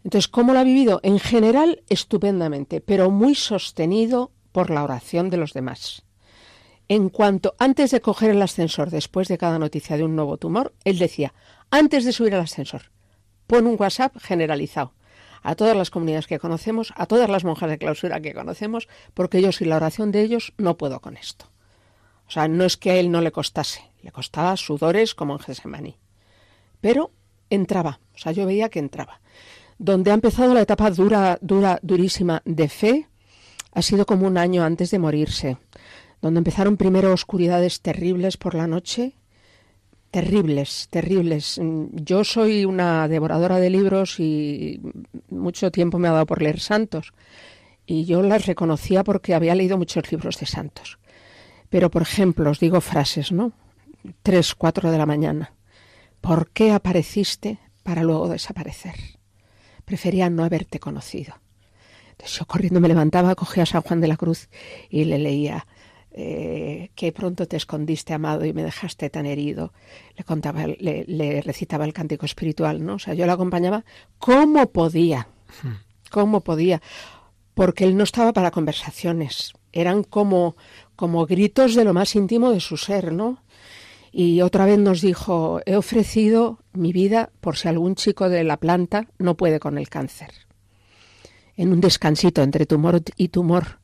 Entonces, 0.03 0.27
¿cómo 0.27 0.53
lo 0.53 0.59
ha 0.59 0.63
vivido? 0.63 0.99
En 1.03 1.19
general, 1.19 1.83
estupendamente, 1.87 2.81
pero 2.81 3.09
muy 3.09 3.35
sostenido 3.35 4.31
por 4.51 4.69
la 4.69 4.83
oración 4.83 5.29
de 5.29 5.37
los 5.37 5.53
demás. 5.53 6.03
En 6.89 7.07
cuanto, 7.07 7.55
antes 7.57 7.91
de 7.91 8.01
coger 8.01 8.31
el 8.31 8.41
ascensor, 8.41 8.89
después 8.89 9.29
de 9.29 9.37
cada 9.37 9.59
noticia 9.59 9.95
de 9.95 10.03
un 10.03 10.15
nuevo 10.15 10.35
tumor, 10.37 10.73
él 10.83 10.97
decía, 10.97 11.33
antes 11.69 12.03
de 12.03 12.11
subir 12.11 12.33
al 12.35 12.41
ascensor, 12.41 12.91
pon 13.47 13.65
un 13.65 13.77
WhatsApp 13.79 14.17
generalizado 14.19 14.93
a 15.41 15.55
todas 15.55 15.75
las 15.75 15.89
comunidades 15.89 16.27
que 16.27 16.39
conocemos, 16.39 16.93
a 16.95 17.05
todas 17.05 17.29
las 17.29 17.43
monjas 17.43 17.69
de 17.69 17.77
clausura 17.77 18.19
que 18.21 18.33
conocemos, 18.33 18.87
porque 19.13 19.41
yo 19.41 19.51
sin 19.51 19.69
la 19.69 19.77
oración 19.77 20.11
de 20.11 20.21
ellos 20.21 20.53
no 20.57 20.77
puedo 20.77 20.99
con 20.99 21.17
esto. 21.17 21.45
O 22.27 22.31
sea, 22.31 22.47
no 22.47 22.63
es 22.63 22.77
que 22.77 22.91
a 22.91 22.95
él 22.95 23.11
no 23.11 23.21
le 23.21 23.31
costase, 23.31 23.81
le 24.01 24.11
costaba 24.11 24.55
sudores 24.57 25.15
como 25.15 25.33
en 25.33 25.39
Gesemaní. 25.39 25.97
Pero 26.79 27.11
entraba, 27.49 27.99
o 28.15 28.17
sea, 28.17 28.31
yo 28.31 28.45
veía 28.45 28.69
que 28.69 28.79
entraba. 28.79 29.21
Donde 29.77 30.11
ha 30.11 30.13
empezado 30.13 30.53
la 30.53 30.61
etapa 30.61 30.91
dura, 30.91 31.37
dura, 31.41 31.79
durísima 31.81 32.41
de 32.45 32.69
fe, 32.69 33.07
ha 33.73 33.81
sido 33.81 34.05
como 34.05 34.27
un 34.27 34.37
año 34.37 34.63
antes 34.63 34.91
de 34.91 34.99
morirse 34.99 35.57
donde 36.21 36.37
empezaron 36.37 36.77
primero 36.77 37.11
oscuridades 37.11 37.81
terribles 37.81 38.37
por 38.37 38.53
la 38.53 38.67
noche, 38.67 39.15
terribles, 40.11 40.87
terribles. 40.89 41.59
Yo 41.93 42.23
soy 42.23 42.65
una 42.65 43.07
devoradora 43.07 43.59
de 43.59 43.69
libros 43.69 44.19
y 44.19 44.79
mucho 45.29 45.71
tiempo 45.71 45.97
me 45.97 46.09
ha 46.09 46.11
dado 46.11 46.25
por 46.25 46.41
leer 46.41 46.59
santos 46.59 47.13
y 47.85 48.05
yo 48.05 48.21
las 48.21 48.45
reconocía 48.45 49.03
porque 49.03 49.33
había 49.33 49.55
leído 49.55 49.77
muchos 49.77 50.11
libros 50.11 50.37
de 50.39 50.45
santos. 50.45 50.99
Pero, 51.69 51.89
por 51.89 52.01
ejemplo, 52.01 52.49
os 52.49 52.59
digo 52.59 52.81
frases, 52.81 53.31
¿no? 53.31 53.53
Tres, 54.21 54.53
cuatro 54.55 54.91
de 54.91 54.97
la 54.97 55.05
mañana. 55.05 55.53
¿Por 56.19 56.51
qué 56.51 56.71
apareciste 56.71 57.59
para 57.83 58.03
luego 58.03 58.27
desaparecer? 58.27 58.95
Prefería 59.85 60.29
no 60.29 60.43
haberte 60.43 60.79
conocido. 60.79 61.35
Entonces 62.11 62.37
yo 62.37 62.45
corriendo 62.45 62.81
me 62.81 62.89
levantaba, 62.89 63.33
cogía 63.35 63.63
a 63.63 63.65
San 63.65 63.81
Juan 63.81 64.01
de 64.01 64.07
la 64.07 64.17
Cruz 64.17 64.49
y 64.89 65.05
le 65.05 65.17
leía 65.17 65.65
eh, 66.13 66.91
que 66.93 67.13
pronto 67.13 67.47
te 67.47 67.55
escondiste, 67.55 68.13
amado, 68.13 68.43
y 68.43 68.51
me 68.51 68.63
dejaste 68.63 69.09
tan 69.09 69.25
herido. 69.25 69.71
Le 70.17 70.25
contaba, 70.25 70.65
le, 70.67 71.41
recitaba 71.41 71.85
el 71.85 71.93
cántico 71.93 72.25
espiritual, 72.25 72.85
¿no? 72.85 72.95
O 72.95 72.99
sea, 72.99 73.13
yo 73.13 73.25
le 73.25 73.31
acompañaba 73.31 73.85
como 74.19 74.67
podía, 74.67 75.27
como 76.11 76.41
podía, 76.41 76.81
porque 77.53 77.85
él 77.85 77.95
no 77.95 78.03
estaba 78.03 78.33
para 78.33 78.51
conversaciones, 78.51 79.53
eran 79.71 80.03
como, 80.03 80.57
como 80.97 81.25
gritos 81.25 81.75
de 81.75 81.85
lo 81.85 81.93
más 81.93 82.15
íntimo 82.15 82.51
de 82.51 82.59
su 82.59 82.75
ser, 82.75 83.13
¿no? 83.13 83.41
Y 84.11 84.41
otra 84.41 84.65
vez 84.65 84.77
nos 84.77 84.99
dijo, 84.99 85.61
he 85.65 85.77
ofrecido 85.77 86.59
mi 86.73 86.91
vida 86.91 87.31
por 87.39 87.55
si 87.55 87.69
algún 87.69 87.95
chico 87.95 88.27
de 88.27 88.43
la 88.43 88.57
planta 88.57 89.07
no 89.17 89.37
puede 89.37 89.61
con 89.61 89.77
el 89.77 89.87
cáncer. 89.87 90.31
En 91.55 91.71
un 91.71 91.79
descansito 91.79 92.41
entre 92.41 92.65
tumor 92.65 93.01
y 93.15 93.29
tumor, 93.29 93.79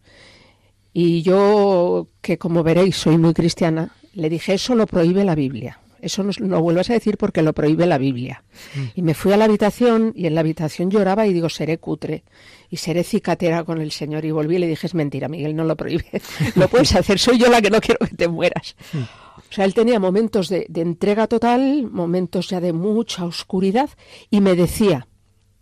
y 0.99 1.21
yo, 1.21 2.07
que 2.21 2.39
como 2.39 2.63
veréis 2.63 2.97
soy 2.97 3.19
muy 3.19 3.35
cristiana, 3.35 3.91
le 4.15 4.31
dije, 4.31 4.55
eso 4.55 4.73
lo 4.73 4.87
prohíbe 4.87 5.23
la 5.23 5.35
Biblia. 5.35 5.79
Eso 6.01 6.23
no 6.23 6.31
lo 6.39 6.59
vuelvas 6.59 6.89
a 6.89 6.93
decir 6.93 7.19
porque 7.19 7.43
lo 7.43 7.53
prohíbe 7.53 7.85
la 7.85 7.99
Biblia. 7.99 8.43
Mm. 8.73 8.79
Y 8.95 9.01
me 9.03 9.13
fui 9.13 9.31
a 9.31 9.37
la 9.37 9.45
habitación 9.45 10.11
y 10.15 10.25
en 10.25 10.33
la 10.33 10.41
habitación 10.41 10.89
lloraba 10.89 11.27
y 11.27 11.33
digo, 11.33 11.49
seré 11.49 11.77
cutre 11.77 12.23
y 12.71 12.77
seré 12.77 13.03
cicatera 13.03 13.63
con 13.63 13.79
el 13.79 13.91
Señor. 13.91 14.25
Y 14.25 14.31
volví 14.31 14.55
y 14.55 14.57
le 14.57 14.65
dije, 14.65 14.87
es 14.87 14.95
mentira, 14.95 15.27
Miguel, 15.27 15.55
no 15.55 15.65
lo 15.65 15.75
prohíbe. 15.75 16.07
lo 16.55 16.67
puedes 16.67 16.95
hacer, 16.95 17.19
soy 17.19 17.37
yo 17.37 17.47
la 17.51 17.61
que 17.61 17.69
no 17.69 17.79
quiero 17.79 18.03
que 18.03 18.15
te 18.15 18.27
mueras. 18.27 18.75
Mm. 18.91 18.97
O 18.97 19.53
sea, 19.53 19.65
él 19.65 19.75
tenía 19.75 19.99
momentos 19.99 20.49
de, 20.49 20.65
de 20.67 20.81
entrega 20.81 21.27
total, 21.27 21.91
momentos 21.91 22.49
ya 22.49 22.59
de 22.59 22.73
mucha 22.73 23.23
oscuridad 23.23 23.91
y 24.31 24.41
me 24.41 24.55
decía, 24.55 25.07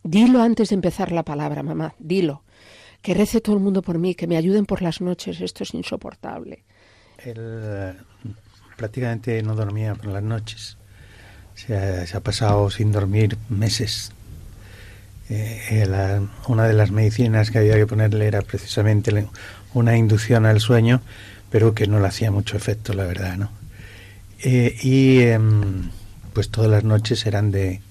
dilo 0.02 0.42
antes 0.42 0.70
de 0.70 0.76
empezar 0.76 1.12
la 1.12 1.24
palabra, 1.24 1.62
mamá, 1.62 1.94
dilo 2.00 2.45
que 3.06 3.14
rece 3.14 3.40
todo 3.40 3.56
el 3.56 3.62
mundo 3.62 3.84
por 3.84 4.00
mí, 4.00 4.16
que 4.16 4.26
me 4.26 4.36
ayuden 4.36 4.66
por 4.66 4.82
las 4.82 5.00
noches, 5.00 5.40
esto 5.40 5.62
es 5.62 5.76
insoportable. 5.76 6.64
Él 7.24 7.38
eh, 7.38 7.94
prácticamente 8.76 9.44
no 9.44 9.54
dormía 9.54 9.94
por 9.94 10.08
las 10.08 10.24
noches, 10.24 10.76
se 11.54 11.76
ha, 12.12 12.20
pasado 12.22 12.72
sin 12.72 12.92
dormir 12.92 13.38
meses. 13.48 14.12
Eh, 15.30 15.86
una 16.48 16.64
de 16.64 16.74
las 16.74 16.90
medicinas 16.90 17.52
que 17.52 17.60
había 17.60 17.76
que 17.76 17.86
ponerle 17.86 18.26
era 18.26 18.42
precisamente 18.42 19.28
una 19.76 19.96
inducción 19.96 20.48
al 20.48 20.60
sueño, 20.60 21.02
pero 21.52 21.76
que 21.76 21.86
no 21.86 22.00
le 22.00 22.08
hacía 22.08 22.32
mucho 22.32 22.58
efecto, 22.58 22.94
la 22.94 23.06
verdad. 23.06 23.52
Eh, 24.42 24.76
y 24.82 25.20
em, 25.22 25.92
pues 26.34 26.50
todas 26.50 26.72
las 26.72 26.84
noches 26.84 27.24
eran 27.28 27.52
de, 27.52 27.82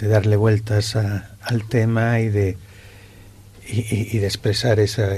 darle 0.00 0.34
vueltas 0.34 0.96
al 0.96 1.68
tema 1.68 2.18
y 2.18 2.28
de 2.28 2.58
y, 3.68 4.18
de 4.18 4.26
expresar 4.26 4.80
esa, 4.80 5.16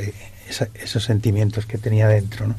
esos 0.74 1.04
sentimientos 1.04 1.66
que 1.66 1.78
tenía 1.78 2.08
dentro. 2.08 2.48
¿no? 2.48 2.56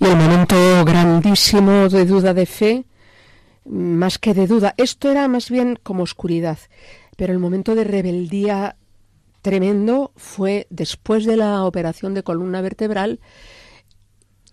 Y 0.00 0.04
el 0.04 0.16
momento 0.16 0.84
grandísimo 0.84 1.88
de 1.88 2.04
duda 2.04 2.34
de 2.34 2.46
fe, 2.46 2.84
más 3.64 4.18
que 4.18 4.34
de 4.34 4.46
duda, 4.46 4.74
esto 4.76 5.10
era 5.10 5.28
más 5.28 5.50
bien 5.50 5.78
como 5.82 6.02
oscuridad, 6.02 6.58
pero 7.16 7.32
el 7.32 7.38
momento 7.38 7.74
de 7.74 7.84
rebeldía 7.84 8.76
tremendo 9.42 10.12
fue 10.16 10.66
después 10.70 11.24
de 11.26 11.36
la 11.36 11.64
operación 11.64 12.14
de 12.14 12.22
columna 12.22 12.60
vertebral, 12.60 13.20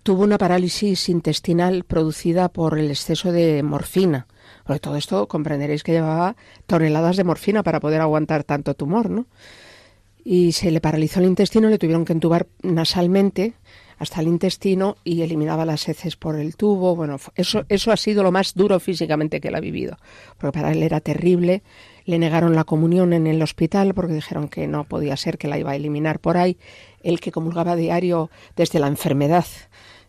tuvo 0.04 0.24
una 0.24 0.38
parálisis 0.38 1.10
intestinal 1.10 1.84
producida 1.84 2.50
por 2.50 2.78
el 2.78 2.90
exceso 2.90 3.32
de 3.32 3.64
morfina. 3.64 4.28
Porque 4.66 4.80
todo 4.80 4.96
esto 4.98 5.28
comprenderéis 5.28 5.84
que 5.84 5.94
llevaba 5.94 6.36
toneladas 6.68 7.18
de 7.18 7.24
morfina 7.24 7.64
para 7.64 7.80
poder 7.80 8.02
aguantar 8.02 8.44
tanto 8.44 8.74
tumor, 8.74 9.10
¿no? 9.10 9.28
Y 10.24 10.52
se 10.52 10.72
le 10.72 10.82
paralizó 10.82 11.20
el 11.20 11.26
intestino, 11.26 11.70
le 11.70 11.78
tuvieron 11.78 12.06
que 12.06 12.14
entubar 12.14 12.48
nasalmente 12.62 13.54
hasta 13.98 14.22
el 14.22 14.28
intestino 14.28 14.98
y 15.04 15.22
eliminaba 15.22 15.64
las 15.64 15.88
heces 15.88 16.16
por 16.16 16.40
el 16.40 16.56
tubo. 16.56 16.96
Bueno, 16.96 17.18
eso, 17.36 17.66
eso 17.70 17.92
ha 17.92 17.98
sido 17.98 18.24
lo 18.24 18.32
más 18.32 18.56
duro 18.56 18.80
físicamente 18.80 19.40
que 19.40 19.50
él 19.50 19.56
ha 19.56 19.60
vivido, 19.60 19.98
porque 20.40 20.58
para 20.58 20.72
él 20.72 20.82
era 20.82 21.02
terrible. 21.02 21.62
Le 22.06 22.18
negaron 22.18 22.56
la 22.56 22.64
comunión 22.64 23.14
en 23.14 23.28
el 23.28 23.42
hospital 23.44 23.94
porque 23.94 24.14
dijeron 24.14 24.48
que 24.48 24.66
no 24.66 24.86
podía 24.86 25.16
ser, 25.18 25.38
que 25.38 25.48
la 25.48 25.60
iba 25.60 25.72
a 25.72 25.76
eliminar 25.76 26.18
por 26.18 26.38
ahí. 26.38 26.58
El 27.04 27.20
que 27.20 27.32
comulgaba 27.32 27.76
diario 27.76 28.32
desde 28.56 28.80
la 28.80 28.88
enfermedad 28.88 29.46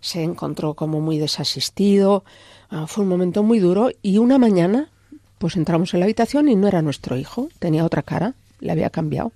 se 0.01 0.23
encontró 0.23 0.73
como 0.73 1.01
muy 1.01 1.19
desasistido. 1.19 2.25
Ah, 2.71 2.87
fue 2.87 3.05
un 3.05 3.11
momento 3.11 3.43
muy 3.43 3.59
duro 3.59 3.91
y 4.01 4.17
una 4.17 4.39
mañana 4.39 4.89
pues 5.37 5.57
entramos 5.57 5.93
en 5.93 6.01
la 6.01 6.07
habitación 6.07 6.49
y 6.49 6.55
no 6.55 6.69
era 6.69 6.83
nuestro 6.83 7.17
hijo, 7.17 7.49
tenía 7.59 7.85
otra 7.85 8.03
cara, 8.03 8.35
le 8.61 8.71
había 8.71 8.91
cambiado. 8.91 9.33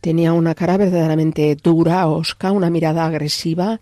Tenía 0.00 0.32
una 0.32 0.54
cara 0.54 0.76
verdaderamente 0.76 1.56
dura, 1.56 2.06
osca, 2.08 2.52
una 2.52 2.70
mirada 2.70 3.04
agresiva, 3.06 3.80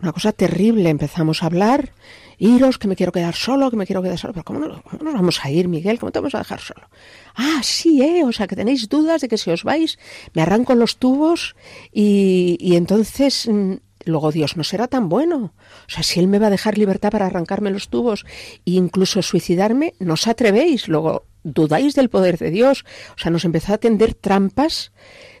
una 0.00 0.12
cosa 0.12 0.32
terrible. 0.32 0.88
Empezamos 0.90 1.42
a 1.42 1.46
hablar, 1.46 1.92
iros, 2.38 2.78
que 2.78 2.88
me 2.88 2.96
quiero 2.96 3.12
quedar 3.12 3.34
solo, 3.34 3.70
que 3.70 3.76
me 3.76 3.86
quiero 3.86 4.02
quedar 4.02 4.18
solo. 4.18 4.32
Pero 4.34 4.44
¿cómo, 4.44 4.58
no, 4.60 4.82
nos 5.00 5.14
vamos 5.14 5.44
a 5.44 5.50
ir, 5.50 5.68
Miguel? 5.68 5.98
¿Cómo 5.98 6.12
te 6.12 6.18
vamos 6.18 6.34
a 6.34 6.38
dejar 6.38 6.60
solo? 6.60 6.88
Ah, 7.34 7.60
sí, 7.62 8.02
¿eh? 8.02 8.24
O 8.24 8.32
sea, 8.32 8.46
que 8.46 8.56
tenéis 8.56 8.88
dudas 8.88 9.20
de 9.20 9.28
que 9.28 9.38
si 9.38 9.50
os 9.50 9.64
vais, 9.64 9.98
me 10.34 10.42
arranco 10.42 10.74
los 10.74 10.98
tubos 10.98 11.54
y, 11.92 12.56
y 12.60 12.76
entonces... 12.76 13.48
mm, 13.50 13.74
Luego 14.04 14.32
Dios 14.32 14.56
no 14.56 14.64
será 14.64 14.88
tan 14.88 15.08
bueno. 15.08 15.54
O 15.86 15.88
sea, 15.88 16.02
si 16.02 16.18
Él 16.18 16.26
me 16.26 16.40
va 16.40 16.48
a 16.48 16.50
dejar 16.50 16.76
libertad 16.76 17.12
para 17.12 17.26
arrancarme 17.26 17.70
los 17.70 17.88
tubos 17.88 18.24
e 18.66 18.72
incluso 18.72 19.22
suicidarme, 19.22 19.94
no 20.00 20.14
os 20.14 20.26
atrevéis. 20.26 20.88
Luego 20.88 21.26
dudáis 21.44 21.94
del 21.94 22.08
poder 22.08 22.36
de 22.38 22.50
Dios. 22.50 22.84
O 23.16 23.20
sea, 23.20 23.30
nos 23.30 23.44
empezó 23.44 23.74
a 23.74 23.78
tender 23.78 24.14
trampas 24.14 24.90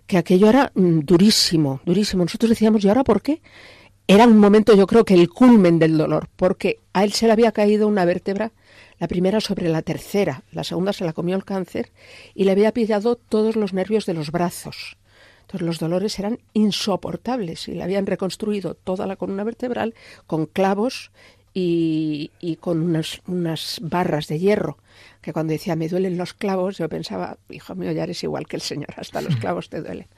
que 0.06 0.18
aquello 0.18 0.48
era 0.48 0.72
mm, 0.74 1.00
durísimo, 1.00 1.80
durísimo. 1.84 2.24
Nosotros 2.24 2.50
decíamos, 2.50 2.84
¿y 2.84 2.88
ahora 2.88 3.04
por 3.04 3.22
qué? 3.22 3.40
Era 4.06 4.26
un 4.26 4.38
momento, 4.38 4.74
yo 4.74 4.86
creo 4.86 5.04
que 5.04 5.14
el 5.14 5.30
culmen 5.30 5.78
del 5.78 5.96
dolor, 5.96 6.28
porque 6.36 6.80
a 6.92 7.04
él 7.04 7.12
se 7.12 7.26
le 7.26 7.32
había 7.32 7.52
caído 7.52 7.86
una 7.88 8.04
vértebra, 8.04 8.52
la 8.98 9.08
primera 9.08 9.40
sobre 9.40 9.68
la 9.68 9.82
tercera, 9.82 10.42
la 10.52 10.64
segunda 10.64 10.92
se 10.92 11.04
la 11.04 11.12
comió 11.12 11.36
el 11.36 11.44
cáncer 11.44 11.90
y 12.34 12.44
le 12.44 12.52
había 12.52 12.72
pillado 12.72 13.16
todos 13.16 13.56
los 13.56 13.72
nervios 13.72 14.06
de 14.06 14.14
los 14.14 14.30
brazos. 14.30 14.96
Entonces 15.42 15.66
los 15.66 15.78
dolores 15.78 16.18
eran 16.18 16.38
insoportables 16.54 17.68
y 17.68 17.72
le 17.72 17.82
habían 17.82 18.06
reconstruido 18.06 18.74
toda 18.74 19.06
la 19.06 19.16
columna 19.16 19.44
vertebral 19.44 19.94
con 20.26 20.46
clavos 20.46 21.10
y, 21.54 22.30
con 22.60 22.96
unas 23.26 23.80
barras 23.82 24.28
de 24.28 24.38
hierro, 24.38 24.78
que 25.22 25.32
cuando 25.32 25.52
decía 25.52 25.76
me 25.76 25.88
duelen 25.88 26.18
los 26.18 26.34
clavos, 26.34 26.76
yo 26.76 26.88
pensaba, 26.88 27.38
hijo 27.48 27.74
mío, 27.74 27.92
ya 27.92 28.02
eres 28.02 28.22
igual 28.22 28.46
que 28.46 28.56
el 28.56 28.62
Señor, 28.62 28.92
hasta 28.96 29.22
los 29.22 29.36
clavos 29.40 29.70
te 29.70 29.80
duelen. 29.80 30.08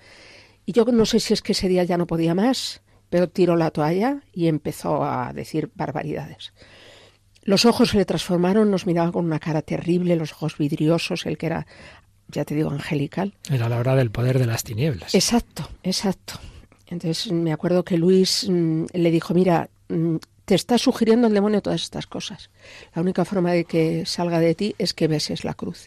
Y 0.66 0.72
yo 0.72 0.84
no 0.86 1.06
sé 1.06 1.20
si 1.20 1.34
es 1.34 1.42
que 1.42 1.52
ese 1.52 1.68
día 1.68 1.84
ya 1.84 1.98
no 1.98 2.06
podía 2.06 2.34
más, 2.34 2.82
pero 3.10 3.28
tiró 3.28 3.54
la 3.54 3.70
toalla 3.70 4.22
y 4.32 4.48
empezó 4.48 5.04
a 5.04 5.32
decir 5.32 5.70
barbaridades. 5.74 6.52
Los 7.42 7.66
ojos 7.66 7.90
se 7.90 7.98
le 7.98 8.06
transformaron, 8.06 8.70
nos 8.70 8.86
miraba 8.86 9.12
con 9.12 9.26
una 9.26 9.38
cara 9.38 9.60
terrible, 9.60 10.16
los 10.16 10.32
ojos 10.32 10.56
vidriosos, 10.56 11.26
el 11.26 11.36
que 11.36 11.46
era, 11.46 11.66
ya 12.28 12.46
te 12.46 12.54
digo, 12.54 12.70
angelical. 12.70 13.34
Era 13.50 13.68
la 13.68 13.78
hora 13.78 13.94
del 13.94 14.10
poder 14.10 14.38
de 14.38 14.46
las 14.46 14.64
tinieblas. 14.64 15.14
Exacto, 15.14 15.68
exacto. 15.82 16.40
Entonces 16.86 17.30
me 17.30 17.52
acuerdo 17.52 17.84
que 17.84 17.98
Luis 17.98 18.46
mm, 18.48 18.86
le 18.94 19.10
dijo, 19.10 19.34
mira, 19.34 19.68
mm, 19.88 20.16
te 20.44 20.54
está 20.54 20.78
sugiriendo 20.78 21.26
el 21.26 21.34
demonio 21.34 21.62
todas 21.62 21.82
estas 21.82 22.06
cosas. 22.06 22.50
La 22.94 23.02
única 23.02 23.24
forma 23.24 23.52
de 23.52 23.64
que 23.64 24.06
salga 24.06 24.40
de 24.40 24.54
ti 24.54 24.74
es 24.78 24.94
que 24.94 25.08
beses 25.08 25.44
la 25.44 25.54
cruz. 25.54 25.86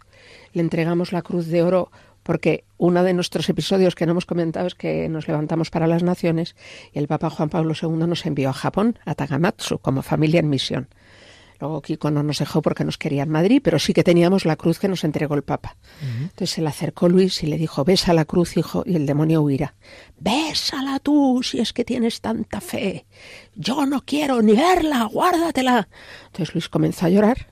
Le 0.54 0.62
entregamos 0.62 1.12
la 1.12 1.22
cruz 1.22 1.48
de 1.48 1.63
oro 1.63 1.91
porque 2.24 2.65
uno 2.78 3.04
de 3.04 3.13
nuestros 3.13 3.48
episodios 3.48 3.96
que 3.96 4.06
no 4.06 4.12
hemos 4.12 4.26
comentado 4.26 4.67
es 4.67 4.76
que 4.76 5.08
nos 5.08 5.30
levantamos 5.30 5.70
para 5.70 5.88
las 5.88 6.04
naciones 6.04 6.56
y 6.91 7.00
el 7.00 7.08
Papa 7.08 7.30
Juan 7.30 7.50
Pablo 7.50 7.74
II 7.82 8.06
nos 8.06 8.26
envió 8.26 8.50
a 8.50 8.54
Japón, 8.54 9.00
a 9.06 9.15
Tagamatsu, 9.15 9.80
como 9.80 10.02
familia 10.02 10.41
en 10.41 10.50
misión. 10.50 10.89
Luego 11.60 11.82
Kiko 11.82 12.12
no 12.12 12.24
nos 12.24 12.39
dejó 12.39 12.62
porque 12.62 12.84
nos 12.84 12.98
quería 12.98 13.24
en 13.24 13.30
Madrid, 13.30 13.62
pero 13.63 13.80
sí 13.80 13.93
que 13.93 14.04
teníamos 14.04 14.46
la 14.46 14.56
cruz 14.56 14.80
que 14.80 14.88
nos 14.88 15.04
entregó 15.04 15.36
el 15.36 15.43
Papa. 15.43 15.76
Entonces 16.02 16.52
se 16.52 16.62
le 16.62 16.67
acercó 16.67 17.10
Luis 17.10 17.41
y 17.43 17.48
le 17.48 17.58
dijo, 17.58 17.84
besa 17.84 18.13
la 18.13 18.26
cruz, 18.26 18.58
hijo, 18.58 18.84
y 18.86 18.96
el 18.96 19.06
demonio 19.06 19.41
huirá. 19.41 19.76
Bésala 20.20 21.00
tú, 21.00 21.41
si 21.43 21.60
es 21.60 21.74
que 21.74 21.84
tienes 21.84 22.22
tanta 22.22 22.62
fe. 22.62 23.06
Yo 23.56 23.86
no 23.86 24.04
quiero 24.06 24.41
ni 24.41 24.54
verla, 24.54 25.04
guárdatela. 25.06 25.88
Entonces 26.28 26.54
Luis 26.54 26.70
comenzó 26.70 27.08
a 27.08 27.10
llorar. 27.10 27.48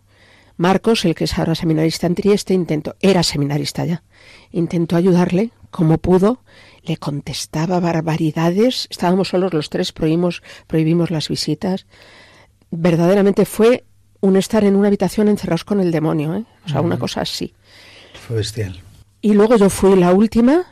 Marcos, 0.57 1.03
el 1.03 1.15
que 1.15 1.25
es 1.25 1.37
ahora 1.37 1.53
seminarista 1.53 2.07
en 2.07 2.15
Trieste, 2.15 2.53
intentó, 2.53 2.95
era 3.01 3.23
seminarista 3.23 3.83
ya, 3.83 4.03
intentó 4.51 4.95
ayudarle 4.95 5.51
como 5.69 5.97
pudo, 5.97 6.39
le 6.83 6.95
contestaba 6.95 7.81
barbaridades, 7.81 8.87
estábamos 8.89 9.29
solos 9.29 9.53
los 9.53 9.69
tres, 9.69 9.91
prohibimos, 9.91 10.41
prohibimos 10.67 11.11
las 11.11 11.27
visitas. 11.27 11.85
Verdaderamente 12.71 13.43
fue 13.43 13.83
un 14.25 14.37
estar 14.37 14.63
en 14.63 14.75
una 14.75 14.87
habitación 14.87 15.27
encerrados 15.27 15.63
con 15.63 15.79
el 15.79 15.91
demonio, 15.91 16.35
¿eh? 16.35 16.45
o 16.65 16.69
sea, 16.69 16.81
una 16.81 16.97
cosa 16.97 17.21
así. 17.21 17.53
Fue 18.27 18.37
bestial. 18.37 18.81
Y 19.21 19.33
luego 19.33 19.55
yo 19.55 19.69
fui 19.69 19.95
la 19.95 20.13
última, 20.13 20.65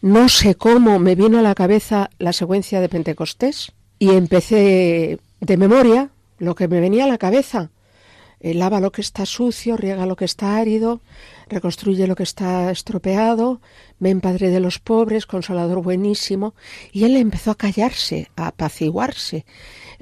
no 0.00 0.28
sé 0.28 0.54
cómo 0.54 0.98
me 0.98 1.14
vino 1.14 1.38
a 1.38 1.42
la 1.42 1.54
cabeza 1.54 2.10
la 2.18 2.32
secuencia 2.32 2.80
de 2.80 2.88
Pentecostés 2.88 3.72
y 3.98 4.10
empecé 4.10 5.18
de 5.40 5.56
memoria 5.56 6.10
lo 6.38 6.54
que 6.54 6.68
me 6.68 6.80
venía 6.80 7.04
a 7.04 7.08
la 7.08 7.18
cabeza. 7.18 7.70
Eh, 8.40 8.54
lava 8.54 8.80
lo 8.80 8.90
que 8.90 9.00
está 9.00 9.24
sucio, 9.24 9.76
riega 9.76 10.04
lo 10.04 10.16
que 10.16 10.24
está 10.24 10.56
árido, 10.56 11.00
reconstruye 11.48 12.08
lo 12.08 12.16
que 12.16 12.24
está 12.24 12.72
estropeado, 12.72 13.60
ven 14.00 14.20
Padre 14.20 14.50
de 14.50 14.58
los 14.58 14.80
pobres, 14.80 15.26
consolador 15.26 15.80
buenísimo. 15.80 16.54
Y 16.90 17.04
él 17.04 17.16
empezó 17.16 17.52
a 17.52 17.54
callarse, 17.54 18.28
a 18.34 18.48
apaciguarse. 18.48 19.46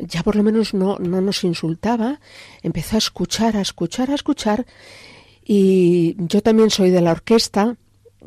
Ya 0.01 0.23
por 0.23 0.37
lo 0.37 0.43
menos 0.43 0.73
no, 0.75 0.99
no 0.99 1.21
nos 1.21 1.45
insultaba, 1.45 2.21
empezó 2.63 2.97
a 2.97 2.99
escuchar, 2.99 3.57
a 3.57 3.61
escuchar, 3.61 4.11
a 4.11 4.15
escuchar. 4.15 4.67
Y 5.45 6.17
yo 6.19 6.43
también 6.43 6.71
soy 6.71 6.91
de 6.91 7.01
la 7.01 7.13
orquesta. 7.13 7.77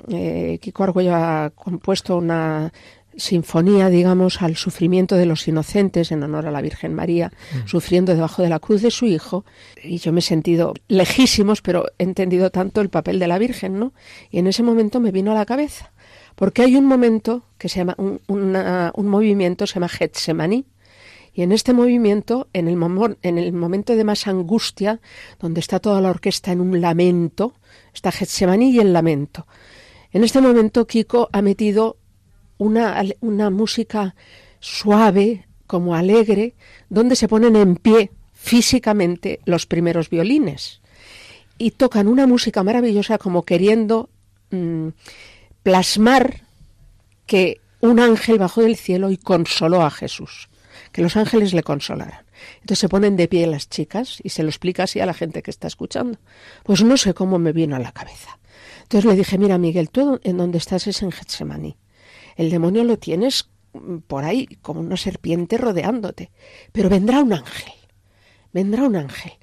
Eh, 0.09 0.59
Kiko 0.62 0.83
Argüello 0.83 1.15
ha 1.15 1.51
compuesto 1.55 2.17
una 2.17 2.73
sinfonía, 3.15 3.89
digamos, 3.89 4.41
al 4.41 4.55
sufrimiento 4.55 5.15
de 5.15 5.27
los 5.27 5.47
inocentes 5.47 6.12
en 6.12 6.23
honor 6.23 6.47
a 6.47 6.51
la 6.51 6.62
Virgen 6.62 6.95
María, 6.95 7.31
sufriendo 7.67 8.13
debajo 8.15 8.41
de 8.41 8.49
la 8.49 8.59
cruz 8.59 8.81
de 8.81 8.89
su 8.89 9.05
hijo. 9.05 9.45
Y 9.83 9.99
yo 9.99 10.12
me 10.12 10.19
he 10.19 10.23
sentido 10.23 10.73
lejísimos, 10.88 11.62
pero 11.62 11.86
he 11.99 12.03
entendido 12.03 12.49
tanto 12.49 12.81
el 12.81 12.89
papel 12.89 13.19
de 13.19 13.27
la 13.27 13.38
Virgen, 13.38 13.77
¿no? 13.79 13.93
Y 14.31 14.39
en 14.39 14.47
ese 14.47 14.63
momento 14.63 14.99
me 14.99 15.12
vino 15.12 15.31
a 15.31 15.36
la 15.36 15.45
cabeza. 15.45 15.91
Porque 16.36 16.63
hay 16.63 16.75
un 16.75 16.86
momento 16.86 17.43
que 17.59 17.69
se 17.69 17.77
llama, 17.79 17.93
un, 17.99 18.19
una- 18.27 18.91
un 18.95 19.07
movimiento 19.07 19.67
se 19.67 19.75
llama 19.75 19.89
Getsemaní, 19.89 20.65
y 21.33 21.41
en 21.41 21.51
este 21.51 21.73
movimiento, 21.73 22.47
en 22.53 22.67
el, 22.67 22.77
en 23.21 23.37
el 23.37 23.53
momento 23.53 23.95
de 23.95 24.03
más 24.03 24.27
angustia, 24.27 24.99
donde 25.39 25.59
está 25.59 25.79
toda 25.79 26.01
la 26.01 26.09
orquesta 26.09 26.51
en 26.51 26.61
un 26.61 26.79
lamento, 26.79 27.53
está 27.93 28.11
Getsemaní 28.11 28.71
y 28.71 28.79
el 28.79 28.93
lamento. 28.93 29.47
En 30.11 30.23
este 30.23 30.41
momento 30.41 30.85
Kiko 30.85 31.29
ha 31.31 31.41
metido 31.41 31.97
una 32.59 33.49
música 33.49 34.15
suave, 34.59 35.47
como 35.65 35.95
alegre, 35.95 36.53
donde 36.89 37.15
se 37.15 37.27
ponen 37.27 37.55
en 37.55 37.75
pie 37.77 38.11
físicamente 38.33 39.39
los 39.45 39.65
primeros 39.65 40.09
violines 40.09 40.81
y 41.57 41.71
tocan 41.71 42.07
una 42.07 42.27
música 42.27 42.63
maravillosa 42.63 43.17
como 43.17 43.43
queriendo 43.43 44.09
mm, 44.51 44.89
plasmar 45.63 46.41
que 47.25 47.61
un 47.79 47.99
ángel 47.99 48.39
bajó 48.39 48.61
del 48.61 48.75
cielo 48.75 49.11
y 49.11 49.17
consoló 49.17 49.81
a 49.81 49.91
Jesús, 49.91 50.49
que 50.93 51.01
los 51.01 51.17
ángeles 51.17 51.53
le 51.53 51.63
consolaran. 51.63 52.25
Entonces 52.62 52.79
se 52.79 52.88
ponen 52.88 53.17
de 53.17 53.27
pie 53.27 53.47
las 53.47 53.67
chicas 53.67 54.19
y 54.23 54.29
se 54.29 54.43
lo 54.43 54.49
explica 54.49 54.84
así 54.84 55.01
a 55.01 55.06
la 55.06 55.13
gente 55.13 55.41
que 55.41 55.51
está 55.51 55.67
escuchando. 55.67 56.19
Pues 56.63 56.84
no 56.84 56.95
sé 56.95 57.13
cómo 57.13 57.39
me 57.39 57.51
vino 57.51 57.75
a 57.75 57.79
la 57.79 57.91
cabeza. 57.91 58.39
Entonces 58.84 59.10
le 59.10 59.17
dije, 59.17 59.38
mira 59.38 59.58
Miguel, 59.58 59.89
tú 59.89 60.21
en 60.23 60.38
donde 60.38 60.60
estás 60.60 60.88
es 60.88 61.01
en 61.01 61.12
Getsemaní. 61.12 61.77
El 62.36 62.49
demonio 62.49 62.84
lo 62.84 62.97
tienes 62.97 63.49
mm, 63.73 63.97
por 64.08 64.23
ahí 64.23 64.47
como 64.62 64.79
una 64.79 64.95
serpiente 64.95 65.58
rodeándote, 65.58 66.32
pero 66.71 66.89
vendrá 66.89 67.21
un 67.21 67.34
ángel, 67.34 67.73
vendrá 68.53 68.84
un 68.84 68.95
ángel. 68.95 69.34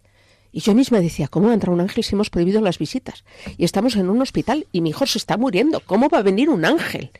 Y 0.52 0.60
yo 0.60 0.74
misma 0.74 1.00
decía, 1.00 1.28
¿cómo 1.28 1.48
vendrá 1.48 1.72
un 1.72 1.80
ángel 1.80 2.02
si 2.02 2.14
hemos 2.14 2.30
prohibido 2.30 2.60
las 2.60 2.78
visitas? 2.78 3.24
Y 3.56 3.64
estamos 3.64 3.96
en 3.96 4.08
un 4.08 4.20
hospital 4.20 4.66
y 4.72 4.80
mi 4.80 4.90
hijo 4.90 5.06
se 5.06 5.18
está 5.18 5.36
muriendo. 5.36 5.80
¿Cómo 5.80 6.08
va 6.08 6.18
a 6.18 6.22
venir 6.22 6.48
un 6.48 6.64
ángel? 6.64 7.10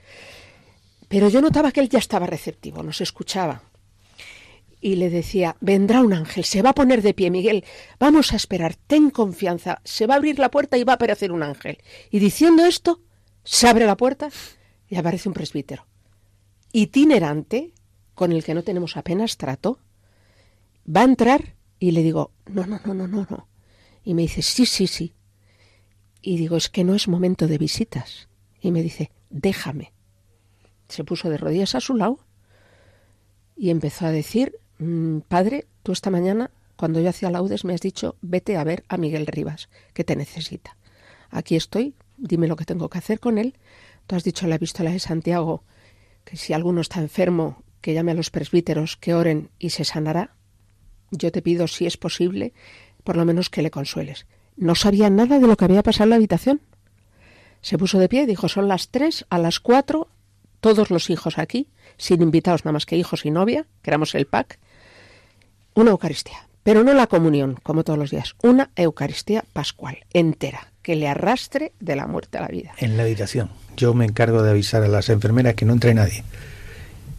Pero 1.09 1.29
yo 1.29 1.41
notaba 1.41 1.73
que 1.73 1.81
él 1.81 1.89
ya 1.89 1.99
estaba 1.99 2.27
receptivo, 2.27 2.83
nos 2.83 3.01
escuchaba. 3.01 3.63
Y 4.81 4.97
le 4.97 5.11
decía, 5.11 5.57
vendrá 5.61 6.01
un 6.01 6.13
ángel, 6.15 6.45
se 6.45 6.63
va 6.63 6.71
a 6.71 6.75
poner 6.75 7.03
de 7.03 7.13
pie, 7.13 7.31
Miguel, 7.31 7.65
vamos 7.99 8.33
a 8.33 8.37
esperar, 8.37 8.77
ten 8.77 9.11
confianza, 9.11 9.81
se 9.85 10.07
va 10.07 10.15
a 10.15 10.17
abrir 10.17 10.39
la 10.39 10.51
puerta 10.51 10.79
y 10.79 10.85
va 10.85 10.95
a 10.95 10.97
aparecer 10.97 11.33
un 11.33 11.43
ángel. 11.43 11.79
Y 12.11 12.19
diciendo 12.19 12.65
esto, 12.65 13.03
se 13.45 13.69
abre 13.69 13.85
la 13.85 13.97
puerta 13.97 14.31
y 14.89 14.97
aparece 14.97 15.29
un 15.29 15.35
presbítero. 15.35 15.87
Itinerante, 16.73 17.73
con 18.15 18.33
el 18.33 18.43
que 18.43 18.55
no 18.55 18.63
tenemos 18.63 18.97
apenas 18.97 19.37
trato, 19.37 19.81
va 20.85 21.03
a 21.03 21.05
entrar 21.05 21.57
y 21.79 21.91
le 21.91 22.03
digo, 22.03 22.33
no, 22.47 22.67
no, 22.67 22.81
no, 22.85 22.95
no, 22.95 23.07
no, 23.07 23.27
no. 23.29 23.49
Y 24.03 24.15
me 24.15 24.23
dice, 24.23 24.43
sí, 24.43 24.67
sí, 24.67 24.87
sí. 24.87 25.15
Y 26.23 26.37
digo, 26.37 26.57
es 26.57 26.69
que 26.69 26.85
no 26.85 26.95
es 26.95 27.09
momento 27.09 27.47
de 27.47 27.59
visitas. 27.59 28.29
Y 28.61 28.73
me 28.73 28.83
dice, 28.83 29.11
déjame. 29.31 29.93
Se 30.89 31.05
puso 31.05 31.31
de 31.31 31.39
rodillas 31.39 31.75
a 31.75 31.81
su 31.81 31.95
lado 31.95 32.19
y 33.57 33.71
empezó 33.71 34.07
a 34.07 34.11
decir, 34.11 34.55
"Mm, 34.55 34.70
padre, 35.29 35.67
tú 35.83 35.93
esta 35.93 36.11
mañana, 36.11 36.51
cuando 36.77 37.01
yo 37.01 37.11
hacía 37.11 37.31
laudes, 37.31 37.65
me 37.65 37.75
has 37.75 37.81
dicho, 37.81 38.17
vete 38.23 38.57
a 38.57 38.65
ver 38.65 38.85
a 38.89 38.97
Miguel 38.97 39.27
Rivas, 39.27 39.69
que 39.93 40.05
te 40.05 40.17
necesita. 40.17 40.77
Aquí 41.31 41.57
estoy, 41.57 41.95
dime 42.17 42.49
lo 42.49 42.57
que 42.57 42.65
tengo 42.65 42.89
que 42.89 42.99
hacer 42.99 43.21
con 43.21 43.39
él. 43.39 43.55
Tú 44.07 44.17
has 44.17 44.25
dicho 44.25 44.47
en 44.47 44.51
la 44.51 44.57
epístola 44.57 44.91
de 44.91 44.99
Santiago 44.99 45.63
que 46.25 46.37
si 46.37 46.53
alguno 46.53 46.81
está 46.81 47.01
enfermo, 47.01 47.63
que 47.81 47.95
llame 47.95 48.13
a 48.13 48.15
los 48.15 48.31
presbíteros, 48.31 48.97
que 48.97 49.15
oren 49.15 49.51
y 49.59 49.71
se 49.71 49.85
sanará. 49.85 50.35
Yo 51.11 51.33
te 51.33 51.43
pido, 51.43 51.67
si 51.67 51.87
es 51.87 51.97
posible, 51.97 52.53
por 53.05 53.17
lo 53.17 53.25
menos 53.25 53.51
que 53.51 53.63
le 53.63 53.71
consueles. 53.71 54.27
No 54.57 54.75
sabía 54.75 55.11
nada 55.11 55.39
de 55.39 55.47
lo 55.47 55.57
que 55.57 55.65
había 55.65 55.83
pasado 55.83 56.05
en 56.05 56.11
la 56.11 56.17
habitación. 56.17 56.61
Se 57.63 57.79
puso 57.79 57.99
de 57.99 58.09
pie 58.09 58.23
y 58.23 58.27
dijo, 58.27 58.49
son 58.49 58.69
las 58.69 58.89
tres, 58.89 59.27
a 59.29 59.39
las 59.39 59.61
cuatro 59.61 60.09
todos 60.61 60.91
los 60.91 61.11
hijos 61.11 61.39
aquí, 61.39 61.69
sin 61.97 62.23
invitados 62.23 62.65
nada 62.65 62.75
más 62.75 62.87
que 62.87 62.97
hijos 62.97 63.25
y 63.25 63.31
novia, 63.31 63.67
que 63.83 63.91
éramos 63.91 64.15
el 64.15 64.27
pack, 64.27 64.59
una 65.81 65.91
Eucaristía. 65.93 66.47
Pero 66.63 66.85
no 66.85 66.93
la 66.93 67.07
comunión, 67.07 67.59
como 67.63 67.85
todos 67.85 67.99
los 67.99 68.11
días, 68.11 68.35
una 68.43 68.71
Eucaristía 68.77 69.45
pascual, 69.53 69.99
entera, 70.13 70.73
que 70.83 70.95
le 70.95 71.09
arrastre 71.09 71.73
de 71.81 71.97
la 71.97 72.07
muerte 72.07 72.39
a 72.39 72.43
la 72.43 72.49
vida. 72.49 72.73
En 72.79 72.97
la 72.97 73.05
habitación. 73.05 73.51
Yo 73.77 73.95
me 73.95 74.05
encargo 74.05 74.43
de 74.43 74.51
avisar 74.51 74.83
a 74.83 74.89
las 74.89 75.09
enfermeras 75.09 75.55
que 75.55 75.65
no 75.65 75.73
entre 75.73 75.95
nadie. 75.95 76.23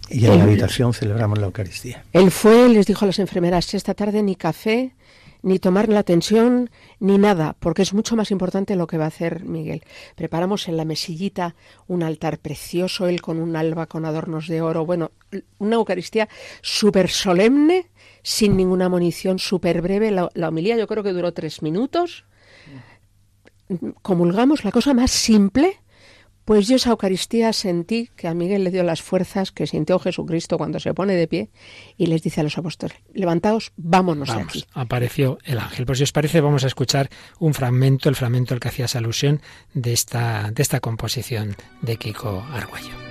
Y 0.10 0.26
en 0.26 0.38
la 0.38 0.44
habitación 0.44 0.94
celebramos 0.94 1.40
la 1.40 1.46
Eucaristía. 1.46 2.04
Él 2.12 2.32
fue, 2.32 2.68
les 2.70 2.86
dijo 2.86 3.06
a 3.06 3.08
las 3.08 3.20
enfermeras, 3.20 3.74
esta 3.74 3.94
tarde 3.94 4.22
ni 4.22 4.36
café, 4.36 4.94
ni 5.42 5.58
tomar 5.58 5.90
la 5.90 6.04
tensión, 6.04 6.70
ni 7.00 7.18
nada, 7.18 7.56
porque 7.60 7.82
es 7.82 7.94
mucho 7.94 8.16
más 8.16 8.30
importante 8.32 8.76
lo 8.76 8.88
que 8.88 8.98
va 8.98 9.06
a 9.06 9.08
hacer 9.08 9.44
Miguel. 9.44 9.84
Preparamos 10.16 10.68
en 10.68 10.78
la 10.78 10.86
mesillita 10.86 11.56
un 11.88 12.04
altar 12.04 12.38
precioso, 12.38 13.08
él 13.08 13.22
con 13.22 13.40
un 13.40 13.56
alba 13.56 13.88
con 13.88 14.06
adornos 14.06 14.48
de 14.48 14.62
oro, 14.62 14.86
bueno, 14.86 15.12
una 15.58 15.76
Eucaristía 15.76 16.30
súper 16.62 17.10
solemne, 17.10 17.88
sin 18.24 18.58
ninguna 18.58 18.90
munición, 18.90 19.40
súper 19.40 19.82
breve. 19.82 20.12
La, 20.12 20.30
la 20.34 20.50
homilía 20.50 20.78
yo 20.78 20.88
creo 20.88 21.04
que 21.04 21.14
duró 21.14 21.34
tres 21.34 21.62
minutos. 21.62 22.26
Comulgamos 24.02 24.66
la 24.66 24.72
cosa 24.72 24.94
más 24.94 25.12
simple, 25.12 25.80
pues 26.46 26.68
yo 26.68 26.76
esa 26.76 26.90
Eucaristía 26.90 27.54
sentí 27.54 28.10
que 28.16 28.28
a 28.28 28.34
Miguel 28.34 28.64
le 28.64 28.72
dio 28.72 28.84
las 28.84 29.02
fuerzas 29.02 29.52
que 29.52 29.68
sintió 29.68 30.00
Jesucristo 30.00 30.58
cuando 30.58 30.80
se 30.80 30.94
pone 30.94 31.14
de 31.14 31.28
pie 31.28 31.50
y 31.98 32.08
les 32.08 32.24
dice 32.24 32.42
a 32.42 32.44
los 32.44 32.58
apóstoles, 32.58 32.98
levantaos, 33.14 33.72
vámonos 33.78 34.36
de 34.36 34.42
aquí. 34.42 34.66
Apareció 34.74 35.38
el 35.46 35.60
ángel. 35.60 35.86
Pues 35.86 36.00
si 36.00 36.04
os 36.04 36.12
parece, 36.12 36.42
vamos 36.42 36.64
a 36.64 36.68
escuchar 36.68 37.10
un 37.40 37.54
fragmento, 37.54 38.10
el 38.10 38.16
fragmento 38.16 38.54
al 38.54 38.60
que 38.60 38.70
hacías 38.70 38.96
alusión 38.96 39.42
de 39.74 39.94
esta, 39.94 40.52
de 40.52 40.62
esta 40.62 40.80
composición 40.80 41.56
de 41.82 41.98
Kiko 41.98 42.44
Arguello. 42.52 43.11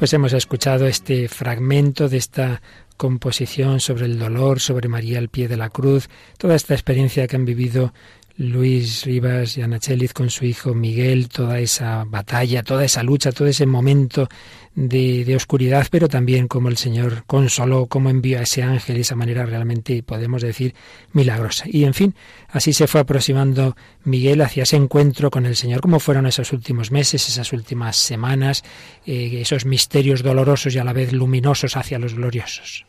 Pues 0.00 0.14
hemos 0.14 0.32
escuchado 0.32 0.86
este 0.86 1.28
fragmento 1.28 2.08
de 2.08 2.16
esta 2.16 2.62
composición 2.96 3.80
sobre 3.80 4.06
el 4.06 4.18
dolor, 4.18 4.58
sobre 4.58 4.88
María 4.88 5.18
al 5.18 5.28
pie 5.28 5.46
de 5.46 5.58
la 5.58 5.68
cruz, 5.68 6.08
toda 6.38 6.54
esta 6.54 6.72
experiencia 6.72 7.26
que 7.26 7.36
han 7.36 7.44
vivido 7.44 7.92
Luis 8.40 9.04
Rivas 9.04 9.58
y 9.58 9.62
Ana 9.62 9.78
Cheliz 9.78 10.14
con 10.14 10.30
su 10.30 10.46
hijo 10.46 10.72
Miguel, 10.72 11.28
toda 11.28 11.58
esa 11.58 12.04
batalla, 12.04 12.62
toda 12.62 12.86
esa 12.86 13.02
lucha, 13.02 13.32
todo 13.32 13.48
ese 13.48 13.66
momento 13.66 14.30
de, 14.74 15.36
oscuridad, 15.36 15.86
pero 15.90 16.08
también 16.08 16.48
como 16.48 16.70
el 16.70 16.78
Señor 16.78 17.24
consoló, 17.26 17.84
como 17.84 18.08
envió 18.08 18.38
a 18.38 18.42
ese 18.44 18.62
ángel 18.62 18.96
esa 18.96 19.14
manera 19.14 19.44
realmente, 19.44 20.02
podemos 20.02 20.40
decir, 20.40 20.74
milagrosa. 21.12 21.66
Y 21.68 21.84
en 21.84 21.92
fin, 21.92 22.14
así 22.48 22.72
se 22.72 22.86
fue 22.86 23.02
aproximando 23.02 23.76
Miguel 24.04 24.40
hacia 24.40 24.62
ese 24.62 24.76
encuentro 24.76 25.30
con 25.30 25.44
el 25.44 25.54
Señor, 25.54 25.82
como 25.82 26.00
fueron 26.00 26.26
esos 26.26 26.50
últimos 26.54 26.90
meses, 26.90 27.28
esas 27.28 27.52
últimas 27.52 27.96
semanas, 27.96 28.64
eh, 29.04 29.40
esos 29.42 29.66
misterios 29.66 30.22
dolorosos 30.22 30.74
y 30.74 30.78
a 30.78 30.84
la 30.84 30.94
vez 30.94 31.12
luminosos 31.12 31.76
hacia 31.76 31.98
los 31.98 32.14
gloriosos. 32.14 32.86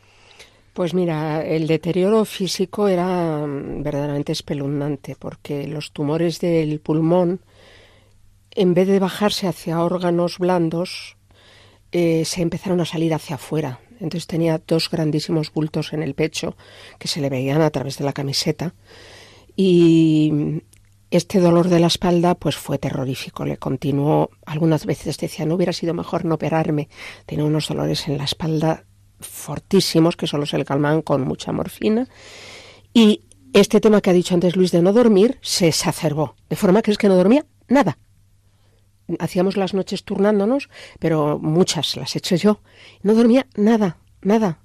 Pues 0.74 0.94
mira, 0.94 1.46
el 1.46 1.68
deterioro 1.68 2.24
físico 2.24 2.88
era 2.88 3.46
mm, 3.46 3.84
verdaderamente 3.84 4.32
espeluznante 4.32 5.16
porque 5.20 5.68
los 5.68 5.92
tumores 5.92 6.40
del 6.40 6.80
pulmón, 6.80 7.42
en 8.52 8.74
vez 8.74 8.88
de 8.88 9.00
bajarse 9.00 9.48
hacia 9.48 9.84
órganos 9.84 10.38
blandos, 10.40 11.18
eh, 11.92 12.24
se 12.24 12.42
empezaron 12.42 12.80
a 12.80 12.86
salir 12.86 13.14
hacia 13.14 13.36
afuera. 13.36 13.80
Entonces 14.00 14.28
tenía 14.28 14.62
dos 14.66 14.90
grandísimos 14.90 15.52
bultos 15.52 15.92
en 15.92 16.04
el 16.04 16.16
pecho 16.16 16.56
que 16.98 17.10
se 17.10 17.20
le 17.20 17.30
veían 17.30 17.62
a 17.62 17.70
través 17.70 17.98
de 17.98 18.06
la 18.06 18.14
camiseta. 18.14 18.74
Y 19.58 20.62
este 21.12 21.42
dolor 21.42 21.68
de 21.68 21.80
la 21.80 21.88
espalda 21.88 22.34
pues 22.36 22.56
fue 22.56 22.78
terrorífico. 22.78 23.46
Le 23.46 23.58
continuó, 23.58 24.30
algunas 24.46 24.86
veces 24.86 25.18
decía, 25.18 25.46
no 25.46 25.56
hubiera 25.56 25.74
sido 25.74 25.94
mejor 25.94 26.24
no 26.24 26.36
operarme. 26.36 26.88
Tenía 27.26 27.44
unos 27.44 27.68
dolores 27.68 28.08
en 28.08 28.18
la 28.18 28.24
espalda 28.24 28.86
fortísimos 29.22 30.16
que 30.16 30.28
solo 30.28 30.46
se 30.46 30.58
le 30.58 30.66
calman 30.66 31.02
con 31.02 31.22
mucha 31.22 31.52
morfina. 31.52 32.08
Y 32.94 33.22
este 33.54 33.82
tema 33.82 34.02
que 34.02 34.10
ha 34.10 34.14
dicho 34.14 34.34
antes 34.34 34.56
Luis 34.56 34.72
de 34.72 34.82
no 34.82 34.94
dormir 34.94 35.38
se 35.42 35.68
exacerbó, 35.68 36.36
de 36.50 36.56
forma 36.56 36.82
que 36.82 36.92
es 36.92 36.98
que 36.98 37.08
no 37.08 37.16
dormía 37.16 37.46
nada. 37.68 37.98
Hacíamos 39.20 39.58
las 39.58 39.74
noches 39.74 40.04
turnándonos, 40.04 40.70
pero 41.00 41.38
muchas 41.40 41.98
las 41.98 42.16
he 42.16 42.20
hecho 42.20 42.36
yo. 42.36 42.62
No 43.02 43.14
dormía 43.14 43.48
nada, 43.56 43.98
nada. 44.22 44.60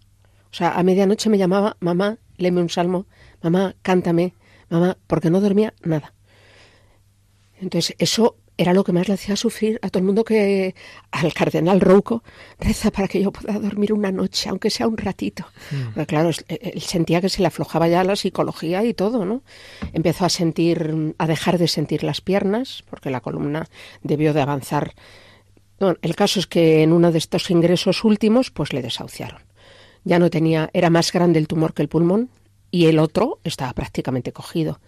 O 0.51 0.55
sea, 0.55 0.79
a 0.79 0.83
medianoche 0.83 1.29
me 1.29 1.39
llamaba, 1.39 1.77
mamá, 1.81 2.19
léeme 2.37 2.61
un 2.61 2.71
salmo, 2.71 3.07
mamá, 3.43 3.75
cántame, 3.83 4.35
mamá, 4.69 4.97
porque 5.07 5.31
no 5.31 5.41
dormía 5.41 5.75
nada. 5.83 6.15
Entonces, 7.61 7.97
eso 7.99 8.37
era 8.59 8.73
lo 8.73 8.85
que 8.85 8.93
más 8.93 9.09
le 9.09 9.15
hacía 9.15 9.37
sufrir 9.37 9.79
a 9.83 9.91
todo 9.91 9.99
el 10.01 10.07
mundo 10.07 10.25
que 10.25 10.75
al 11.11 11.33
cardenal 11.35 11.81
Rouco 11.81 12.23
reza 12.59 12.91
para 12.91 13.07
que 13.07 13.23
yo 13.23 13.31
pueda 13.31 13.59
dormir 13.59 13.93
una 13.93 14.11
noche, 14.11 14.49
aunque 14.49 14.71
sea 14.71 14.89
un 14.89 14.97
ratito. 14.97 15.47
Mm. 15.71 16.01
claro, 16.03 16.31
él 16.49 16.81
sentía 16.81 17.21
que 17.21 17.29
se 17.29 17.43
le 17.43 17.49
aflojaba 17.49 17.89
ya 17.89 18.03
la 18.05 18.17
psicología 18.17 18.83
y 18.85 18.95
todo, 18.95 19.25
¿no? 19.25 19.43
Empezó 19.93 20.25
a 20.25 20.29
sentir, 20.31 21.15
a 21.19 21.27
dejar 21.27 21.59
de 21.59 21.69
sentir 21.69 22.03
las 22.03 22.21
piernas, 22.21 22.83
porque 22.89 23.11
la 23.11 23.21
columna 23.21 23.69
debió 24.03 24.33
de 24.33 24.41
avanzar. 24.41 24.95
Bueno, 25.79 25.97
el 26.01 26.17
caso 26.17 26.41
es 26.41 26.47
que 26.47 26.83
en 26.83 26.93
uno 26.93 27.13
de 27.13 27.19
estos 27.19 27.51
ingresos 27.51 28.05
últimos, 28.05 28.51
pues 28.51 28.73
le 28.73 28.81
desahuciaron. 28.81 29.43
Ya 30.05 30.19
no 30.19 30.31
tenía, 30.31 30.71
era 30.73 30.89
más 30.89 31.13
grande 31.13 31.39
el 31.39 31.49
tumor 31.49 31.75
que 31.75 31.83
el 31.83 31.89
pulmón 31.89 32.31
y 32.71 32.87
el 32.87 32.99
otro 32.99 33.41
estaba 33.45 33.73
prácticamente 33.75 34.33
cogido. 34.33 34.81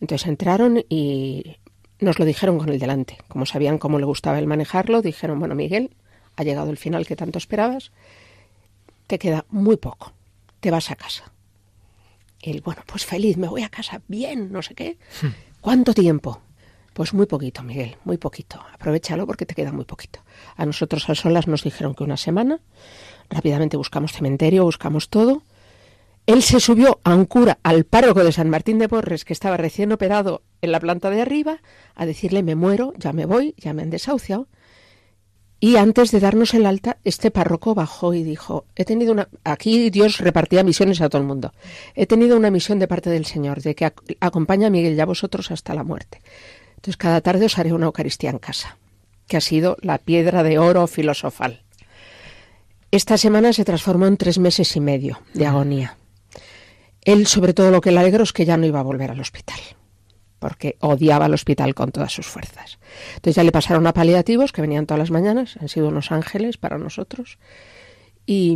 Entonces 0.00 0.26
entraron 0.26 0.84
y 0.88 1.56
nos 2.00 2.18
lo 2.18 2.24
dijeron 2.24 2.58
con 2.58 2.68
el 2.68 2.78
delante. 2.78 3.18
Como 3.28 3.46
sabían 3.46 3.78
cómo 3.78 3.98
le 3.98 4.04
gustaba 4.04 4.38
el 4.38 4.46
manejarlo, 4.46 5.02
dijeron, 5.02 5.38
bueno, 5.38 5.54
Miguel, 5.54 5.90
ha 6.36 6.42
llegado 6.42 6.70
el 6.70 6.76
final 6.76 7.06
que 7.06 7.16
tanto 7.16 7.38
esperabas, 7.38 7.92
te 9.06 9.18
queda 9.18 9.44
muy 9.50 9.76
poco, 9.76 10.12
te 10.60 10.70
vas 10.70 10.90
a 10.90 10.96
casa. 10.96 11.32
Él, 12.40 12.60
bueno, 12.64 12.82
pues 12.86 13.06
feliz, 13.06 13.36
me 13.36 13.48
voy 13.48 13.62
a 13.62 13.68
casa, 13.68 14.02
bien, 14.08 14.52
no 14.52 14.62
sé 14.62 14.74
qué. 14.74 14.98
Hmm. 15.22 15.28
¿Cuánto 15.60 15.94
tiempo? 15.94 16.40
Pues 16.92 17.14
muy 17.14 17.26
poquito, 17.26 17.62
Miguel, 17.62 17.96
muy 18.04 18.18
poquito. 18.18 18.60
Aprovechalo 18.72 19.26
porque 19.26 19.46
te 19.46 19.54
queda 19.54 19.72
muy 19.72 19.84
poquito. 19.84 20.20
A 20.56 20.64
nosotros 20.64 21.08
a 21.08 21.14
solas 21.14 21.48
nos 21.48 21.64
dijeron 21.64 21.94
que 21.94 22.04
una 22.04 22.16
semana. 22.16 22.60
Rápidamente 23.30 23.76
buscamos 23.76 24.12
cementerio, 24.12 24.64
buscamos 24.64 25.08
todo. 25.08 25.42
Él 26.26 26.42
se 26.42 26.60
subió 26.60 27.00
a 27.02 27.14
un 27.14 27.24
cura, 27.24 27.58
al 27.62 27.84
párroco 27.84 28.22
de 28.22 28.32
San 28.32 28.48
Martín 28.48 28.78
de 28.78 28.88
Porres, 28.88 29.24
que 29.24 29.32
estaba 29.32 29.56
recién 29.56 29.90
operado 29.92 30.42
en 30.64 30.72
la 30.72 30.80
planta 30.80 31.10
de 31.10 31.20
arriba, 31.20 31.60
a 31.94 32.06
decirle 32.06 32.42
me 32.42 32.54
muero, 32.54 32.92
ya 32.98 33.12
me 33.12 33.26
voy, 33.26 33.54
ya 33.58 33.72
me 33.72 33.82
han 33.82 33.90
desahuciado. 33.90 34.48
Y 35.60 35.76
antes 35.76 36.10
de 36.10 36.20
darnos 36.20 36.52
el 36.52 36.66
alta, 36.66 36.98
este 37.04 37.30
párroco 37.30 37.74
bajó 37.74 38.12
y 38.12 38.22
dijo, 38.22 38.66
he 38.76 38.84
tenido 38.84 39.12
una... 39.12 39.28
Aquí 39.44 39.88
Dios 39.88 40.18
repartía 40.18 40.62
misiones 40.62 41.00
a 41.00 41.08
todo 41.08 41.22
el 41.22 41.28
mundo. 41.28 41.54
He 41.94 42.06
tenido 42.06 42.36
una 42.36 42.50
misión 42.50 42.78
de 42.78 42.88
parte 42.88 43.08
del 43.08 43.24
Señor, 43.24 43.62
de 43.62 43.74
que 43.74 43.90
acompaña 44.20 44.66
a 44.66 44.70
Miguel 44.70 44.94
y 44.94 45.00
a 45.00 45.06
vosotros 45.06 45.50
hasta 45.50 45.74
la 45.74 45.84
muerte. 45.84 46.20
Entonces 46.76 46.98
cada 46.98 47.22
tarde 47.22 47.46
os 47.46 47.56
haré 47.58 47.72
una 47.72 47.86
Eucaristía 47.86 48.28
en 48.28 48.38
casa, 48.38 48.76
que 49.26 49.38
ha 49.38 49.40
sido 49.40 49.78
la 49.80 49.96
piedra 49.96 50.42
de 50.42 50.58
oro 50.58 50.86
filosofal. 50.86 51.62
Esta 52.90 53.16
semana 53.16 53.52
se 53.54 53.64
transformó 53.64 54.06
en 54.06 54.18
tres 54.18 54.38
meses 54.38 54.76
y 54.76 54.80
medio 54.80 55.20
de 55.32 55.46
agonía. 55.46 55.96
Él, 57.00 57.26
sobre 57.26 57.54
todo, 57.54 57.70
lo 57.70 57.80
que 57.80 57.90
le 57.90 58.00
alegro 58.00 58.22
es 58.22 58.32
que 58.32 58.44
ya 58.44 58.56
no 58.56 58.66
iba 58.66 58.80
a 58.80 58.84
volver 58.84 59.10
al 59.10 59.20
hospital, 59.20 59.58
porque 60.44 60.76
odiaba 60.80 61.24
el 61.24 61.32
hospital 61.32 61.74
con 61.74 61.90
todas 61.90 62.12
sus 62.12 62.26
fuerzas. 62.26 62.78
Entonces 63.14 63.36
ya 63.36 63.44
le 63.44 63.50
pasaron 63.50 63.86
a 63.86 63.94
paliativos, 63.94 64.52
que 64.52 64.60
venían 64.60 64.84
todas 64.84 64.98
las 64.98 65.10
mañanas, 65.10 65.56
han 65.58 65.70
sido 65.70 65.88
unos 65.88 66.12
ángeles 66.12 66.58
para 66.58 66.76
nosotros, 66.76 67.38
y 68.26 68.54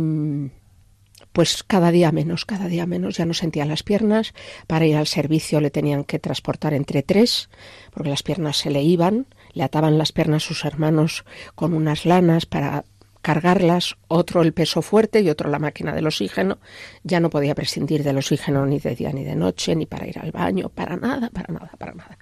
pues 1.33 1.63
cada 1.63 1.89
día 1.89 2.11
menos, 2.11 2.45
cada 2.45 2.67
día 2.67 2.85
menos, 2.85 3.17
ya 3.17 3.25
no 3.25 3.33
sentía 3.33 3.65
las 3.65 3.81
piernas, 3.81 4.35
para 4.67 4.85
ir 4.85 4.97
al 4.97 5.07
servicio 5.07 5.61
le 5.61 5.71
tenían 5.71 6.03
que 6.03 6.19
transportar 6.19 6.75
entre 6.75 7.01
tres, 7.01 7.49
porque 7.91 8.11
las 8.11 8.21
piernas 8.21 8.57
se 8.57 8.69
le 8.69 8.83
iban, 8.83 9.25
le 9.53 9.63
ataban 9.63 9.97
las 9.97 10.11
piernas 10.11 10.43
sus 10.43 10.65
hermanos 10.65 11.25
con 11.55 11.73
unas 11.73 12.05
lanas 12.05 12.45
para 12.45 12.85
cargarlas, 13.21 13.95
otro 14.07 14.41
el 14.41 14.53
peso 14.53 14.81
fuerte 14.81 15.21
y 15.21 15.29
otro 15.29 15.49
la 15.49 15.59
máquina 15.59 15.93
del 15.93 16.07
oxígeno. 16.07 16.59
Ya 17.03 17.19
no 17.19 17.29
podía 17.29 17.55
prescindir 17.55 18.03
del 18.03 18.17
oxígeno 18.17 18.65
ni 18.65 18.79
de 18.79 18.95
día 18.95 19.11
ni 19.11 19.23
de 19.23 19.35
noche, 19.35 19.75
ni 19.75 19.85
para 19.85 20.07
ir 20.07 20.19
al 20.19 20.31
baño, 20.31 20.69
para 20.69 20.95
nada, 20.95 21.29
para 21.29 21.53
nada, 21.53 21.71
para 21.77 21.93
nada. 21.93 22.17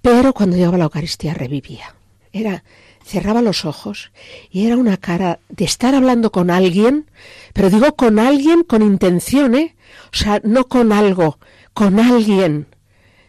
Pero 0.00 0.32
cuando 0.32 0.56
llegaba 0.56 0.78
la 0.78 0.84
Eucaristía 0.84 1.34
revivía. 1.34 1.94
Era, 2.32 2.64
cerraba 3.04 3.42
los 3.42 3.64
ojos 3.64 4.10
y 4.50 4.66
era 4.66 4.76
una 4.76 4.96
cara 4.96 5.38
de 5.48 5.64
estar 5.64 5.94
hablando 5.94 6.32
con 6.32 6.50
alguien, 6.50 7.10
pero 7.52 7.70
digo 7.70 7.94
con 7.94 8.18
alguien 8.18 8.64
con 8.64 8.82
intención, 8.82 9.54
¿eh? 9.54 9.76
O 10.12 10.16
sea, 10.16 10.40
no 10.42 10.68
con 10.68 10.92
algo, 10.92 11.38
con 11.74 12.00
alguien. 12.00 12.66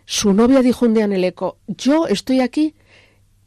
Su 0.06 0.34
novia 0.34 0.62
dijo 0.62 0.86
un 0.86 0.94
día 0.94 1.06
en 1.06 1.14
el 1.14 1.24
eco, 1.24 1.58
yo 1.68 2.08
estoy 2.08 2.42
aquí, 2.42 2.76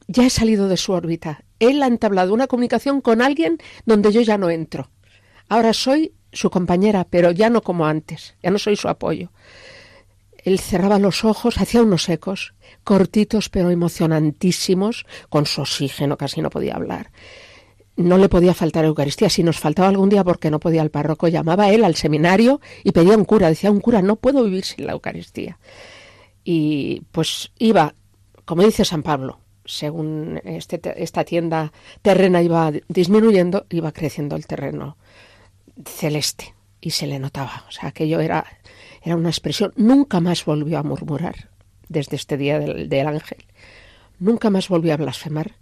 ya 0.06 0.26
he 0.26 0.30
salido 0.30 0.68
de 0.68 0.76
su 0.76 0.92
órbita, 0.92 1.44
él 1.58 1.82
ha 1.82 1.86
entablado 1.86 2.34
una 2.34 2.46
comunicación 2.46 3.00
con 3.00 3.22
alguien 3.22 3.58
donde 3.86 4.12
yo 4.12 4.20
ya 4.20 4.38
no 4.38 4.50
entro. 4.50 4.90
Ahora 5.48 5.72
soy 5.72 6.12
su 6.32 6.50
compañera, 6.50 7.06
pero 7.08 7.30
ya 7.30 7.50
no 7.50 7.62
como 7.62 7.86
antes, 7.86 8.34
ya 8.42 8.50
no 8.50 8.58
soy 8.58 8.76
su 8.76 8.88
apoyo. 8.88 9.30
Él 10.44 10.60
cerraba 10.60 10.98
los 10.98 11.24
ojos, 11.24 11.58
hacía 11.58 11.82
unos 11.82 12.08
ecos, 12.08 12.54
cortitos 12.84 13.48
pero 13.48 13.70
emocionantísimos, 13.70 15.04
con 15.28 15.46
su 15.46 15.62
oxígeno, 15.62 16.16
casi 16.16 16.40
no 16.40 16.50
podía 16.50 16.74
hablar. 16.74 17.10
No 17.96 18.16
le 18.16 18.28
podía 18.28 18.54
faltar 18.54 18.84
Eucaristía. 18.84 19.28
Si 19.28 19.42
nos 19.42 19.58
faltaba 19.58 19.88
algún 19.88 20.08
día 20.08 20.22
porque 20.22 20.52
no 20.52 20.60
podía 20.60 20.82
el 20.82 20.90
párroco, 20.90 21.26
llamaba 21.26 21.70
él 21.70 21.82
al 21.82 21.96
seminario 21.96 22.60
y 22.84 22.92
pedía 22.92 23.16
un 23.16 23.24
cura. 23.24 23.48
Decía, 23.48 23.72
un 23.72 23.80
cura, 23.80 24.02
no 24.02 24.16
puedo 24.16 24.44
vivir 24.44 24.64
sin 24.64 24.86
la 24.86 24.92
Eucaristía. 24.92 25.58
Y 26.44 27.02
pues 27.10 27.50
iba, 27.58 27.94
como 28.44 28.62
dice 28.62 28.84
San 28.84 29.02
Pablo, 29.02 29.40
según 29.68 30.40
este, 30.44 30.80
esta 30.96 31.24
tienda 31.24 31.72
terrena 32.02 32.42
iba 32.42 32.72
disminuyendo, 32.88 33.66
iba 33.68 33.92
creciendo 33.92 34.34
el 34.34 34.46
terreno 34.46 34.96
celeste 35.84 36.54
y 36.80 36.90
se 36.90 37.06
le 37.06 37.18
notaba. 37.18 37.64
O 37.68 37.70
sea, 37.70 37.90
aquello 37.90 38.20
era, 38.20 38.44
era 39.02 39.14
una 39.14 39.28
expresión. 39.28 39.72
Nunca 39.76 40.20
más 40.20 40.44
volvió 40.44 40.78
a 40.78 40.82
murmurar 40.82 41.50
desde 41.88 42.16
este 42.16 42.36
día 42.36 42.58
del, 42.58 42.88
del 42.88 43.06
ángel. 43.06 43.44
Nunca 44.18 44.50
más 44.50 44.68
volvió 44.68 44.94
a 44.94 44.96
blasfemar. 44.96 45.52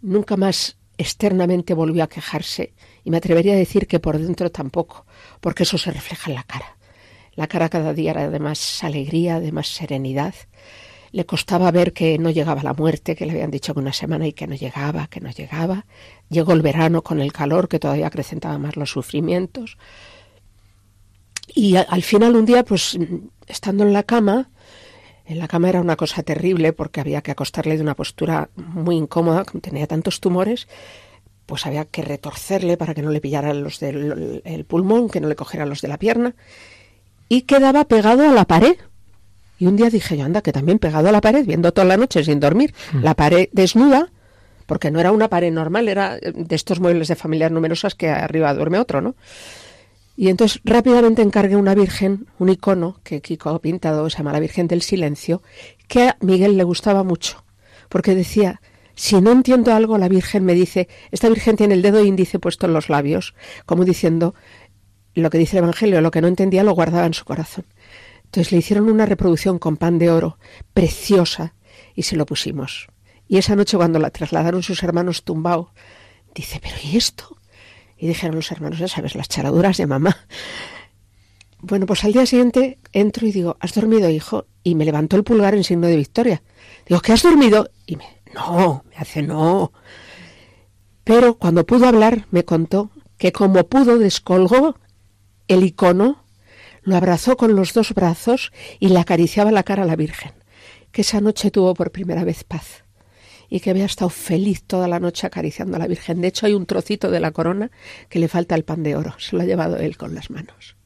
Nunca 0.00 0.36
más 0.36 0.78
externamente 0.96 1.74
volvió 1.74 2.02
a 2.04 2.08
quejarse. 2.08 2.72
Y 3.04 3.10
me 3.10 3.18
atrevería 3.18 3.52
a 3.52 3.56
decir 3.56 3.86
que 3.86 4.00
por 4.00 4.18
dentro 4.18 4.50
tampoco, 4.50 5.06
porque 5.40 5.64
eso 5.64 5.78
se 5.78 5.90
refleja 5.90 6.30
en 6.30 6.36
la 6.36 6.42
cara. 6.44 6.76
La 7.34 7.46
cara 7.46 7.68
cada 7.68 7.92
día 7.92 8.12
era 8.12 8.30
de 8.30 8.38
más 8.40 8.82
alegría, 8.82 9.40
de 9.40 9.52
más 9.52 9.68
serenidad 9.68 10.34
le 11.12 11.26
costaba 11.26 11.70
ver 11.70 11.92
que 11.92 12.18
no 12.18 12.30
llegaba 12.30 12.62
la 12.62 12.74
muerte, 12.74 13.16
que 13.16 13.26
le 13.26 13.32
habían 13.32 13.50
dicho 13.50 13.74
que 13.74 13.80
una 13.80 13.92
semana 13.92 14.26
y 14.26 14.32
que 14.32 14.46
no 14.46 14.54
llegaba, 14.54 15.08
que 15.08 15.20
no 15.20 15.30
llegaba. 15.30 15.86
Llegó 16.28 16.52
el 16.52 16.62
verano 16.62 17.02
con 17.02 17.20
el 17.20 17.32
calor 17.32 17.68
que 17.68 17.80
todavía 17.80 18.06
acrecentaba 18.06 18.58
más 18.58 18.76
los 18.76 18.90
sufrimientos. 18.90 19.76
Y 21.52 21.76
al 21.76 22.02
final 22.02 22.36
un 22.36 22.46
día, 22.46 22.64
pues 22.64 22.96
estando 23.48 23.82
en 23.82 23.92
la 23.92 24.04
cama, 24.04 24.50
en 25.26 25.38
la 25.38 25.48
cama 25.48 25.68
era 25.68 25.80
una 25.80 25.96
cosa 25.96 26.22
terrible 26.22 26.72
porque 26.72 27.00
había 27.00 27.22
que 27.22 27.32
acostarle 27.32 27.76
de 27.76 27.82
una 27.82 27.96
postura 27.96 28.50
muy 28.54 28.96
incómoda, 28.96 29.44
como 29.44 29.60
tenía 29.60 29.88
tantos 29.88 30.20
tumores, 30.20 30.68
pues 31.46 31.66
había 31.66 31.84
que 31.84 32.02
retorcerle 32.02 32.76
para 32.76 32.94
que 32.94 33.02
no 33.02 33.10
le 33.10 33.20
pillaran 33.20 33.64
los 33.64 33.80
del 33.80 34.64
pulmón, 34.68 35.08
que 35.08 35.20
no 35.20 35.26
le 35.26 35.34
cogieran 35.34 35.68
los 35.68 35.80
de 35.80 35.88
la 35.88 35.98
pierna, 35.98 36.36
y 37.28 37.42
quedaba 37.42 37.84
pegado 37.86 38.28
a 38.28 38.32
la 38.32 38.44
pared 38.44 38.76
y 39.60 39.66
un 39.66 39.76
día 39.76 39.90
dije 39.90 40.16
yo, 40.16 40.24
anda, 40.24 40.40
que 40.40 40.52
también 40.52 40.78
pegado 40.78 41.10
a 41.10 41.12
la 41.12 41.20
pared, 41.20 41.44
viendo 41.44 41.70
toda 41.70 41.86
la 41.86 41.98
noche 41.98 42.24
sin 42.24 42.40
dormir, 42.40 42.72
hmm. 42.92 43.04
la 43.04 43.14
pared 43.14 43.50
desnuda, 43.52 44.10
porque 44.64 44.90
no 44.90 45.00
era 45.00 45.12
una 45.12 45.28
pared 45.28 45.52
normal, 45.52 45.86
era 45.86 46.16
de 46.16 46.56
estos 46.56 46.80
muebles 46.80 47.08
de 47.08 47.14
familias 47.14 47.52
numerosas 47.52 47.94
que 47.94 48.08
arriba 48.08 48.54
duerme 48.54 48.78
otro, 48.78 49.02
¿no? 49.02 49.14
Y 50.16 50.28
entonces 50.28 50.62
rápidamente 50.64 51.20
encargué 51.20 51.56
una 51.56 51.74
virgen, 51.74 52.26
un 52.38 52.48
icono 52.48 53.00
que 53.04 53.20
Kiko 53.20 53.50
ha 53.50 53.60
pintado, 53.60 54.08
se 54.08 54.18
llama 54.18 54.32
la 54.32 54.40
Virgen 54.40 54.66
del 54.66 54.80
Silencio, 54.80 55.42
que 55.88 56.08
a 56.08 56.16
Miguel 56.20 56.56
le 56.56 56.64
gustaba 56.64 57.04
mucho, 57.04 57.44
porque 57.90 58.14
decía, 58.14 58.62
si 58.94 59.20
no 59.20 59.30
entiendo 59.30 59.74
algo, 59.74 59.98
la 59.98 60.08
Virgen 60.08 60.44
me 60.46 60.54
dice, 60.54 60.88
esta 61.10 61.28
Virgen 61.28 61.56
tiene 61.56 61.74
el 61.74 61.82
dedo 61.82 62.02
índice 62.02 62.38
puesto 62.38 62.66
en 62.66 62.72
los 62.72 62.88
labios, 62.88 63.34
como 63.66 63.84
diciendo, 63.84 64.34
lo 65.14 65.28
que 65.28 65.38
dice 65.38 65.58
el 65.58 65.64
Evangelio, 65.64 66.00
lo 66.00 66.10
que 66.10 66.22
no 66.22 66.28
entendía 66.28 66.64
lo 66.64 66.72
guardaba 66.72 67.04
en 67.04 67.14
su 67.14 67.24
corazón. 67.26 67.64
Entonces 68.30 68.52
le 68.52 68.58
hicieron 68.58 68.88
una 68.88 69.06
reproducción 69.06 69.58
con 69.58 69.76
pan 69.76 69.98
de 69.98 70.08
oro, 70.08 70.38
preciosa, 70.72 71.54
y 71.96 72.04
se 72.04 72.14
lo 72.14 72.26
pusimos. 72.26 72.86
Y 73.26 73.38
esa 73.38 73.56
noche 73.56 73.76
cuando 73.76 73.98
la 73.98 74.10
trasladaron 74.10 74.62
sus 74.62 74.84
hermanos 74.84 75.24
tumbao, 75.24 75.72
dice, 76.32 76.60
pero 76.62 76.76
¿y 76.80 76.96
esto? 76.96 77.36
Y 77.98 78.06
dijeron 78.06 78.36
los 78.36 78.52
hermanos, 78.52 78.78
ya 78.78 78.86
sabes, 78.86 79.16
las 79.16 79.28
charaduras 79.28 79.78
de 79.78 79.88
mamá. 79.88 80.16
Bueno, 81.60 81.86
pues 81.86 82.04
al 82.04 82.12
día 82.12 82.24
siguiente 82.24 82.78
entro 82.92 83.26
y 83.26 83.32
digo, 83.32 83.56
¿has 83.58 83.74
dormido, 83.74 84.08
hijo? 84.08 84.46
Y 84.62 84.76
me 84.76 84.84
levantó 84.84 85.16
el 85.16 85.24
pulgar 85.24 85.56
en 85.56 85.64
signo 85.64 85.88
de 85.88 85.96
victoria. 85.96 86.40
Digo, 86.86 87.00
¿qué 87.00 87.12
has 87.12 87.24
dormido? 87.24 87.68
Y 87.84 87.96
me, 87.96 88.04
no, 88.32 88.84
me 88.88 88.96
hace 88.96 89.22
no. 89.22 89.72
Pero 91.02 91.34
cuando 91.34 91.66
pudo 91.66 91.88
hablar, 91.88 92.28
me 92.30 92.44
contó 92.44 92.90
que 93.18 93.32
como 93.32 93.66
pudo 93.66 93.98
descolgó 93.98 94.76
el 95.48 95.64
icono 95.64 96.19
lo 96.82 96.96
abrazó 96.96 97.36
con 97.36 97.54
los 97.54 97.74
dos 97.74 97.92
brazos 97.94 98.52
y 98.78 98.88
le 98.88 98.98
acariciaba 98.98 99.50
la 99.50 99.62
cara 99.62 99.82
a 99.82 99.86
la 99.86 99.96
Virgen, 99.96 100.32
que 100.92 101.02
esa 101.02 101.20
noche 101.20 101.50
tuvo 101.50 101.74
por 101.74 101.92
primera 101.92 102.24
vez 102.24 102.44
paz 102.44 102.84
y 103.50 103.60
que 103.60 103.70
había 103.70 103.84
estado 103.84 104.10
feliz 104.10 104.62
toda 104.62 104.86
la 104.86 105.00
noche 105.00 105.26
acariciando 105.26 105.76
a 105.76 105.80
la 105.80 105.88
Virgen. 105.88 106.20
De 106.20 106.28
hecho, 106.28 106.46
hay 106.46 106.54
un 106.54 106.66
trocito 106.66 107.10
de 107.10 107.20
la 107.20 107.32
corona 107.32 107.70
que 108.08 108.20
le 108.20 108.28
falta 108.28 108.54
el 108.54 108.64
pan 108.64 108.82
de 108.82 108.94
oro, 108.94 109.14
se 109.18 109.36
lo 109.36 109.42
ha 109.42 109.44
llevado 109.46 109.76
él 109.76 109.96
con 109.96 110.14
las 110.14 110.30
manos. 110.30 110.76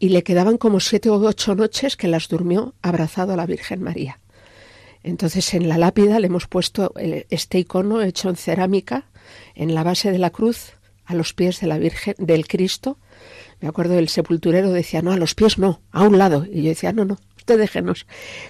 Y 0.00 0.08
le 0.08 0.24
quedaban 0.24 0.58
como 0.58 0.80
siete 0.80 1.08
o 1.08 1.14
ocho 1.14 1.54
noches 1.54 1.96
que 1.96 2.08
las 2.08 2.26
durmió 2.26 2.74
abrazado 2.82 3.32
a 3.32 3.36
la 3.36 3.46
Virgen 3.46 3.82
María. 3.82 4.18
Entonces 5.04 5.54
en 5.54 5.68
la 5.68 5.78
lápida 5.78 6.18
le 6.18 6.26
hemos 6.26 6.48
puesto 6.48 6.92
este 6.96 7.60
icono 7.60 8.02
hecho 8.02 8.28
en 8.28 8.36
cerámica 8.36 9.06
en 9.54 9.74
la 9.74 9.84
base 9.84 10.10
de 10.10 10.18
la 10.18 10.30
cruz 10.30 10.72
a 11.04 11.14
los 11.14 11.32
pies 11.32 11.60
de 11.60 11.66
la 11.68 11.78
Virgen 11.78 12.14
del 12.18 12.46
Cristo 12.46 12.98
me 13.62 13.68
acuerdo 13.68 13.94
del 13.94 14.08
sepulturero 14.08 14.72
decía, 14.72 15.02
no, 15.02 15.12
a 15.12 15.16
los 15.16 15.34
pies 15.34 15.56
no, 15.56 15.80
a 15.92 16.02
un 16.02 16.18
lado. 16.18 16.44
Y 16.52 16.62
yo 16.62 16.68
decía, 16.70 16.92
no, 16.92 17.04
no, 17.04 17.18
usted 17.36 17.58
déjenos, 17.58 18.06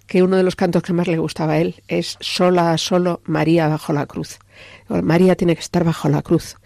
que 0.06 0.22
uno 0.22 0.38
de 0.38 0.42
los 0.42 0.56
cantos 0.56 0.82
que 0.82 0.94
más 0.94 1.06
le 1.06 1.18
gustaba 1.18 1.52
a 1.52 1.58
él 1.58 1.82
es 1.86 2.16
sola, 2.20 2.76
solo 2.78 3.20
María 3.24 3.68
bajo 3.68 3.92
la 3.92 4.06
cruz. 4.06 4.38
María 4.88 5.36
tiene 5.36 5.54
que 5.54 5.60
estar 5.60 5.84
bajo 5.84 6.08
la 6.08 6.22
cruz. 6.22 6.56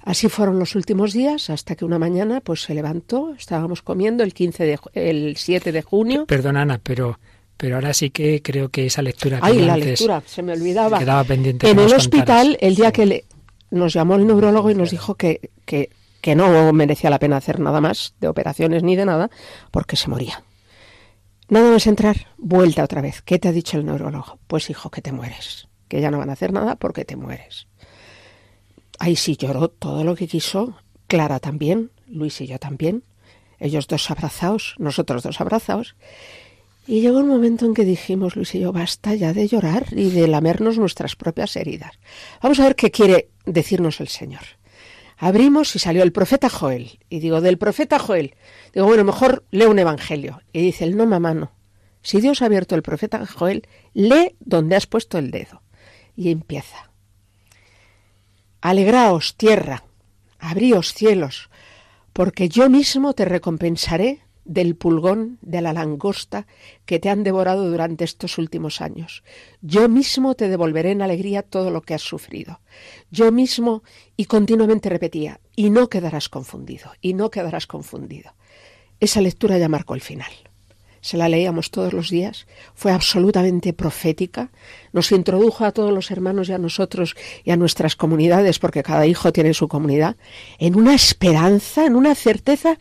Así 0.00 0.28
fueron 0.28 0.58
los 0.58 0.74
últimos 0.76 1.12
días 1.12 1.50
hasta 1.50 1.74
que 1.74 1.84
una 1.84 1.98
mañana 1.98 2.40
pues 2.40 2.62
se 2.62 2.74
levantó, 2.74 3.34
estábamos 3.34 3.82
comiendo 3.82 4.22
el 4.22 4.32
15 4.32 4.64
de 4.64 4.78
el 4.94 5.36
7 5.36 5.72
de 5.72 5.82
junio. 5.82 6.26
Perdón 6.26 6.56
Ana, 6.56 6.80
pero 6.82 7.18
pero 7.56 7.76
ahora 7.76 7.92
sí 7.92 8.10
que 8.10 8.40
creo 8.40 8.70
que 8.70 8.86
esa 8.86 9.02
lectura 9.02 9.40
que 9.40 9.46
Ay, 9.46 9.58
la 9.60 9.76
lectura, 9.76 10.22
se 10.24 10.42
me 10.42 10.52
olvidaba. 10.52 10.98
Quedaba 10.98 11.24
pendiente. 11.24 11.68
En 11.68 11.78
el 11.78 11.92
hospital, 11.92 12.56
el 12.60 12.76
día 12.76 12.92
que 12.92 13.24
nos 13.70 13.92
llamó 13.92 14.14
el 14.14 14.26
neurólogo 14.26 14.70
y 14.70 14.74
nos 14.74 14.90
dijo 14.90 15.16
que, 15.16 15.50
que 15.64 15.90
que 16.26 16.34
no 16.34 16.72
merecía 16.72 17.08
la 17.08 17.20
pena 17.20 17.36
hacer 17.36 17.60
nada 17.60 17.80
más 17.80 18.16
de 18.18 18.26
operaciones 18.26 18.82
ni 18.82 18.96
de 18.96 19.04
nada, 19.04 19.30
porque 19.70 19.94
se 19.94 20.10
moría. 20.10 20.42
Nada 21.48 21.70
más 21.70 21.86
entrar, 21.86 22.26
vuelta 22.36 22.82
otra 22.82 23.00
vez. 23.00 23.22
¿Qué 23.22 23.38
te 23.38 23.46
ha 23.46 23.52
dicho 23.52 23.78
el 23.78 23.86
neurólogo? 23.86 24.40
Pues 24.48 24.68
hijo, 24.68 24.90
que 24.90 25.00
te 25.00 25.12
mueres. 25.12 25.68
Que 25.86 26.00
ya 26.00 26.10
no 26.10 26.18
van 26.18 26.30
a 26.30 26.32
hacer 26.32 26.52
nada 26.52 26.74
porque 26.74 27.04
te 27.04 27.14
mueres. 27.14 27.68
Ahí 28.98 29.14
sí 29.14 29.36
lloró 29.36 29.68
todo 29.68 30.02
lo 30.02 30.16
que 30.16 30.26
quiso. 30.26 30.76
Clara 31.06 31.38
también, 31.38 31.92
Luis 32.08 32.40
y 32.40 32.48
yo 32.48 32.58
también. 32.58 33.04
Ellos 33.60 33.86
dos 33.86 34.10
abrazados, 34.10 34.74
nosotros 34.78 35.22
dos 35.22 35.40
abrazados. 35.40 35.94
Y 36.88 37.02
llegó 37.02 37.20
un 37.20 37.28
momento 37.28 37.66
en 37.66 37.74
que 37.74 37.84
dijimos, 37.84 38.34
Luis 38.34 38.52
y 38.56 38.58
yo, 38.58 38.72
basta 38.72 39.14
ya 39.14 39.32
de 39.32 39.46
llorar 39.46 39.86
y 39.92 40.10
de 40.10 40.26
lamernos 40.26 40.76
nuestras 40.76 41.14
propias 41.14 41.54
heridas. 41.54 42.00
Vamos 42.42 42.58
a 42.58 42.64
ver 42.64 42.74
qué 42.74 42.90
quiere 42.90 43.28
decirnos 43.44 44.00
el 44.00 44.08
Señor. 44.08 44.42
Abrimos 45.16 45.74
y 45.74 45.78
salió 45.78 46.02
el 46.02 46.12
profeta 46.12 46.50
Joel. 46.50 46.98
Y 47.08 47.20
digo, 47.20 47.40
del 47.40 47.58
profeta 47.58 47.98
Joel. 47.98 48.34
Digo, 48.74 48.86
bueno, 48.86 49.04
mejor 49.04 49.44
leo 49.50 49.70
un 49.70 49.78
evangelio. 49.78 50.42
Y 50.52 50.62
dice 50.62 50.84
el 50.84 50.96
no, 50.96 51.06
mamá, 51.06 51.34
no. 51.34 51.52
Si 52.02 52.20
Dios 52.20 52.42
ha 52.42 52.46
abierto 52.46 52.74
el 52.74 52.82
profeta 52.82 53.26
Joel, 53.26 53.66
lee 53.94 54.36
donde 54.40 54.76
has 54.76 54.86
puesto 54.86 55.18
el 55.18 55.30
dedo. 55.30 55.62
Y 56.14 56.30
empieza. 56.30 56.90
Alegraos, 58.60 59.36
tierra, 59.36 59.84
abríos 60.38 60.92
cielos, 60.92 61.50
porque 62.12 62.48
yo 62.48 62.70
mismo 62.70 63.12
te 63.12 63.24
recompensaré 63.24 64.25
del 64.46 64.76
pulgón, 64.76 65.38
de 65.42 65.60
la 65.60 65.72
langosta 65.72 66.46
que 66.84 66.98
te 66.98 67.10
han 67.10 67.24
devorado 67.24 67.68
durante 67.68 68.04
estos 68.04 68.38
últimos 68.38 68.80
años. 68.80 69.22
Yo 69.60 69.88
mismo 69.88 70.34
te 70.34 70.48
devolveré 70.48 70.92
en 70.92 71.02
alegría 71.02 71.42
todo 71.42 71.70
lo 71.70 71.82
que 71.82 71.94
has 71.94 72.02
sufrido. 72.02 72.60
Yo 73.10 73.32
mismo, 73.32 73.82
y 74.16 74.26
continuamente 74.26 74.88
repetía, 74.88 75.40
y 75.56 75.70
no 75.70 75.88
quedarás 75.88 76.28
confundido, 76.28 76.92
y 77.00 77.14
no 77.14 77.30
quedarás 77.30 77.66
confundido. 77.66 78.32
Esa 79.00 79.20
lectura 79.20 79.58
ya 79.58 79.68
marcó 79.68 79.94
el 79.94 80.00
final. 80.00 80.30
Se 81.00 81.16
la 81.16 81.28
leíamos 81.28 81.70
todos 81.70 81.92
los 81.92 82.10
días, 82.10 82.46
fue 82.74 82.90
absolutamente 82.90 83.72
profética, 83.72 84.50
nos 84.92 85.12
introdujo 85.12 85.64
a 85.64 85.70
todos 85.70 85.92
los 85.92 86.10
hermanos 86.10 86.48
y 86.48 86.52
a 86.52 86.58
nosotros 86.58 87.14
y 87.44 87.50
a 87.50 87.56
nuestras 87.56 87.94
comunidades, 87.94 88.58
porque 88.58 88.82
cada 88.82 89.06
hijo 89.06 89.32
tiene 89.32 89.54
su 89.54 89.68
comunidad, 89.68 90.16
en 90.58 90.76
una 90.76 90.94
esperanza, 90.94 91.86
en 91.86 91.94
una 91.94 92.14
certeza 92.14 92.78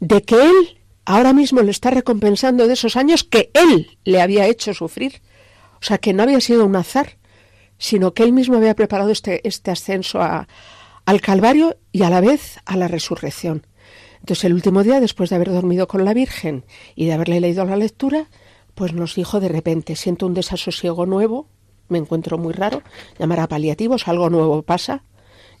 de 0.00 0.22
que 0.22 0.36
Él 0.36 0.77
ahora 1.08 1.32
mismo 1.32 1.62
le 1.62 1.70
está 1.70 1.90
recompensando 1.90 2.66
de 2.66 2.74
esos 2.74 2.94
años 2.94 3.24
que 3.24 3.50
él 3.54 3.98
le 4.04 4.20
había 4.20 4.46
hecho 4.46 4.74
sufrir. 4.74 5.22
O 5.80 5.84
sea, 5.84 5.96
que 5.96 6.12
no 6.12 6.22
había 6.22 6.38
sido 6.38 6.66
un 6.66 6.76
azar, 6.76 7.16
sino 7.78 8.12
que 8.12 8.24
él 8.24 8.34
mismo 8.34 8.58
había 8.58 8.76
preparado 8.76 9.10
este, 9.10 9.46
este 9.48 9.70
ascenso 9.70 10.20
al 10.20 11.20
Calvario 11.22 11.78
y 11.92 12.02
a 12.02 12.10
la 12.10 12.20
vez 12.20 12.58
a 12.66 12.76
la 12.76 12.88
resurrección. 12.88 13.66
Entonces, 14.20 14.44
el 14.44 14.52
último 14.52 14.82
día, 14.82 15.00
después 15.00 15.30
de 15.30 15.36
haber 15.36 15.50
dormido 15.50 15.88
con 15.88 16.04
la 16.04 16.12
Virgen 16.12 16.66
y 16.94 17.06
de 17.06 17.14
haberle 17.14 17.40
leído 17.40 17.64
la 17.64 17.76
lectura, 17.76 18.26
pues 18.74 18.92
nos 18.92 19.14
dijo 19.14 19.40
de 19.40 19.48
repente, 19.48 19.96
siento 19.96 20.26
un 20.26 20.34
desasosiego 20.34 21.06
nuevo, 21.06 21.48
me 21.88 21.96
encuentro 21.96 22.36
muy 22.36 22.52
raro, 22.52 22.82
llamar 23.18 23.40
a 23.40 23.48
paliativos, 23.48 24.08
algo 24.08 24.28
nuevo 24.28 24.60
pasa, 24.60 25.04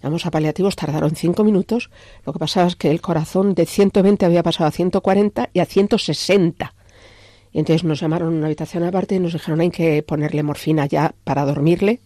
Llamamos 0.02 0.26
a 0.26 0.30
paliativos, 0.30 0.76
tardaron 0.76 1.16
cinco 1.16 1.44
minutos. 1.44 1.90
Lo 2.24 2.32
que 2.32 2.38
pasaba 2.38 2.68
es 2.68 2.76
que 2.76 2.90
el 2.90 3.00
corazón 3.00 3.54
de 3.54 3.66
120 3.66 4.24
había 4.24 4.42
pasado 4.42 4.68
a 4.68 4.70
140 4.70 5.50
y 5.52 5.58
a 5.58 5.64
160. 5.64 6.74
Y 7.52 7.58
entonces 7.58 7.84
nos 7.84 8.00
llamaron 8.00 8.34
a 8.34 8.36
una 8.36 8.46
habitación 8.46 8.84
aparte 8.84 9.16
y 9.16 9.20
nos 9.20 9.32
dijeron 9.32 9.60
hay 9.60 9.70
que 9.70 10.02
ponerle 10.02 10.42
morfina 10.42 10.86
ya 10.86 11.14
para 11.24 11.44
dormirle 11.44 12.00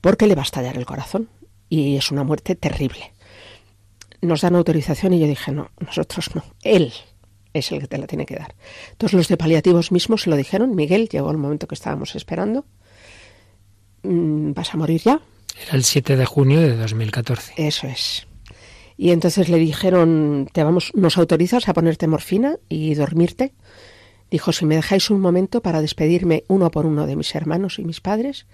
porque 0.00 0.26
le 0.26 0.34
va 0.34 0.42
a 0.42 0.44
estallar 0.44 0.76
el 0.76 0.86
corazón. 0.86 1.28
Y 1.68 1.96
es 1.96 2.10
una 2.10 2.24
muerte 2.24 2.54
terrible. 2.54 3.12
Nos 4.20 4.42
dan 4.42 4.54
autorización 4.54 5.14
y 5.14 5.20
yo 5.20 5.26
dije, 5.26 5.50
no, 5.50 5.70
nosotros 5.80 6.34
no. 6.34 6.44
Él 6.62 6.92
es 7.52 7.72
el 7.72 7.80
que 7.80 7.86
te 7.88 7.98
la 7.98 8.06
tiene 8.06 8.26
que 8.26 8.36
dar. 8.36 8.54
Entonces 8.92 9.16
los 9.16 9.28
de 9.28 9.36
paliativos 9.36 9.90
mismos 9.90 10.22
se 10.22 10.30
lo 10.30 10.36
dijeron. 10.36 10.74
Miguel 10.74 11.08
llegó 11.08 11.30
el 11.30 11.38
momento 11.38 11.66
que 11.66 11.74
estábamos 11.74 12.14
esperando. 12.14 12.64
Mm, 14.02 14.52
vas 14.52 14.74
a 14.74 14.76
morir 14.76 15.00
ya, 15.00 15.20
era 15.62 15.76
el 15.76 15.84
7 15.84 16.16
de 16.16 16.26
junio 16.26 16.60
de 16.60 16.76
2014. 16.76 17.54
Eso 17.56 17.86
es. 17.86 18.26
Y 18.96 19.10
entonces 19.10 19.48
le 19.48 19.58
dijeron, 19.58 20.48
te 20.52 20.62
vamos, 20.62 20.92
¿nos 20.94 21.18
autorizas 21.18 21.68
a 21.68 21.74
ponerte 21.74 22.06
morfina 22.06 22.56
y 22.68 22.94
dormirte? 22.94 23.52
Dijo, 24.30 24.52
si 24.52 24.64
me 24.66 24.76
dejáis 24.76 25.10
un 25.10 25.20
momento 25.20 25.60
para 25.62 25.80
despedirme 25.80 26.44
uno 26.48 26.70
por 26.70 26.86
uno 26.86 27.06
de 27.06 27.16
mis 27.16 27.34
hermanos 27.34 27.78
y 27.78 27.84
mis 27.84 28.00
padres 28.00 28.46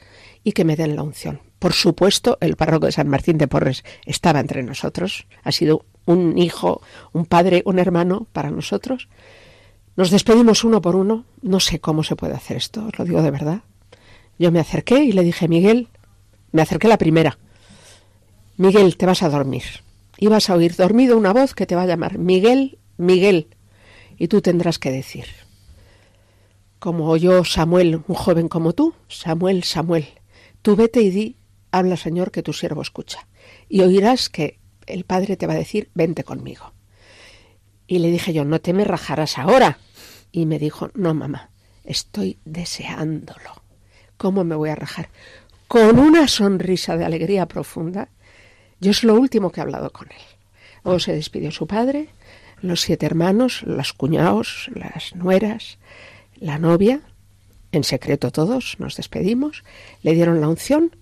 y 0.44 0.52
que 0.52 0.64
me 0.64 0.76
den 0.76 0.96
la 0.96 1.02
unción. 1.02 1.40
Por 1.58 1.72
supuesto, 1.72 2.38
el 2.40 2.56
párroco 2.56 2.86
de 2.86 2.92
San 2.92 3.08
Martín 3.08 3.38
de 3.38 3.48
Porres 3.48 3.84
estaba 4.06 4.40
entre 4.40 4.62
nosotros. 4.62 5.26
Ha 5.42 5.52
sido 5.52 5.84
un 6.06 6.38
hijo, 6.38 6.80
un 7.12 7.26
padre, 7.26 7.62
un 7.66 7.78
hermano 7.78 8.26
para 8.32 8.50
nosotros. 8.50 9.08
Nos 9.96 10.10
despedimos 10.10 10.64
uno 10.64 10.80
por 10.80 10.96
uno. 10.96 11.26
No 11.42 11.60
sé 11.60 11.80
cómo 11.80 12.02
se 12.02 12.16
puede 12.16 12.34
hacer 12.34 12.56
esto, 12.56 12.86
os 12.86 12.98
lo 12.98 13.04
digo 13.04 13.22
de 13.22 13.30
verdad. 13.30 13.60
Yo 14.38 14.50
me 14.50 14.58
acerqué 14.58 15.04
y 15.04 15.12
le 15.12 15.22
dije, 15.22 15.48
Miguel, 15.48 15.88
me 16.52 16.62
acerqué 16.62 16.88
la 16.88 16.98
primera. 16.98 17.38
Miguel, 18.56 18.96
te 18.96 19.06
vas 19.06 19.22
a 19.22 19.30
dormir. 19.30 19.62
Y 20.18 20.26
vas 20.26 20.50
a 20.50 20.54
oír 20.54 20.76
dormido 20.76 21.16
una 21.16 21.32
voz 21.32 21.54
que 21.54 21.66
te 21.66 21.74
va 21.74 21.82
a 21.82 21.86
llamar 21.86 22.18
Miguel, 22.18 22.78
Miguel. 22.98 23.48
Y 24.18 24.28
tú 24.28 24.42
tendrás 24.42 24.78
que 24.78 24.90
decir, 24.90 25.24
como 26.78 27.08
oyó 27.08 27.44
Samuel, 27.44 28.02
un 28.06 28.14
joven 28.14 28.48
como 28.48 28.74
tú, 28.74 28.94
Samuel, 29.08 29.64
Samuel, 29.64 30.06
tú 30.62 30.76
vete 30.76 31.00
y 31.00 31.10
di, 31.10 31.36
habla 31.70 31.96
Señor, 31.96 32.30
que 32.30 32.42
tu 32.42 32.52
siervo 32.52 32.82
escucha. 32.82 33.26
Y 33.68 33.80
oirás 33.80 34.28
que 34.28 34.58
el 34.86 35.04
Padre 35.04 35.36
te 35.36 35.46
va 35.46 35.54
a 35.54 35.58
decir, 35.58 35.90
vente 35.94 36.24
conmigo. 36.24 36.72
Y 37.86 37.98
le 37.98 38.10
dije 38.10 38.32
yo, 38.32 38.44
no 38.44 38.60
te 38.60 38.72
me 38.72 38.84
rajarás 38.84 39.38
ahora. 39.38 39.78
Y 40.32 40.46
me 40.46 40.58
dijo, 40.58 40.90
no, 40.94 41.14
mamá, 41.14 41.50
estoy 41.84 42.38
deseándolo. 42.44 43.62
¿Cómo 44.16 44.44
me 44.44 44.54
voy 44.54 44.70
a 44.70 44.76
rajar? 44.76 45.08
Con 45.70 46.00
una 46.00 46.26
sonrisa 46.26 46.96
de 46.96 47.04
alegría 47.04 47.46
profunda. 47.46 48.08
Yo 48.80 48.90
es 48.90 49.04
lo 49.04 49.14
último 49.14 49.52
que 49.52 49.60
he 49.60 49.62
hablado 49.62 49.92
con 49.92 50.08
él. 50.08 50.22
Luego 50.82 50.98
se 50.98 51.12
despidió 51.12 51.52
su 51.52 51.68
padre, 51.68 52.08
los 52.60 52.80
siete 52.80 53.06
hermanos, 53.06 53.62
los 53.62 53.92
cuñados, 53.92 54.68
las 54.74 55.14
nueras, 55.14 55.78
la 56.40 56.58
novia, 56.58 57.02
en 57.70 57.84
secreto 57.84 58.32
todos, 58.32 58.80
nos 58.80 58.96
despedimos, 58.96 59.62
le 60.02 60.14
dieron 60.14 60.40
la 60.40 60.48
unción 60.48 60.96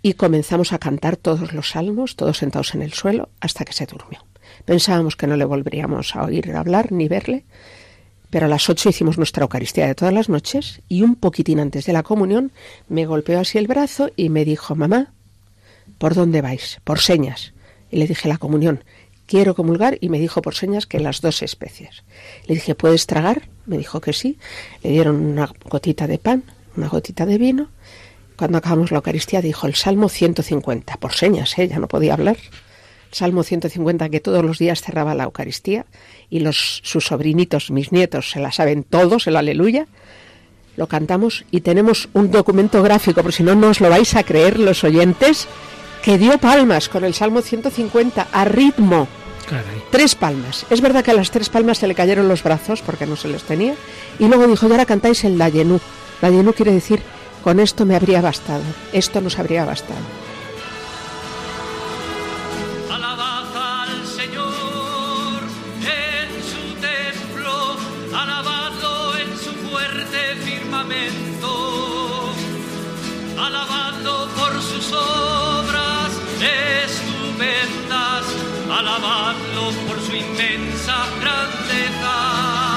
y 0.00 0.12
comenzamos 0.12 0.72
a 0.72 0.78
cantar 0.78 1.16
todos 1.16 1.52
los 1.52 1.70
salmos, 1.70 2.14
todos 2.14 2.38
sentados 2.38 2.76
en 2.76 2.82
el 2.82 2.92
suelo, 2.92 3.30
hasta 3.40 3.64
que 3.64 3.72
se 3.72 3.86
durmió. 3.86 4.24
Pensábamos 4.64 5.16
que 5.16 5.26
no 5.26 5.34
le 5.34 5.44
volveríamos 5.44 6.14
a 6.14 6.22
oír 6.22 6.52
hablar 6.52 6.92
ni 6.92 7.08
verle, 7.08 7.46
pero 8.30 8.46
a 8.46 8.48
las 8.48 8.68
ocho 8.68 8.88
hicimos 8.88 9.16
nuestra 9.16 9.42
Eucaristía 9.42 9.86
de 9.86 9.94
todas 9.94 10.14
las 10.14 10.28
noches 10.28 10.82
y 10.88 11.02
un 11.02 11.14
poquitín 11.14 11.60
antes 11.60 11.86
de 11.86 11.92
la 11.92 12.02
comunión 12.02 12.52
me 12.88 13.06
golpeó 13.06 13.40
así 13.40 13.58
el 13.58 13.66
brazo 13.66 14.10
y 14.16 14.28
me 14.28 14.44
dijo, 14.44 14.74
mamá, 14.74 15.12
¿por 15.98 16.14
dónde 16.14 16.42
vais? 16.42 16.80
Por 16.84 17.00
señas. 17.00 17.52
Y 17.90 17.96
le 17.96 18.06
dije 18.06 18.28
la 18.28 18.38
comunión, 18.38 18.84
quiero 19.26 19.54
comulgar 19.54 19.98
y 20.00 20.08
me 20.08 20.18
dijo 20.18 20.42
por 20.42 20.54
señas 20.54 20.86
que 20.86 21.00
las 21.00 21.20
dos 21.20 21.42
especies. 21.42 22.04
Le 22.46 22.54
dije, 22.54 22.74
¿puedes 22.74 23.06
tragar? 23.06 23.48
Me 23.66 23.78
dijo 23.78 24.00
que 24.00 24.12
sí. 24.12 24.38
Le 24.82 24.90
dieron 24.90 25.16
una 25.16 25.50
gotita 25.64 26.06
de 26.06 26.18
pan, 26.18 26.44
una 26.76 26.88
gotita 26.88 27.26
de 27.26 27.38
vino. 27.38 27.68
Cuando 28.36 28.58
acabamos 28.58 28.90
la 28.90 28.98
Eucaristía 28.98 29.42
dijo 29.42 29.66
el 29.66 29.74
Salmo 29.74 30.08
150, 30.08 30.96
por 30.98 31.12
señas, 31.12 31.58
¿eh? 31.58 31.68
ya 31.68 31.78
no 31.78 31.88
podía 31.88 32.14
hablar. 32.14 32.36
Salmo 33.10 33.42
150 33.42 34.08
que 34.08 34.20
todos 34.20 34.44
los 34.44 34.58
días 34.58 34.82
cerraba 34.82 35.14
la 35.14 35.24
Eucaristía 35.24 35.86
y 36.30 36.40
los 36.40 36.80
sus 36.84 37.06
sobrinitos, 37.06 37.70
mis 37.70 37.92
nietos, 37.92 38.30
se 38.30 38.40
la 38.40 38.52
saben 38.52 38.84
todos, 38.84 39.26
el 39.26 39.36
aleluya. 39.36 39.86
Lo 40.76 40.86
cantamos 40.86 41.44
y 41.50 41.62
tenemos 41.62 42.08
un 42.12 42.30
documento 42.30 42.82
gráfico, 42.82 43.22
por 43.22 43.32
si 43.32 43.42
no, 43.42 43.54
no 43.54 43.68
os 43.68 43.80
lo 43.80 43.90
vais 43.90 44.14
a 44.14 44.22
creer 44.22 44.60
los 44.60 44.84
oyentes, 44.84 45.48
que 46.02 46.18
dio 46.18 46.38
palmas 46.38 46.88
con 46.88 47.04
el 47.04 47.14
Salmo 47.14 47.42
150 47.42 48.28
a 48.30 48.44
ritmo. 48.44 49.08
Tres 49.90 50.14
palmas. 50.14 50.66
Es 50.70 50.80
verdad 50.80 51.02
que 51.02 51.10
a 51.10 51.14
las 51.14 51.30
tres 51.30 51.48
palmas 51.48 51.78
se 51.78 51.88
le 51.88 51.94
cayeron 51.94 52.28
los 52.28 52.42
brazos 52.42 52.82
porque 52.82 53.06
no 53.06 53.16
se 53.16 53.28
los 53.28 53.44
tenía. 53.44 53.74
Y 54.18 54.28
luego 54.28 54.46
dijo, 54.46 54.68
y 54.68 54.70
ahora 54.70 54.84
cantáis 54.84 55.24
el 55.24 55.38
Dayenú. 55.38 55.80
Dayenú 56.20 56.52
quiere 56.52 56.72
decir, 56.72 57.00
con 57.42 57.58
esto 57.58 57.86
me 57.86 57.96
habría 57.96 58.20
bastado. 58.20 58.62
Esto 58.92 59.20
nos 59.20 59.38
habría 59.38 59.64
bastado. 59.64 60.27
Alabadlo 78.78 79.72
por 79.86 80.00
su 80.00 80.14
inmensa 80.14 81.06
grandeza. 81.20 82.67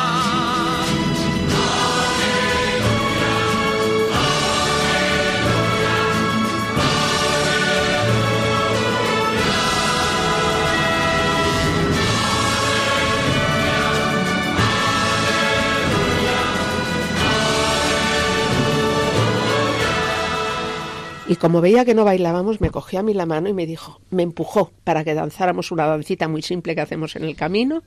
Y 21.32 21.38
como 21.38 21.62
veía 21.62 21.86
que 21.86 21.94
no 21.94 22.04
bailábamos, 22.04 22.60
me 22.60 22.72
cogió 22.72 23.00
a 23.00 23.04
mí 23.04 23.14
la 23.14 23.26
mano 23.26 23.48
y 23.48 23.54
me 23.54 23.66
dijo, 23.66 24.02
me 24.10 24.22
empujó 24.22 24.74
para 24.84 25.06
que 25.06 25.14
danzáramos 25.14 25.72
una 25.72 25.86
dancita 25.86 26.28
muy 26.28 26.42
simple 26.42 26.76
que 26.76 26.82
hacemos 26.82 27.16
en 27.16 27.24
el 27.24 27.38
camino. 27.38 27.84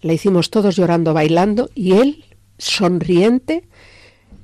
La 0.00 0.12
hicimos 0.12 0.50
todos 0.50 0.74
llorando, 0.74 1.14
bailando, 1.14 1.70
y 1.76 1.92
él, 1.92 2.24
sonriente, 2.58 3.62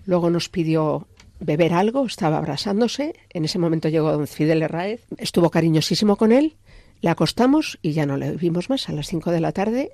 luego 0.04 0.30
nos 0.30 0.48
pidió 0.48 1.08
beber 1.40 1.72
algo, 1.72 2.06
estaba 2.06 2.38
abrasándose. 2.38 3.16
En 3.30 3.44
ese 3.44 3.58
momento 3.58 3.88
llegó 3.88 4.12
don 4.12 4.28
Fidel 4.28 4.62
Herráez, 4.62 5.00
estuvo 5.18 5.50
cariñosísimo 5.50 6.14
con 6.14 6.30
él, 6.30 6.54
le 7.00 7.10
acostamos 7.10 7.80
y 7.82 7.94
ya 7.94 8.06
no 8.06 8.16
le 8.16 8.30
vimos 8.36 8.70
más. 8.70 8.88
A 8.88 8.92
las 8.92 9.08
cinco 9.08 9.32
de 9.32 9.40
la 9.40 9.50
tarde 9.50 9.90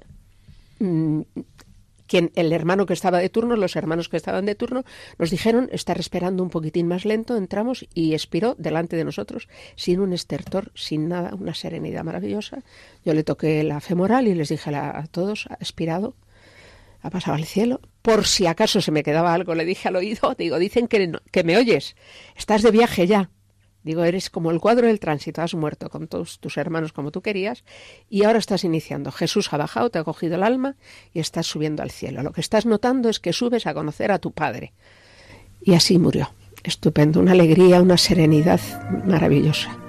mm, 0.79 1.23
quien, 2.13 2.31
el 2.35 2.53
hermano 2.53 2.85
que 2.85 2.93
estaba 2.93 3.21
de 3.21 3.31
turno, 3.31 3.57
los 3.57 3.75
hermanos 3.75 4.11
que 4.11 4.19
estaban 4.19 4.45
de 4.45 4.55
turno, 4.55 4.85
nos 5.19 5.31
dijeron 5.31 5.71
estar 5.73 5.99
esperando 5.99 6.43
un 6.43 6.51
poquitín 6.51 6.87
más 6.87 7.07
lento, 7.07 7.39
entramos 7.39 7.87
y 7.95 8.13
expiró 8.13 8.55
delante 8.59 8.97
de 8.97 9.05
nosotros, 9.05 9.49
sin 9.77 9.99
un 9.99 10.13
estertor, 10.13 10.73
sin 10.75 11.09
nada, 11.09 11.35
una 11.35 11.55
serenidad 11.55 12.05
maravillosa. 12.05 12.65
Yo 13.03 13.15
le 13.15 13.25
toqué 13.25 13.63
la 13.63 13.81
femoral 13.81 14.29
y 14.29 14.35
les 14.35 14.51
dije 14.51 14.77
a, 14.77 15.07
todos, 15.11 15.47
ha 15.49 15.55
expirado, 15.55 16.15
ha 17.01 17.09
pasado 17.09 17.35
al 17.35 17.47
cielo. 17.47 17.81
Por 18.03 18.27
si 18.27 18.47
acaso 18.47 18.83
se 18.83 18.93
me 18.93 19.03
quedaba 19.03 19.33
algo, 19.33 19.55
le 19.55 19.65
dije 19.65 19.89
al 19.89 19.97
oído, 19.97 20.35
digo, 20.37 20.59
dicen 20.59 20.89
que, 20.89 21.13
que 21.31 21.45
me 21.45 21.57
oyes, 21.57 21.97
estás 22.37 22.61
de 22.61 22.73
viaje 22.73 23.07
ya. 23.07 23.31
Digo, 23.83 24.05
eres 24.05 24.31
como 24.31 24.51
el 24.51 24.61
cuadro 24.61 24.87
del 24.87 25.01
tránsito, 25.01 25.43
has 25.43 25.55
muerto 25.55 25.91
con 25.91 26.07
todos 26.07 26.39
tus 26.39 26.57
hermanos 26.57 26.93
como 26.93 27.11
tú 27.11 27.21
querías 27.21 27.65
y 28.09 28.25
ahora 28.25 28.39
estás 28.39 28.65
iniciando. 28.65 29.11
Jesús 29.11 29.53
ha 29.53 29.57
bajado, 29.57 29.91
te 29.91 29.99
ha 29.99 30.05
cogido 30.05 30.37
el 30.37 30.43
alma 30.43 30.77
y 31.13 31.21
estás 31.21 31.47
subiendo 31.47 31.83
al 31.83 31.91
cielo. 31.91 32.23
Lo 32.23 32.33
que 32.33 32.41
estás 32.41 32.67
notando 32.67 33.09
es 33.09 33.19
que 33.19 33.33
subes 33.33 33.67
a 33.67 33.75
conocer 33.75 34.13
a 34.13 34.19
tu 34.19 34.31
Padre. 34.33 34.73
Y 35.61 35.75
así 35.75 35.99
murió. 35.99 36.31
Estupendo, 36.63 37.19
una 37.19 37.33
alegría, 37.33 37.83
una 37.83 37.97
serenidad 37.97 38.61
maravillosa. 39.05 39.82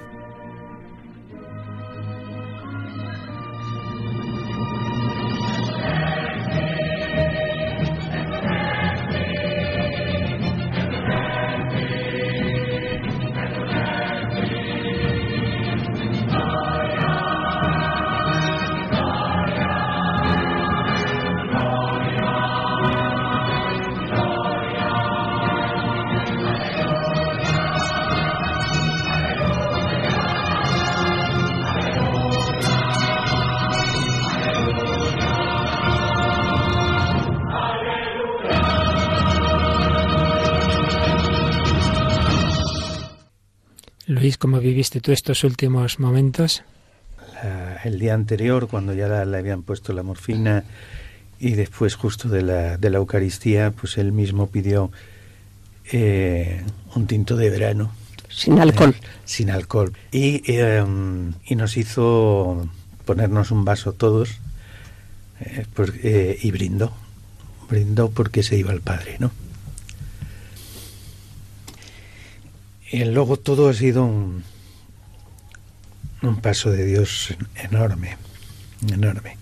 Viviste 44.94 45.00
tú 45.00 45.12
estos 45.12 45.44
últimos 45.44 45.98
momentos? 45.98 46.62
el 47.84 47.98
día 47.98 48.14
anterior, 48.14 48.68
cuando 48.68 48.94
ya 48.94 49.24
le 49.24 49.36
habían 49.36 49.62
puesto 49.62 49.92
la 49.92 50.02
morfina 50.02 50.64
y 51.38 51.54
después 51.54 51.94
justo 51.94 52.28
de 52.28 52.42
la, 52.42 52.78
de 52.78 52.90
la 52.90 52.98
Eucaristía, 52.98 53.70
pues 53.72 53.98
él 53.98 54.12
mismo 54.12 54.46
pidió 54.46 54.90
eh, 55.92 56.62
un 56.94 57.06
tinto 57.06 57.36
de 57.36 57.50
verano. 57.50 57.92
Sin 58.30 58.58
alcohol. 58.60 58.94
Eh, 58.98 59.06
sin 59.24 59.50
alcohol. 59.50 59.92
Y, 60.10 60.42
em, 60.50 61.34
y 61.44 61.56
nos 61.56 61.76
hizo 61.76 62.66
ponernos 63.04 63.50
un 63.50 63.64
vaso 63.64 63.92
todos 63.92 64.38
eh, 65.40 66.38
y 66.40 66.50
brindó. 66.50 66.92
Brindó 67.68 68.10
porque 68.10 68.42
se 68.42 68.56
iba 68.56 68.72
el 68.72 68.80
Padre, 68.80 69.16
¿no? 69.18 69.32
Y 72.90 73.04
luego 73.04 73.36
todo 73.36 73.68
ha 73.68 73.74
sido 73.74 74.04
un, 74.04 74.44
un 76.26 76.36
paso 76.36 76.70
de 76.70 76.84
Dios 76.84 77.34
enorme, 77.56 78.16
enorme. 78.92 79.36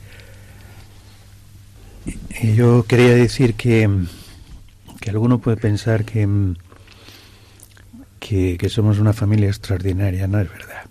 Y 2.41 2.55
yo 2.55 2.85
quería 2.85 3.15
decir 3.15 3.55
que, 3.55 3.89
que 5.01 5.11
alguno 5.11 5.39
puede 5.39 5.57
pensar 5.57 6.05
que, 6.05 6.29
que, 8.19 8.57
que, 8.59 8.69
somos 8.69 8.99
una 8.99 9.13
familia 9.13 9.49
extraordinaria, 9.49 10.27
no 10.27 10.41
es 10.41 10.49
verdad. 10.49 10.83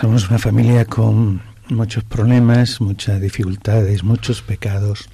Somos 0.00 0.28
una 0.28 0.38
familia 0.38 0.84
con 0.86 1.42
muchos 1.68 2.04
problemas, 2.04 2.80
muchas 2.80 3.20
dificultades, 3.20 4.04
muchos 4.04 4.42
pecados. 4.42 5.08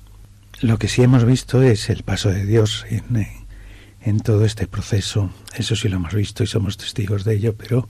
Lo 0.61 0.79
que 0.79 0.89
sí 0.89 1.03
hemos 1.03 1.25
visto 1.25 1.63
es 1.63 1.91
el 1.91 2.03
paso 2.03 2.31
de 2.31 2.45
Dios 2.45 2.87
en, 2.91 3.27
en 4.03 4.21
todo 4.21 4.45
este 4.45 4.67
proceso. 4.67 5.31
Eso 5.55 5.75
sí 5.77 5.89
lo 5.89 5.97
hemos 5.97 6.15
visto 6.15 6.43
y 6.43 6.47
somos 6.47 6.77
testigos 6.77 7.25
de 7.25 7.35
ello, 7.35 7.55
pero 7.57 7.89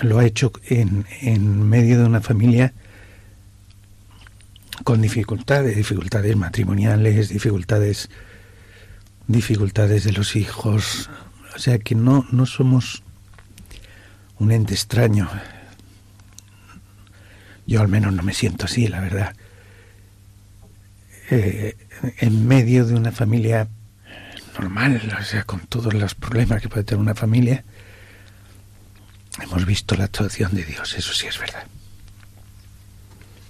lo 0.00 0.18
ha 0.18 0.24
hecho 0.24 0.52
en, 0.68 1.06
en 1.20 1.68
medio 1.68 1.98
de 1.98 2.04
una 2.04 2.20
familia 2.20 2.72
con 4.84 5.02
dificultades, 5.02 5.76
dificultades 5.76 6.36
matrimoniales, 6.36 7.28
dificultades, 7.28 8.10
dificultades 9.26 10.04
de 10.04 10.12
los 10.12 10.36
hijos. 10.36 11.10
O 11.54 11.58
sea 11.58 11.78
que 11.78 11.94
no, 11.94 12.26
no 12.30 12.46
somos 12.46 13.02
un 14.38 14.52
ente 14.52 14.74
extraño. 14.74 15.28
Yo 17.66 17.80
al 17.80 17.88
menos 17.88 18.12
no 18.12 18.22
me 18.22 18.32
siento 18.32 18.64
así, 18.64 18.88
la 18.88 19.00
verdad. 19.00 19.36
Eh, 21.30 21.76
en 22.18 22.48
medio 22.48 22.86
de 22.86 22.94
una 22.94 23.12
familia 23.12 23.68
normal, 24.58 25.00
o 25.18 25.22
sea, 25.22 25.44
con 25.44 25.60
todos 25.60 25.94
los 25.94 26.14
problemas 26.14 26.60
que 26.62 26.68
puede 26.68 26.84
tener 26.84 27.00
una 27.00 27.14
familia, 27.14 27.64
hemos 29.42 29.66
visto 29.66 29.94
la 29.96 30.04
actuación 30.04 30.54
de 30.54 30.64
Dios, 30.64 30.94
eso 30.96 31.12
sí 31.12 31.26
es 31.26 31.38
verdad. 31.38 31.64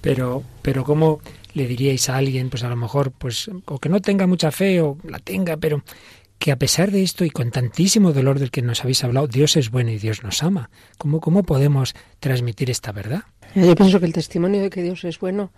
Pero, 0.00 0.42
pero 0.62 0.84
¿cómo 0.84 1.20
le 1.52 1.66
diríais 1.66 2.08
a 2.08 2.16
alguien, 2.16 2.48
pues 2.48 2.62
a 2.62 2.68
lo 2.68 2.76
mejor, 2.76 3.12
pues, 3.12 3.50
o 3.66 3.78
que 3.78 3.88
no 3.88 4.00
tenga 4.00 4.26
mucha 4.26 4.50
fe, 4.50 4.80
o 4.80 4.96
la 5.04 5.18
tenga, 5.18 5.56
pero 5.56 5.82
que 6.38 6.52
a 6.52 6.56
pesar 6.56 6.90
de 6.90 7.02
esto 7.02 7.24
y 7.24 7.30
con 7.30 7.50
tantísimo 7.50 8.12
dolor 8.12 8.38
del 8.38 8.50
que 8.50 8.62
nos 8.62 8.80
habéis 8.82 9.04
hablado, 9.04 9.26
Dios 9.26 9.56
es 9.56 9.70
bueno 9.70 9.90
y 9.90 9.98
Dios 9.98 10.22
nos 10.22 10.42
ama. 10.42 10.70
¿Cómo, 10.96 11.20
cómo 11.20 11.42
podemos 11.42 11.94
transmitir 12.18 12.70
esta 12.70 12.92
verdad? 12.92 13.24
Yo 13.54 13.74
pienso 13.74 14.00
que 14.00 14.06
el 14.06 14.14
testimonio 14.14 14.62
de 14.62 14.70
que 14.70 14.82
Dios 14.82 15.04
es 15.04 15.18
bueno 15.18 15.52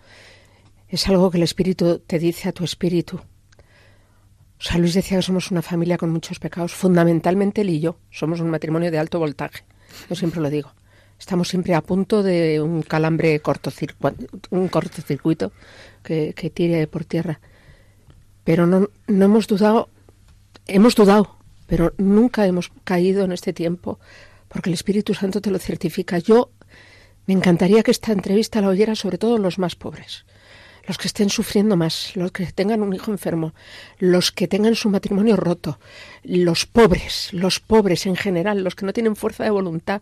es 0.89 1.07
algo 1.07 1.31
que 1.31 1.37
el 1.37 1.43
Espíritu 1.43 1.99
te 1.99 2.19
dice 2.19 2.49
a 2.49 2.51
tu 2.51 2.63
espíritu. 2.65 3.17
O 3.17 4.77
Luis 4.77 4.93
decía 4.93 5.17
que 5.17 5.23
somos 5.23 5.51
una 5.51 5.61
familia 5.61 5.97
con 5.97 6.09
muchos 6.09 6.39
pecados, 6.39 6.73
fundamentalmente 6.73 7.61
él 7.61 7.69
y 7.69 7.79
yo. 7.79 7.97
Somos 8.11 8.39
un 8.41 8.49
matrimonio 8.49 8.91
de 8.91 8.99
alto 8.99 9.19
voltaje. 9.19 9.63
Yo 10.09 10.15
siempre 10.15 10.41
lo 10.41 10.49
digo. 10.49 10.71
Estamos 11.19 11.47
siempre 11.47 11.73
a 11.73 11.81
punto 11.81 12.23
de 12.23 12.61
un 12.61 12.81
calambre 12.81 13.39
cortocircuito, 13.39 14.27
un 14.49 14.67
cortocircuito 14.67 15.51
que, 16.03 16.33
que 16.33 16.49
tire 16.49 16.87
por 16.87 17.05
tierra. 17.05 17.39
Pero 18.43 18.67
no, 18.67 18.89
no 19.07 19.25
hemos 19.25 19.47
dudado, 19.47 19.89
hemos 20.67 20.95
dudado, 20.95 21.37
pero 21.67 21.93
nunca 21.97 22.45
hemos 22.45 22.71
caído 22.83 23.23
en 23.23 23.31
este 23.31 23.53
tiempo, 23.53 23.99
porque 24.49 24.69
el 24.69 24.73
Espíritu 24.73 25.13
Santo 25.13 25.39
te 25.39 25.51
lo 25.51 25.59
certifica. 25.59 26.17
Yo 26.17 26.49
me 27.25 27.33
encantaría 27.33 27.83
que 27.83 27.91
esta 27.91 28.11
entrevista 28.11 28.61
la 28.61 28.69
oyera 28.69 28.95
sobre 28.95 29.17
todo 29.17 29.37
los 29.37 29.59
más 29.59 29.75
pobres 29.75 30.25
los 30.85 30.97
que 30.97 31.07
estén 31.07 31.29
sufriendo 31.29 31.77
más, 31.77 32.15
los 32.15 32.31
que 32.31 32.45
tengan 32.47 32.81
un 32.81 32.93
hijo 32.93 33.11
enfermo, 33.11 33.53
los 33.99 34.31
que 34.31 34.47
tengan 34.47 34.75
su 34.75 34.89
matrimonio 34.89 35.35
roto, 35.35 35.79
los 36.23 36.65
pobres, 36.65 37.29
los 37.31 37.59
pobres 37.59 38.05
en 38.05 38.15
general, 38.15 38.63
los 38.63 38.75
que 38.75 38.85
no 38.85 38.93
tienen 38.93 39.15
fuerza 39.15 39.43
de 39.43 39.49
voluntad. 39.49 40.01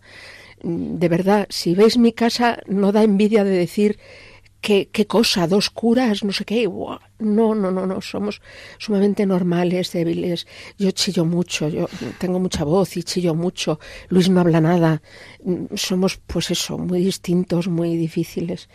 De 0.64 1.08
verdad, 1.08 1.48
si 1.50 1.76
veis 1.76 1.98
mi 1.98 2.14
casa, 2.14 2.60
no 2.68 2.92
da 2.92 3.04
envidia 3.04 3.44
de 3.44 3.52
decir 3.52 4.00
qué, 4.62 4.90
qué 4.92 5.08
cosa, 5.08 5.48
dos 5.48 5.70
curas, 5.70 6.24
no 6.24 6.32
sé 6.32 6.46
qué. 6.46 6.68
No, 7.20 7.56
no, 7.56 7.72
no, 7.72 7.86
no, 7.86 8.02
somos 8.02 8.42
sumamente 8.78 9.26
normales, 9.26 9.92
débiles. 9.92 10.48
Yo 10.78 10.92
chillo 10.92 11.26
mucho, 11.26 11.68
yo 11.68 11.90
tengo 12.20 12.40
mucha 12.40 12.64
voz 12.64 12.96
y 12.98 13.04
chillo 13.04 13.36
mucho. 13.36 13.80
Luis 14.10 14.30
no 14.30 14.40
habla 14.40 14.62
nada. 14.62 15.02
Somos, 15.76 16.18
pues 16.18 16.52
eso, 16.52 16.78
muy 16.78 17.04
distintos, 17.04 17.68
muy 17.68 17.98
difíciles. 17.98 18.70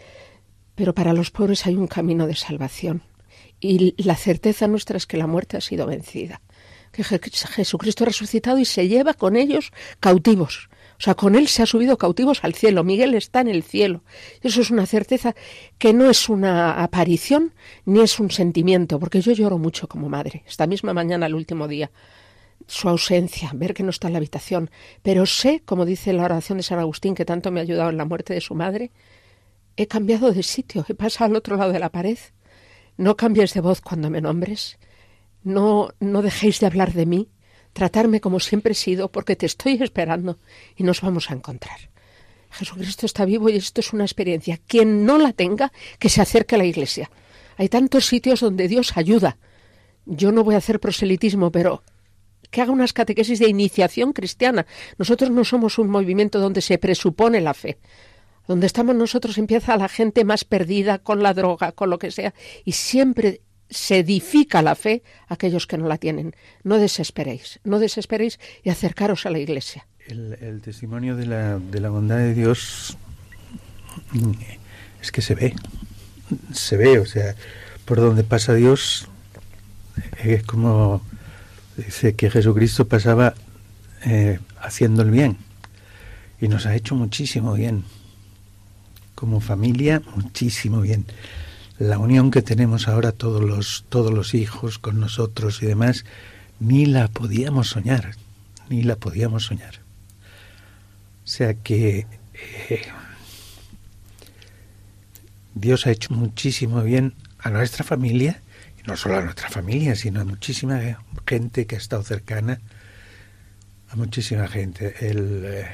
Pero 0.76 0.94
para 0.94 1.12
los 1.12 1.32
pobres 1.32 1.66
hay 1.66 1.74
un 1.74 1.88
camino 1.88 2.28
de 2.28 2.36
salvación. 2.36 3.02
Y 3.60 4.00
la 4.02 4.14
certeza 4.14 4.68
nuestra 4.68 4.96
es 4.96 5.06
que 5.06 5.16
la 5.16 5.26
muerte 5.26 5.56
ha 5.56 5.60
sido 5.60 5.86
vencida. 5.86 6.40
Que 6.92 7.02
Jesucristo 7.02 8.04
ha 8.04 8.06
resucitado 8.06 8.58
y 8.58 8.64
se 8.64 8.86
lleva 8.86 9.14
con 9.14 9.34
ellos 9.34 9.72
cautivos. 9.98 10.68
O 10.98 11.02
sea, 11.02 11.14
con 11.14 11.34
él 11.34 11.46
se 11.48 11.62
ha 11.62 11.66
subido 11.66 11.98
cautivos 11.98 12.42
al 12.42 12.54
cielo. 12.54 12.84
Miguel 12.84 13.14
está 13.14 13.40
en 13.40 13.48
el 13.48 13.62
cielo. 13.62 14.02
Eso 14.42 14.60
es 14.60 14.70
una 14.70 14.86
certeza 14.86 15.34
que 15.78 15.92
no 15.92 16.08
es 16.08 16.28
una 16.28 16.82
aparición 16.82 17.52
ni 17.84 18.00
es 18.00 18.18
un 18.18 18.30
sentimiento, 18.30 18.98
porque 18.98 19.20
yo 19.20 19.32
lloro 19.32 19.58
mucho 19.58 19.88
como 19.88 20.08
madre. 20.08 20.42
Esta 20.46 20.66
misma 20.66 20.94
mañana, 20.94 21.26
el 21.26 21.34
último 21.34 21.68
día, 21.68 21.90
su 22.66 22.88
ausencia, 22.88 23.50
ver 23.54 23.74
que 23.74 23.82
no 23.82 23.90
está 23.90 24.06
en 24.06 24.14
la 24.14 24.18
habitación, 24.18 24.70
pero 25.02 25.26
sé, 25.26 25.62
como 25.64 25.84
dice 25.84 26.12
la 26.14 26.24
oración 26.24 26.58
de 26.58 26.64
San 26.64 26.78
Agustín, 26.78 27.14
que 27.14 27.24
tanto 27.24 27.50
me 27.50 27.60
ha 27.60 27.62
ayudado 27.62 27.90
en 27.90 27.98
la 27.98 28.06
muerte 28.06 28.32
de 28.32 28.40
su 28.40 28.54
madre, 28.54 28.90
he 29.76 29.86
cambiado 29.86 30.32
de 30.32 30.42
sitio, 30.42 30.84
he 30.88 30.94
pasado 30.94 31.30
al 31.30 31.36
otro 31.36 31.56
lado 31.56 31.72
de 31.72 31.78
la 31.78 31.90
pared. 31.90 32.18
No 32.96 33.16
cambies 33.16 33.52
de 33.54 33.60
voz 33.60 33.80
cuando 33.80 34.08
me 34.08 34.20
nombres, 34.20 34.78
no, 35.44 35.90
no 36.00 36.22
dejéis 36.22 36.60
de 36.60 36.66
hablar 36.66 36.92
de 36.92 37.06
mí, 37.06 37.28
tratarme 37.72 38.20
como 38.20 38.40
siempre 38.40 38.72
he 38.72 38.74
sido, 38.74 39.12
porque 39.12 39.36
te 39.36 39.46
estoy 39.46 39.82
esperando 39.82 40.38
y 40.76 40.82
nos 40.82 41.02
vamos 41.02 41.30
a 41.30 41.34
encontrar. 41.34 41.78
Jesucristo 42.50 43.04
está 43.04 43.24
vivo 43.26 43.50
y 43.50 43.56
esto 43.56 43.80
es 43.80 43.92
una 43.92 44.04
experiencia. 44.04 44.58
Quien 44.66 45.04
no 45.04 45.18
la 45.18 45.32
tenga, 45.32 45.72
que 45.98 46.08
se 46.08 46.22
acerque 46.22 46.54
a 46.54 46.58
la 46.58 46.64
iglesia. 46.64 47.10
Hay 47.58 47.68
tantos 47.68 48.06
sitios 48.06 48.40
donde 48.40 48.66
Dios 48.66 48.96
ayuda. 48.96 49.36
Yo 50.06 50.32
no 50.32 50.42
voy 50.42 50.54
a 50.54 50.58
hacer 50.58 50.80
proselitismo, 50.80 51.52
pero 51.52 51.82
que 52.50 52.62
haga 52.62 52.72
unas 52.72 52.92
catequesis 52.92 53.38
de 53.38 53.48
iniciación 53.48 54.12
cristiana. 54.12 54.66
Nosotros 54.98 55.30
no 55.30 55.44
somos 55.44 55.78
un 55.78 55.88
movimiento 55.88 56.38
donde 56.38 56.62
se 56.62 56.78
presupone 56.78 57.40
la 57.40 57.54
fe. 57.54 57.78
Donde 58.46 58.66
estamos 58.66 58.94
nosotros 58.94 59.38
empieza 59.38 59.76
la 59.76 59.88
gente 59.88 60.24
más 60.24 60.44
perdida 60.44 60.98
con 60.98 61.22
la 61.22 61.34
droga, 61.34 61.72
con 61.72 61.90
lo 61.90 61.98
que 61.98 62.10
sea, 62.10 62.34
y 62.64 62.72
siempre 62.72 63.40
se 63.68 63.98
edifica 63.98 64.62
la 64.62 64.74
fe 64.74 65.02
a 65.28 65.34
aquellos 65.34 65.66
que 65.66 65.78
no 65.78 65.88
la 65.88 65.98
tienen. 65.98 66.34
No 66.62 66.78
desesperéis, 66.78 67.60
no 67.64 67.78
desesperéis 67.78 68.38
y 68.62 68.70
acercaros 68.70 69.26
a 69.26 69.30
la 69.30 69.38
iglesia. 69.38 69.86
El, 70.06 70.60
testimonio 70.62 71.16
de 71.16 71.26
la, 71.26 71.58
de 71.58 71.80
la 71.80 71.90
bondad 71.90 72.18
de 72.18 72.32
Dios 72.34 72.96
es 75.02 75.10
que 75.10 75.20
se 75.20 75.34
ve, 75.34 75.54
se 76.52 76.76
ve, 76.76 77.00
o 77.00 77.06
sea, 77.06 77.34
por 77.84 78.00
donde 78.00 78.22
pasa 78.22 78.54
Dios 78.54 79.08
es 80.22 80.42
como 80.42 81.02
dice 81.76 82.14
que 82.14 82.30
Jesucristo 82.30 82.86
pasaba 82.86 83.34
eh, 84.04 84.38
haciendo 84.60 85.02
el 85.02 85.10
bien 85.10 85.38
y 86.40 86.48
nos 86.48 86.66
ha 86.66 86.74
hecho 86.74 86.94
muchísimo 86.94 87.54
bien. 87.54 87.84
Como 89.16 89.40
familia, 89.40 90.00
muchísimo 90.14 90.80
bien. 90.80 91.06
La 91.80 91.98
unión 91.98 92.30
que 92.30 92.42
tenemos 92.42 92.86
ahora 92.86 93.10
todos 93.10 93.42
los, 93.42 93.84
todos 93.88 94.12
los 94.12 94.34
hijos 94.34 94.78
con 94.78 95.00
nosotros 95.00 95.60
y 95.60 95.66
demás, 95.66 96.04
ni 96.60 96.86
la 96.86 97.08
podíamos 97.08 97.70
soñar, 97.70 98.12
ni 98.68 98.84
la 98.84 98.94
podíamos 98.94 99.46
soñar. 99.46 99.80
O 101.24 101.26
sea 101.26 101.54
que 101.54 102.06
eh, 102.70 102.82
Dios 105.56 105.88
ha 105.88 105.90
hecho 105.90 106.14
muchísimo 106.14 106.84
bien 106.84 107.14
a 107.40 107.50
nuestra 107.50 107.82
familia 107.82 108.40
no 108.86 108.96
solo 108.96 109.16
a 109.18 109.22
nuestra 109.22 109.48
familia, 109.48 109.96
sino 109.96 110.20
a 110.20 110.24
muchísima 110.24 110.80
gente 111.26 111.66
que 111.66 111.74
ha 111.74 111.78
estado 111.78 112.02
cercana, 112.02 112.60
a 113.90 113.96
muchísima 113.96 114.46
gente. 114.46 114.94
El, 115.00 115.42
eh, 115.44 115.66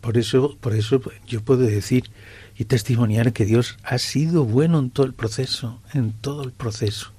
por 0.00 0.18
eso, 0.18 0.56
por 0.60 0.74
eso 0.74 1.00
yo 1.26 1.42
puedo 1.42 1.62
decir 1.62 2.10
y 2.56 2.64
testimoniar 2.66 3.32
que 3.32 3.44
Dios 3.44 3.76
ha 3.82 3.98
sido 3.98 4.44
bueno 4.44 4.78
en 4.78 4.90
todo 4.90 5.06
el 5.06 5.14
proceso, 5.14 5.80
en 5.92 6.12
todo 6.12 6.44
el 6.44 6.52
proceso. 6.52 7.12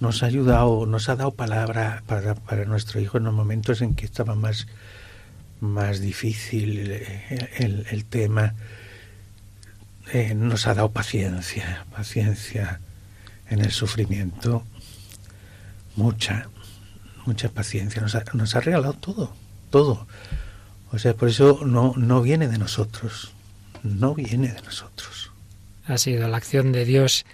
Nos 0.00 0.22
ha 0.22 0.26
ayudado, 0.26 0.86
nos 0.86 1.08
ha 1.08 1.16
dado 1.16 1.32
palabra 1.32 2.02
para, 2.06 2.34
para 2.34 2.64
nuestro 2.64 3.00
hijo 3.00 3.18
en 3.18 3.24
los 3.24 3.34
momentos 3.34 3.82
en 3.82 3.94
que 3.94 4.04
estaba 4.04 4.34
más, 4.34 4.66
más 5.60 6.00
difícil 6.00 6.90
eh, 6.90 7.48
el, 7.58 7.86
el 7.90 8.04
tema. 8.04 8.54
Eh, 10.12 10.34
nos 10.34 10.66
ha 10.66 10.74
dado 10.74 10.90
paciencia, 10.90 11.86
paciencia 11.92 12.80
en 13.48 13.60
el 13.60 13.70
sufrimiento 13.70 14.64
mucha, 15.96 16.48
mucha 17.26 17.48
paciencia. 17.48 18.00
Nos 18.02 18.14
ha, 18.14 18.24
nos 18.32 18.54
ha 18.56 18.60
regalado 18.60 18.94
todo, 18.94 19.32
todo. 19.70 20.06
O 20.90 20.98
sea, 20.98 21.14
por 21.14 21.28
eso 21.28 21.60
no, 21.64 21.94
no 21.96 22.22
viene 22.22 22.48
de 22.48 22.58
nosotros, 22.58 23.32
no 23.82 24.14
viene 24.14 24.52
de 24.52 24.62
nosotros. 24.62 25.30
Ha 25.86 25.98
sido 25.98 26.28
la 26.28 26.36
acción 26.36 26.72
de 26.72 26.84
Dios 26.84 27.24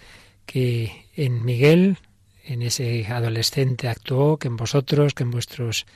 que 0.47 1.05
en 1.15 1.45
Miguel, 1.45 1.99
en 2.45 2.63
ese 2.63 3.07
adolescente 3.07 3.89
actuó, 3.89 4.39
que 4.39 4.49
en 4.49 4.57
vosotros, 4.57 5.15
que 5.15 5.25
en 5.25 5.31
vuestros 5.31 5.87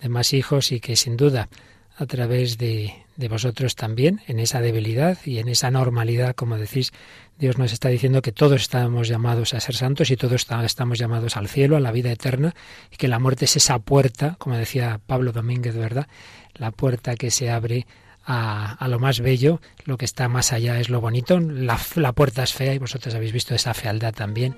demás 0.00 0.34
hijos 0.34 0.72
y 0.72 0.80
que 0.80 0.96
sin 0.96 1.16
duda 1.16 1.48
a 1.96 2.06
través 2.06 2.58
de, 2.58 2.92
de 3.16 3.28
vosotros 3.28 3.76
también, 3.76 4.20
en 4.26 4.40
esa 4.40 4.60
debilidad 4.60 5.18
y 5.24 5.38
en 5.38 5.48
esa 5.48 5.70
normalidad, 5.70 6.34
como 6.34 6.58
decís, 6.58 6.92
Dios 7.38 7.58
nos 7.58 7.72
está 7.72 7.88
diciendo 7.88 8.20
que 8.20 8.32
todos 8.32 8.62
estamos 8.62 9.08
llamados 9.08 9.54
a 9.54 9.60
ser 9.60 9.76
santos 9.76 10.10
y 10.10 10.16
todos 10.16 10.46
estamos 10.64 10.98
llamados 10.98 11.36
al 11.36 11.48
cielo, 11.48 11.76
a 11.76 11.80
la 11.80 11.92
vida 11.92 12.10
eterna, 12.10 12.54
y 12.90 12.96
que 12.96 13.08
la 13.08 13.18
muerte 13.18 13.44
es 13.44 13.56
esa 13.56 13.78
puerta, 13.78 14.36
como 14.38 14.56
decía 14.56 15.00
Pablo 15.06 15.32
Domínguez, 15.32 15.76
¿verdad? 15.76 16.08
La 16.54 16.72
puerta 16.72 17.14
que 17.14 17.30
se 17.30 17.50
abre 17.50 17.86
a, 18.26 18.72
a, 18.72 18.88
lo 18.88 18.98
más 18.98 19.20
bello, 19.20 19.60
lo 19.84 19.96
que 19.96 20.04
está 20.04 20.28
más 20.28 20.52
allá 20.52 20.80
es 20.80 20.88
lo 20.88 21.00
bonito. 21.00 21.40
La, 21.40 21.78
la 21.94 22.12
puerta 22.12 22.42
es 22.42 22.52
fea 22.52 22.74
y 22.74 22.78
vosotros 22.78 23.14
habéis 23.14 23.32
visto 23.32 23.54
esa 23.54 23.74
fealdad 23.74 24.14
también, 24.14 24.56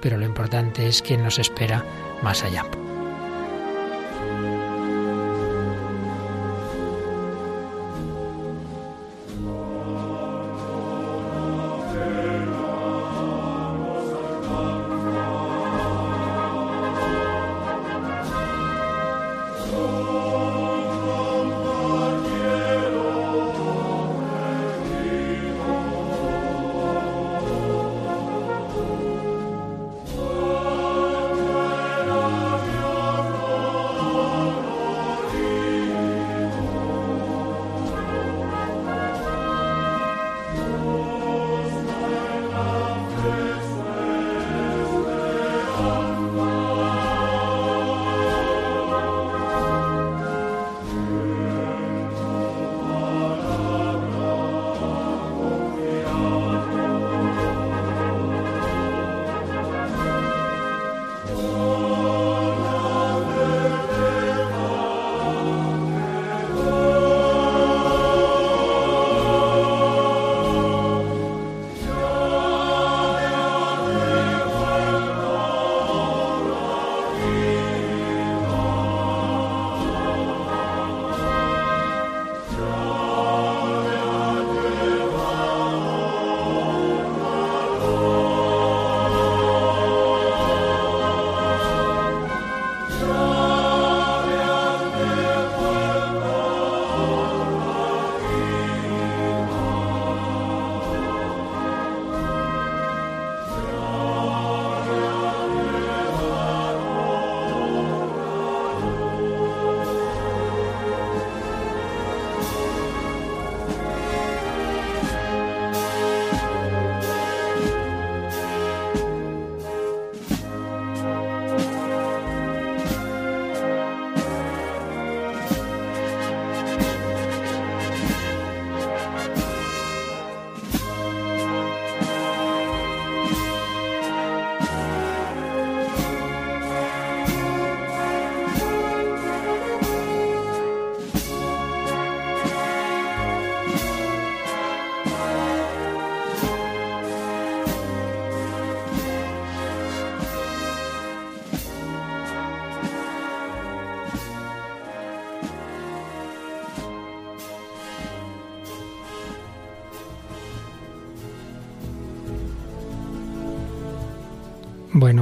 pero 0.00 0.18
lo 0.18 0.26
importante 0.26 0.86
es 0.86 1.02
quién 1.02 1.22
nos 1.22 1.38
espera 1.38 1.84
más 2.22 2.42
allá. 2.42 2.64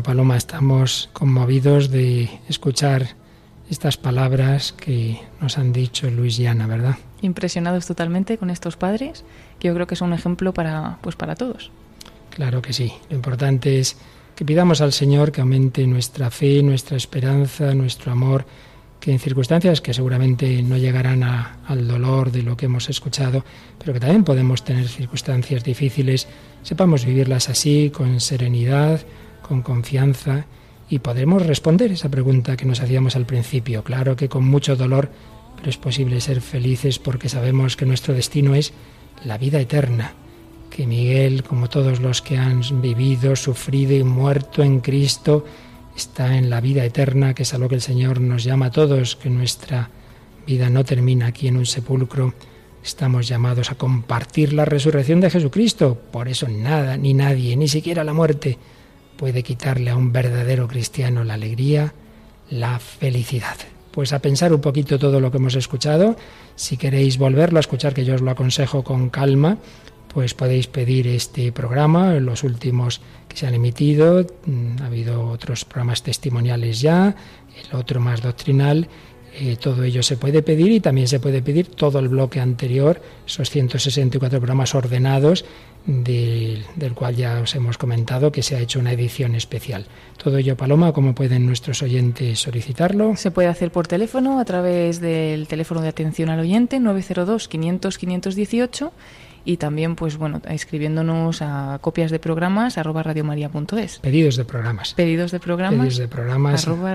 Paloma, 0.07 0.37
estamos 0.37 1.11
conmovidos 1.13 1.91
de 1.91 2.31
escuchar 2.49 3.17
estas 3.69 3.97
palabras 3.97 4.73
que 4.73 5.21
nos 5.41 5.59
han 5.59 5.73
dicho 5.73 6.09
Luis 6.13 6.39
y 6.39 6.47
Ana, 6.47 6.69
¿verdad? 6.69 6.95
Impresionados 7.23 7.87
totalmente 7.87 8.39
con 8.39 8.51
estos 8.51 8.77
padres, 8.77 9.25
que 9.59 9.67
yo 9.67 9.75
creo 9.75 9.89
que 9.89 9.97
son 9.97 10.11
un 10.11 10.15
ejemplo 10.15 10.55
para, 10.55 10.99
pues 11.01 11.17
para 11.17 11.35
todos. 11.35 11.73
Claro 12.31 12.63
que 12.63 12.73
sí. 12.73 12.93
Lo 13.11 13.17
importante 13.17 13.81
es 13.81 13.97
que 14.37 14.45
pidamos 14.45 14.81
al 14.81 14.93
Señor 14.93 15.33
que 15.33 15.41
aumente 15.41 15.85
nuestra 15.89 16.31
fe, 16.31 16.63
nuestra 16.63 16.97
esperanza, 16.97 17.75
nuestro 17.75 18.13
amor, 18.13 18.47
que 19.01 19.11
en 19.11 19.19
circunstancias 19.19 19.81
que 19.81 19.93
seguramente 19.93 20.63
no 20.63 20.77
llegarán 20.77 21.25
al 21.25 21.89
dolor 21.89 22.31
de 22.31 22.45
lo 22.45 22.57
que 22.57 22.67
hemos 22.67 22.89
escuchado, 22.89 23.45
pero 23.77 23.93
que 23.93 23.99
también 23.99 24.23
podemos 24.23 24.63
tener 24.63 24.87
circunstancias 24.87 25.65
difíciles, 25.65 26.29
sepamos 26.63 27.05
vivirlas 27.05 27.49
así, 27.49 27.91
con 27.91 28.21
serenidad, 28.21 29.01
con 29.47 29.63
confianza 29.63 30.47
y 30.89 30.99
podremos 31.01 31.47
responder 31.47 31.93
esa 31.93 32.09
pregunta 32.09 32.57
que 32.57 32.65
nos 32.65 32.81
hacíamos 32.81 33.17
al 33.17 33.27
principio. 33.27 33.83
Claro 33.83 34.17
que 34.17 34.29
con 34.29 34.45
mucho 34.45 34.77
dolor, 34.77 35.11
pero 35.57 35.71
es 35.71 35.77
posible 35.77 36.21
ser 36.21 36.41
felices 36.41 36.99
porque 36.99 37.29
sabemos 37.29 37.77
que 37.77 37.87
nuestro 37.87 38.15
destino 38.15 38.55
es 38.55 38.73
la 39.25 39.39
vida 39.39 39.61
eterna. 39.61 40.15
Que 40.71 40.87
Miguel, 40.87 41.43
como 41.43 41.69
todos 41.69 42.01
los 42.01 42.23
que 42.23 42.37
han 42.37 42.63
vivido, 42.81 43.35
sufrido 43.35 43.95
y 43.95 44.05
muerto 44.05 44.63
en 44.63 44.81
Cristo, 44.81 45.45
está 45.97 46.37
en 46.37 46.51
la 46.51 46.61
vida 46.61 46.85
eterna, 46.85 47.35
que 47.35 47.45
es 47.45 47.55
a 47.55 47.59
lo 47.59 47.69
que 47.69 47.77
el 47.77 47.81
Señor 47.81 48.21
nos 48.21 48.45
llama 48.45 48.67
a 48.67 48.71
todos, 48.71 49.17
que 49.17 49.31
nuestra 49.31 49.91
vida 50.47 50.71
no 50.71 50.85
termina 50.85 51.27
aquí 51.27 51.49
en 51.49 51.57
un 51.57 51.67
sepulcro. 51.67 52.35
Estamos 52.85 53.27
llamados 53.27 53.71
a 53.71 53.75
compartir 53.75 54.53
la 54.53 54.65
resurrección 54.65 55.21
de 55.21 55.31
Jesucristo. 55.31 55.99
Por 56.13 56.29
eso 56.29 56.47
nada, 56.47 56.97
ni 56.97 57.15
nadie, 57.15 57.57
ni 57.57 57.67
siquiera 57.67 58.05
la 58.05 58.13
muerte, 58.13 58.59
puede 59.17 59.43
quitarle 59.43 59.91
a 59.91 59.97
un 59.97 60.13
verdadero 60.13 60.69
cristiano 60.69 61.25
la 61.25 61.35
alegría, 61.35 61.95
la 62.51 62.79
felicidad. 62.79 63.57
Pues 63.91 64.13
a 64.13 64.21
pensar 64.21 64.53
un 64.53 64.61
poquito 64.61 64.99
todo 64.99 65.21
lo 65.21 65.31
que 65.31 65.39
hemos 65.39 65.55
escuchado. 65.55 66.17
Si 66.55 66.77
queréis 66.77 67.17
volverlo 67.19 67.59
a 67.59 67.61
escuchar, 67.61 67.95
que 67.95 68.05
yo 68.05 68.15
os 68.15 68.21
lo 68.21 68.31
aconsejo 68.31 68.85
con 68.85 69.09
calma, 69.09 69.57
pues 70.13 70.35
podéis 70.35 70.67
pedir 70.67 71.07
este 71.09 71.51
programa, 71.51 72.15
los 72.15 72.45
últimos 72.45 73.01
que 73.29 73.37
se 73.37 73.47
han 73.47 73.55
emitido. 73.55 74.27
Mm, 74.45 74.83
ha 74.83 74.87
habido 74.87 75.29
otros 75.29 75.65
programas 75.65 76.03
testimoniales 76.03 76.81
ya, 76.81 77.17
el 77.65 77.77
otro 77.77 78.01
más 78.01 78.23
doctrinal. 78.23 78.89
Eh, 79.39 79.57
todo 79.57 79.83
ello 79.83 80.03
se 80.03 80.17
puede 80.17 80.43
pedir 80.43 80.73
y 80.73 80.81
también 80.81 81.09
se 81.09 81.21
puede 81.21 81.43
pedir 81.43 81.67
todo 81.67 81.99
el 81.99 82.09
bloque 82.09 82.41
anterior, 82.41 83.03
esos 83.27 83.51
164 83.51 84.39
programas 84.39 84.75
ordenados 84.75 85.45
del 85.87 86.65
cual 86.95 87.15
ya 87.15 87.41
os 87.41 87.55
hemos 87.55 87.79
comentado 87.79 88.33
que 88.33 88.43
se 88.43 88.57
ha 88.57 88.61
hecho 88.61 88.81
una 88.81 88.93
edición 88.93 89.35
especial. 89.35 89.87
Todo 90.23 90.39
ello, 90.39 90.57
Paloma, 90.57 90.93
¿cómo 90.93 91.15
pueden 91.15 91.47
nuestros 91.47 91.83
oyentes 91.83 92.41
solicitarlo? 92.41 93.17
Se 93.17 93.31
puede 93.31 93.49
hacer 93.49 93.71
por 93.71 93.87
teléfono 93.87 94.41
a 94.41 94.45
través 94.45 95.01
del 95.01 95.47
teléfono 95.47 95.81
de 95.81 95.89
atención 95.89 96.29
al 96.29 96.41
oyente 96.41 96.81
902 96.81 97.49
500 97.49 97.99
518 97.99 98.93
y 99.47 99.59
también 99.59 99.95
pues 99.95 100.17
bueno 100.17 100.43
escribiéndonos 100.49 101.41
a 101.41 101.79
copias 101.81 102.11
de 102.11 102.19
programas 102.19 102.79
arroba 102.79 103.05
radiomaria.es 103.05 104.01
pedidos 104.01 104.37
de 104.37 104.45
programas 104.45 104.93
pedidos 104.95 105.31
de 105.31 105.39
programas 105.39 105.79
pedidos 105.79 105.99
de 105.99 106.09
programas 106.09 106.67
arroba, 106.67 106.95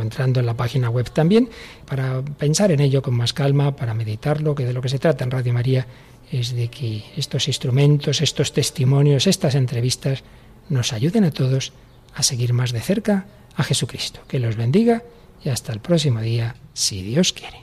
entrando 0.00 0.38
en 0.38 0.46
la 0.46 0.54
página 0.54 0.88
web 0.90 1.10
también 1.10 1.50
para 1.86 2.22
pensar 2.22 2.70
en 2.70 2.78
ello 2.78 3.02
con 3.02 3.14
más 3.14 3.32
calma 3.32 3.74
para 3.74 3.94
meditarlo 3.94 4.54
que 4.54 4.64
de 4.64 4.72
lo 4.72 4.80
que 4.80 4.88
se 4.88 5.00
trata 5.00 5.24
en 5.24 5.32
Radio 5.32 5.52
María 5.52 5.86
es 6.30 6.54
de 6.54 6.68
que 6.68 7.04
estos 7.16 7.48
instrumentos, 7.48 8.20
estos 8.20 8.52
testimonios, 8.52 9.26
estas 9.26 9.54
entrevistas 9.54 10.22
nos 10.68 10.92
ayuden 10.92 11.24
a 11.24 11.30
todos 11.30 11.72
a 12.14 12.22
seguir 12.22 12.52
más 12.52 12.72
de 12.72 12.80
cerca 12.80 13.26
a 13.56 13.64
Jesucristo. 13.64 14.20
Que 14.28 14.38
los 14.38 14.56
bendiga 14.56 15.02
y 15.44 15.48
hasta 15.48 15.72
el 15.72 15.80
próximo 15.80 16.20
día, 16.20 16.54
si 16.72 17.02
Dios 17.02 17.32
quiere. 17.32 17.58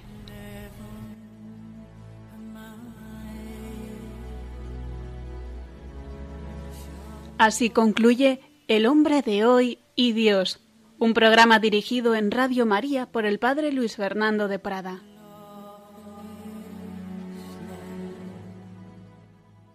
Así 7.38 7.70
concluye 7.70 8.42
El 8.68 8.88
hombre 8.88 9.22
de 9.22 9.46
hoy 9.46 9.80
y 9.96 10.12
Dios, 10.14 10.60
un 10.98 11.14
programa 11.14 11.60
dirigido 11.60 12.16
en 12.16 12.32
Radio 12.32 12.66
María 12.66 13.06
por 13.06 13.26
el 13.26 13.38
Padre 13.38 13.72
Luis 13.72 13.96
Fernando 13.96 14.48
de 14.48 14.58
Prada. 14.58 15.04